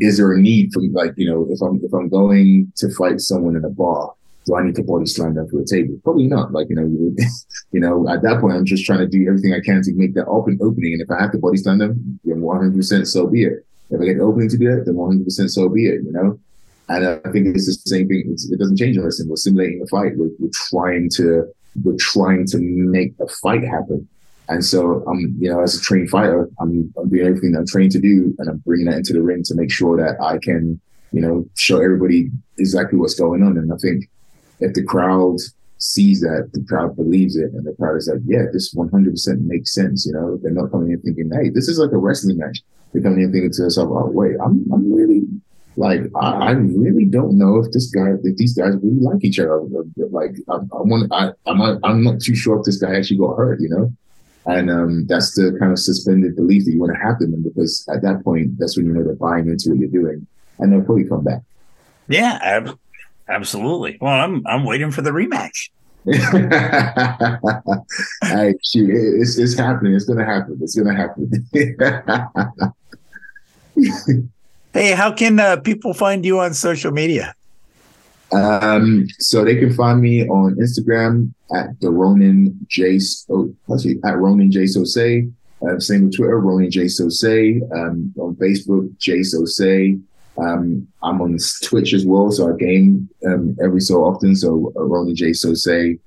is 0.00 0.16
there 0.16 0.32
a 0.32 0.40
need 0.40 0.72
for 0.72 0.82
like 0.92 1.12
you 1.16 1.30
know 1.30 1.46
if 1.50 1.60
I'm 1.60 1.80
if 1.82 1.92
I'm 1.92 2.08
going 2.08 2.72
to 2.76 2.90
fight 2.94 3.20
someone 3.20 3.56
in 3.56 3.64
a 3.64 3.70
bar, 3.70 4.14
do 4.46 4.56
I 4.56 4.64
need 4.64 4.74
to 4.76 4.82
body 4.82 5.06
slam 5.06 5.34
them 5.34 5.48
to 5.50 5.58
a 5.58 5.64
table? 5.64 5.98
Probably 6.02 6.26
not. 6.26 6.52
Like 6.52 6.68
you 6.70 6.76
know, 6.76 6.86
you, 6.86 7.16
you 7.72 7.80
know, 7.80 8.08
at 8.08 8.22
that 8.22 8.40
point, 8.40 8.56
I'm 8.56 8.64
just 8.64 8.84
trying 8.84 9.00
to 9.00 9.06
do 9.06 9.26
everything 9.28 9.52
I 9.52 9.60
can 9.60 9.82
to 9.82 9.92
make 9.94 10.14
that 10.14 10.26
open 10.26 10.58
opening. 10.62 10.94
And 10.94 11.02
if 11.02 11.10
I 11.10 11.20
have 11.20 11.32
to 11.32 11.38
body 11.38 11.58
slam 11.58 11.78
them, 11.78 12.20
then 12.24 12.40
100 12.40 12.76
percent 12.76 13.08
so 13.08 13.26
be 13.26 13.44
it. 13.44 13.64
If 13.90 14.00
I 14.00 14.04
get 14.04 14.18
the 14.18 14.24
opening 14.24 14.48
to 14.48 14.58
do 14.58 14.74
that, 14.74 14.86
then 14.86 14.94
100 14.94 15.24
percent 15.24 15.50
so 15.50 15.68
be 15.68 15.86
it. 15.86 16.02
You 16.04 16.12
know. 16.12 16.38
And 16.88 17.06
I 17.06 17.30
think 17.30 17.46
it's 17.54 17.66
the 17.66 17.72
same 17.88 18.08
thing. 18.08 18.24
It's, 18.32 18.50
it 18.50 18.58
doesn't 18.58 18.76
change 18.76 18.96
in 18.96 19.04
wrestling. 19.04 19.28
We're 19.28 19.36
simulating 19.36 19.80
a 19.80 19.86
fight. 19.86 20.16
We're, 20.16 20.30
we're 20.40 20.50
trying 20.52 21.08
to 21.14 21.46
we're 21.84 21.96
trying 21.98 22.46
to 22.46 22.58
make 22.58 23.12
a 23.20 23.28
fight 23.28 23.62
happen. 23.62 24.08
And 24.48 24.64
so 24.64 25.04
I'm, 25.08 25.36
you 25.38 25.48
know, 25.48 25.62
as 25.62 25.76
a 25.76 25.80
trained 25.80 26.10
fighter, 26.10 26.50
I'm, 26.58 26.92
I'm 26.98 27.08
doing 27.08 27.24
everything 27.24 27.54
I'm 27.56 27.66
trained 27.66 27.92
to 27.92 28.00
do, 28.00 28.34
and 28.38 28.50
I'm 28.50 28.58
bringing 28.58 28.86
that 28.86 28.96
into 28.96 29.12
the 29.12 29.22
ring 29.22 29.44
to 29.44 29.54
make 29.54 29.70
sure 29.70 29.96
that 29.96 30.20
I 30.20 30.38
can, 30.38 30.80
you 31.12 31.20
know, 31.20 31.46
show 31.54 31.80
everybody 31.80 32.30
exactly 32.58 32.98
what's 32.98 33.14
going 33.14 33.44
on. 33.44 33.56
And 33.56 33.72
I 33.72 33.76
think 33.76 34.10
if 34.60 34.74
the 34.74 34.84
crowd 34.84 35.36
sees 35.78 36.20
that, 36.20 36.50
the 36.52 36.64
crowd 36.68 36.96
believes 36.96 37.36
it, 37.36 37.52
and 37.52 37.66
the 37.66 37.72
crowd 37.72 37.96
is 37.96 38.08
like, 38.08 38.20
yeah, 38.26 38.44
this 38.52 38.74
100% 38.74 39.40
makes 39.40 39.74
sense. 39.74 40.06
You 40.06 40.12
know, 40.12 40.38
they're 40.42 40.52
not 40.52 40.70
coming 40.70 40.92
in 40.92 41.00
thinking, 41.00 41.30
hey, 41.32 41.50
this 41.50 41.68
is 41.68 41.78
like 41.78 41.92
a 41.92 41.98
wrestling 41.98 42.38
match. 42.38 42.60
They're 42.92 43.02
coming 43.02 43.22
in 43.22 43.32
thinking 43.32 43.52
to 43.52 43.62
themselves, 43.62 43.92
oh, 43.92 44.10
wait, 44.12 44.36
I'm, 44.42 44.66
I'm 44.72 44.92
really 44.92 45.22
like 45.76 46.00
I, 46.20 46.30
I, 46.30 46.50
really 46.50 47.04
don't 47.04 47.38
know 47.38 47.56
if 47.58 47.70
this 47.72 47.90
guy, 47.90 48.10
if 48.22 48.36
these 48.36 48.54
guys 48.54 48.74
really 48.82 49.00
like 49.00 49.24
each 49.24 49.38
other. 49.38 49.62
Like 49.96 50.32
I, 50.48 50.56
I 50.56 50.82
want, 50.82 51.10
I, 51.12 51.30
I'm 51.46 51.58
not, 51.58 51.78
I'm 51.84 52.02
not 52.02 52.20
too 52.20 52.34
sure 52.34 52.58
if 52.58 52.64
this 52.64 52.76
guy 52.76 52.96
actually 52.96 53.18
got 53.18 53.36
hurt. 53.36 53.60
You 53.60 53.68
know, 53.70 53.92
and 54.46 54.70
um, 54.70 55.06
that's 55.06 55.34
the 55.34 55.56
kind 55.58 55.72
of 55.72 55.78
suspended 55.78 56.36
belief 56.36 56.64
that 56.64 56.72
you 56.72 56.80
want 56.80 56.92
to 56.92 56.98
have 56.98 57.18
them 57.18 57.34
in 57.34 57.42
because 57.42 57.86
at 57.92 58.02
that 58.02 58.24
point, 58.24 58.58
that's 58.58 58.76
when 58.76 58.86
you 58.86 58.92
know 58.92 59.04
they're 59.04 59.14
buying 59.14 59.48
into 59.48 59.70
what 59.70 59.78
you're 59.78 59.88
doing, 59.88 60.26
and 60.58 60.72
they'll 60.72 60.82
probably 60.82 61.04
come 61.04 61.24
back. 61.24 61.42
Yeah, 62.08 62.72
absolutely. 63.30 63.98
Well, 64.00 64.12
I'm 64.12 64.44
I'm 64.46 64.64
waiting 64.64 64.90
for 64.90 65.02
the 65.02 65.10
rematch. 65.10 65.70
hey, 68.24 68.54
shoot, 68.62 68.90
it's 68.90 69.38
it's 69.38 69.54
happening. 69.54 69.94
It's 69.94 70.06
gonna 70.06 70.24
happen. 70.24 70.58
It's 70.62 70.74
gonna 70.74 70.96
happen. 70.96 71.46
hey, 74.72 74.92
how 74.92 75.12
can 75.12 75.38
uh, 75.38 75.58
people 75.58 75.92
find 75.92 76.24
you 76.24 76.40
on 76.40 76.54
social 76.54 76.90
media? 76.90 77.34
Um, 78.32 79.08
so 79.18 79.44
they 79.44 79.56
can 79.56 79.72
find 79.72 80.00
me 80.00 80.26
on 80.28 80.54
Instagram 80.56 81.32
at 81.52 81.78
the 81.80 81.90
Ronin 81.90 82.58
J. 82.68 83.00
Oh, 83.28 83.52
actually, 83.72 83.98
at 84.04 84.18
Ronin 84.18 84.50
Jase 84.50 84.76
Osei. 84.76 85.32
Uh, 85.62 85.78
same 85.78 86.04
with 86.04 86.16
Twitter, 86.16 86.38
Ronin 86.38 86.70
Jase 86.70 87.00
Osei. 87.00 87.60
Um, 87.72 88.12
on 88.18 88.34
Facebook, 88.36 88.96
Jase 88.98 89.36
Osei. 89.36 90.00
Um, 90.40 90.88
I'm 91.02 91.20
on 91.20 91.36
Twitch 91.64 91.92
as 91.92 92.06
well, 92.06 92.30
so 92.30 92.52
I 92.52 92.56
game 92.56 93.08
um, 93.26 93.56
every 93.62 93.80
so 93.80 94.04
often. 94.04 94.34
So 94.34 94.72
uh, 94.76 94.84
Ronin 94.84 95.14
Jase 95.14 95.44
Osei. 95.44 95.98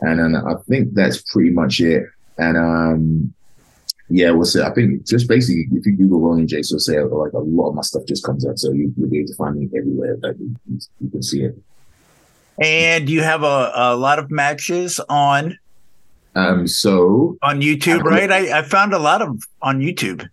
And 0.00 0.18
then 0.18 0.36
I 0.36 0.54
think 0.68 0.94
that's 0.94 1.22
pretty 1.22 1.50
much 1.50 1.80
it. 1.80 2.04
And 2.38 2.56
um, 2.56 3.34
yeah, 4.08 4.30
what's 4.30 4.56
it? 4.56 4.62
I 4.62 4.72
think 4.74 5.06
just 5.06 5.28
basically, 5.28 5.66
if 5.72 5.86
you 5.86 5.96
Google 5.96 6.20
Ronin 6.20 6.48
Jase 6.48 6.72
Osei, 6.72 7.10
like 7.10 7.32
a 7.32 7.38
lot 7.38 7.70
of 7.70 7.74
my 7.74 7.82
stuff 7.82 8.02
just 8.06 8.24
comes 8.24 8.44
up. 8.44 8.58
So 8.58 8.72
you, 8.72 8.92
will 8.96 9.08
be 9.08 9.20
able 9.20 9.28
to 9.28 9.34
find 9.36 9.56
me 9.56 9.68
everywhere 9.76 10.16
that 10.22 10.38
you, 10.38 10.56
you 11.00 11.10
can 11.10 11.22
see 11.22 11.44
it. 11.44 11.56
And 12.60 13.08
you 13.08 13.22
have 13.22 13.42
a, 13.42 13.72
a 13.74 13.96
lot 13.96 14.18
of 14.18 14.30
matches 14.30 15.00
on 15.08 15.58
um 16.34 16.66
so 16.66 17.36
on 17.42 17.60
YouTube, 17.60 18.02
right? 18.02 18.30
I, 18.30 18.58
I 18.58 18.62
found 18.62 18.92
a 18.92 18.98
lot 18.98 19.22
of 19.22 19.42
on 19.60 19.80
YouTube. 19.80 20.28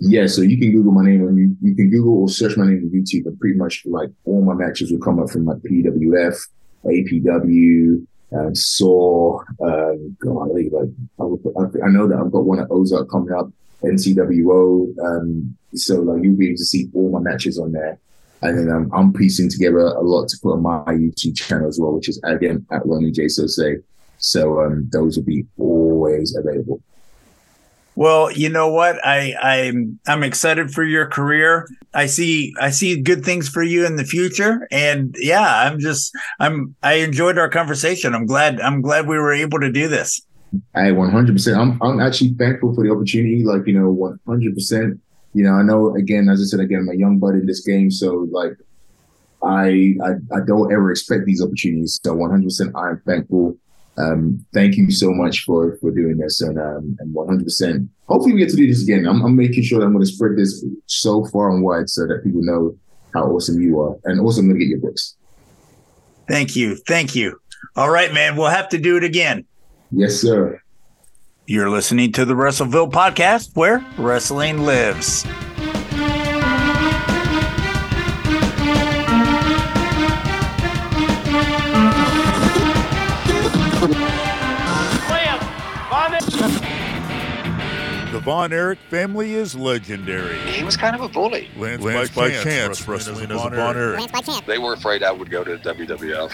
Yeah, 0.00 0.26
so 0.26 0.42
you 0.42 0.58
can 0.58 0.72
Google 0.72 0.92
my 0.92 1.04
name 1.04 1.26
on 1.26 1.36
you 1.36 1.56
you 1.62 1.74
can 1.74 1.90
Google 1.90 2.22
or 2.22 2.28
search 2.28 2.56
my 2.56 2.66
name 2.66 2.82
on 2.84 2.90
YouTube 2.90 3.26
and 3.26 3.38
pretty 3.38 3.56
much 3.56 3.82
like 3.86 4.10
all 4.24 4.42
my 4.42 4.54
matches 4.54 4.90
will 4.90 4.98
come 4.98 5.20
up 5.20 5.30
from 5.30 5.44
like 5.44 5.58
PWF, 5.58 6.36
APW, 6.84 8.06
um, 8.36 8.54
Saw, 8.54 9.40
um, 9.62 10.16
golly, 10.20 10.68
like 10.70 10.88
I, 11.20 11.86
I 11.86 11.90
know 11.90 12.08
that 12.08 12.18
I've 12.18 12.32
got 12.32 12.44
one 12.44 12.60
at 12.60 12.70
Ozark 12.70 13.08
coming 13.10 13.32
up, 13.32 13.50
NCWO. 13.82 14.98
Um, 14.98 15.56
so 15.74 16.00
like 16.00 16.24
you'll 16.24 16.36
be 16.36 16.48
able 16.48 16.56
to 16.56 16.64
see 16.64 16.88
all 16.94 17.10
my 17.10 17.20
matches 17.20 17.58
on 17.58 17.72
there. 17.72 17.98
And 18.42 18.58
then 18.58 18.70
um, 18.70 18.90
I'm 18.92 19.12
piecing 19.12 19.48
together 19.48 19.78
a 19.78 20.02
lot 20.02 20.28
to 20.28 20.36
put 20.42 20.54
on 20.54 20.62
my 20.62 20.84
YouTube 20.86 21.36
channel 21.36 21.68
as 21.68 21.78
well, 21.80 21.92
which 21.92 22.08
is 22.08 22.20
again 22.24 22.66
at 22.70 22.84
Ronnie 22.84 23.10
Jase 23.10 23.40
Osei. 23.40 23.82
So 24.18 24.60
um, 24.60 24.88
those 24.92 25.16
will 25.16 25.24
be 25.24 25.46
always 25.58 26.36
available. 26.36 26.82
Well, 27.96 28.30
you 28.32 28.48
know 28.48 28.68
what? 28.68 29.04
I, 29.06 29.34
I'm 29.40 30.00
I'm 30.06 30.22
excited 30.22 30.72
for 30.72 30.82
your 30.82 31.06
career. 31.06 31.68
I 31.92 32.06
see 32.06 32.52
I 32.60 32.70
see 32.70 33.00
good 33.00 33.24
things 33.24 33.48
for 33.48 33.62
you 33.62 33.86
in 33.86 33.96
the 33.96 34.04
future. 34.04 34.66
And 34.72 35.14
yeah, 35.18 35.62
I'm 35.64 35.78
just 35.78 36.12
I'm 36.40 36.74
I 36.82 36.94
enjoyed 36.94 37.38
our 37.38 37.48
conversation. 37.48 38.14
I'm 38.14 38.26
glad 38.26 38.60
I'm 38.60 38.82
glad 38.82 39.06
we 39.06 39.18
were 39.18 39.32
able 39.32 39.60
to 39.60 39.70
do 39.70 39.88
this. 39.88 40.20
I 40.74 40.90
100%. 40.90 41.56
I'm 41.56 41.80
I'm 41.82 42.00
actually 42.00 42.34
thankful 42.34 42.74
for 42.74 42.84
the 42.84 42.90
opportunity. 42.90 43.44
Like 43.44 43.66
you 43.66 43.78
know, 43.78 44.18
100% 44.26 44.98
you 45.34 45.42
know, 45.42 45.54
I 45.54 45.62
know 45.62 45.94
again, 45.96 46.28
as 46.28 46.40
I 46.40 46.44
said 46.44 46.60
again, 46.60 46.80
I'm 46.80 46.88
a 46.88 46.98
young 46.98 47.18
bud 47.18 47.34
in 47.34 47.46
this 47.46 47.60
game, 47.60 47.90
so 47.90 48.26
like 48.30 48.56
I 49.42 49.94
I, 50.02 50.10
I 50.34 50.40
don't 50.46 50.72
ever 50.72 50.90
expect 50.90 51.26
these 51.26 51.42
opportunities. 51.42 52.00
So 52.02 52.14
100, 52.14 52.44
percent 52.44 52.72
I'm 52.76 53.00
thankful. 53.06 53.56
Um, 53.96 54.44
thank 54.52 54.76
you 54.76 54.90
so 54.90 55.12
much 55.12 55.44
for 55.44 55.76
for 55.80 55.90
doing 55.90 56.16
this, 56.18 56.40
and 56.40 56.58
um, 56.58 56.96
and 56.98 57.12
100. 57.14 57.44
percent 57.44 57.88
Hopefully, 58.08 58.34
we 58.34 58.40
get 58.40 58.50
to 58.50 58.56
do 58.56 58.66
this 58.66 58.82
again. 58.82 59.06
I'm, 59.06 59.22
I'm 59.24 59.36
making 59.36 59.62
sure 59.62 59.80
that 59.80 59.86
I'm 59.86 59.92
going 59.92 60.04
to 60.04 60.10
spread 60.10 60.36
this 60.36 60.64
so 60.86 61.24
far 61.26 61.50
and 61.50 61.62
wide 61.62 61.88
so 61.88 62.06
that 62.06 62.22
people 62.22 62.42
know 62.42 62.76
how 63.14 63.24
awesome 63.24 63.60
you 63.60 63.80
are, 63.80 63.96
and 64.04 64.20
also 64.20 64.40
I'm 64.40 64.48
going 64.48 64.58
to 64.58 64.64
get 64.64 64.70
your 64.70 64.80
books. 64.80 65.16
Thank 66.28 66.56
you, 66.56 66.76
thank 66.76 67.14
you. 67.14 67.40
All 67.76 67.90
right, 67.90 68.12
man, 68.12 68.36
we'll 68.36 68.48
have 68.48 68.68
to 68.70 68.78
do 68.78 68.96
it 68.96 69.04
again. 69.04 69.46
Yes, 69.90 70.16
sir. 70.16 70.60
You're 71.46 71.70
listening 71.70 72.12
to 72.12 72.24
the 72.24 72.34
WrestleVille 72.34 72.90
podcast 72.90 73.54
where 73.54 73.84
wrestling 73.98 74.64
lives. 74.64 75.24
Von 88.24 88.54
Erich 88.54 88.78
family 88.88 89.34
is 89.34 89.54
legendary. 89.54 90.38
He 90.50 90.64
was 90.64 90.78
kind 90.78 90.96
of 90.96 91.02
a 91.02 91.08
bully. 91.08 91.50
Lance, 91.58 91.82
Lance 91.82 92.08
by, 92.08 92.28
by, 92.28 92.30
chance, 92.30 92.44
chance 92.44 92.88
wrestling, 92.88 93.30
as, 93.30 93.44
a 93.44 93.50
Von 93.50 93.76
Erich. 93.76 94.00
Lance 94.00 94.12
by 94.12 94.20
chance. 94.20 94.46
They 94.46 94.56
were 94.56 94.72
afraid 94.72 95.02
I 95.02 95.12
would 95.12 95.30
go 95.30 95.44
to 95.44 95.58
WWF, 95.58 96.32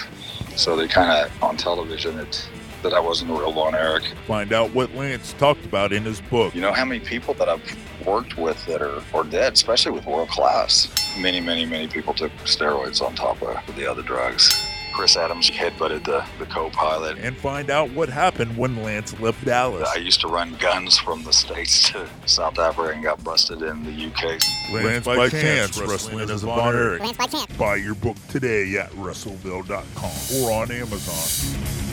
so 0.57 0.77
they 0.77 0.87
kind 0.87 1.11
of 1.11 1.43
on 1.43 1.57
television 1.57 2.21
it 2.21 2.49
that 2.85 2.95
I 2.95 3.01
wasn't 3.01 3.33
a 3.33 3.35
real 3.35 3.53
Von 3.53 3.75
Erich. 3.75 4.05
Find 4.29 4.53
out 4.53 4.73
what 4.73 4.95
Lance 4.95 5.33
talked 5.33 5.65
about 5.65 5.93
in 5.93 6.05
his 6.05 6.21
book. 6.21 6.55
You 6.55 6.61
know 6.61 6.73
how 6.73 6.85
many 6.85 7.01
people 7.01 7.35
that 7.35 7.49
I've 7.49 8.07
worked 8.07 8.39
with 8.39 8.65
that 8.67 8.83
are, 8.83 9.03
are 9.13 9.25
dead, 9.25 9.55
especially 9.55 9.91
with 9.91 10.07
world 10.07 10.29
class. 10.29 10.89
Many, 11.19 11.41
many, 11.41 11.67
many 11.67 11.89
people 11.89 12.15
took 12.15 12.31
steroids 12.45 13.03
on 13.03 13.17
top 13.17 13.43
of 13.43 13.59
the 13.75 13.91
other 13.91 14.03
drugs. 14.03 14.70
Chris 14.93 15.17
Adams 15.17 15.51
headbutted 15.51 16.05
the, 16.05 16.25
the 16.39 16.47
co-pilot. 16.47 17.19
And 17.19 17.37
find 17.37 17.71
out 17.71 17.91
what 17.91 18.09
happened 18.09 18.57
when 18.57 18.83
Lance 18.83 19.19
left 19.21 19.45
Dallas. 19.45 19.89
I 19.95 19.99
used 19.99 20.21
to 20.23 20.29
run 20.29 20.57
guns 20.61 20.99
from 20.99 21.25
the 21.25 21.33
States 21.33 21.91
to 21.91 22.09
South 22.27 22.59
Africa 22.59 22.93
and 22.93 23.03
got 23.03 23.23
busted 23.25 23.63
in 23.63 23.85
the 23.85 24.07
UK. 24.07 24.25
Lance, 24.73 24.85
Lance 24.85 25.07
by, 25.07 25.17
by 25.17 25.29
chance, 25.29 25.77
chance 25.77 25.91
wrestling 25.91 26.31
as 26.31 26.43
a 26.43 26.47
Von 26.47 26.75
Erich. 26.75 27.01
Lance 27.01 27.17
by 27.17 27.27
chance. 27.27 27.57
Buy 27.57 27.77
your 27.77 27.95
book 27.95 28.17
today 28.29 28.77
at 28.77 28.91
WrestleVille.com 28.93 30.43
or 30.43 30.53
on 30.53 30.71
Amazon. 30.71 31.90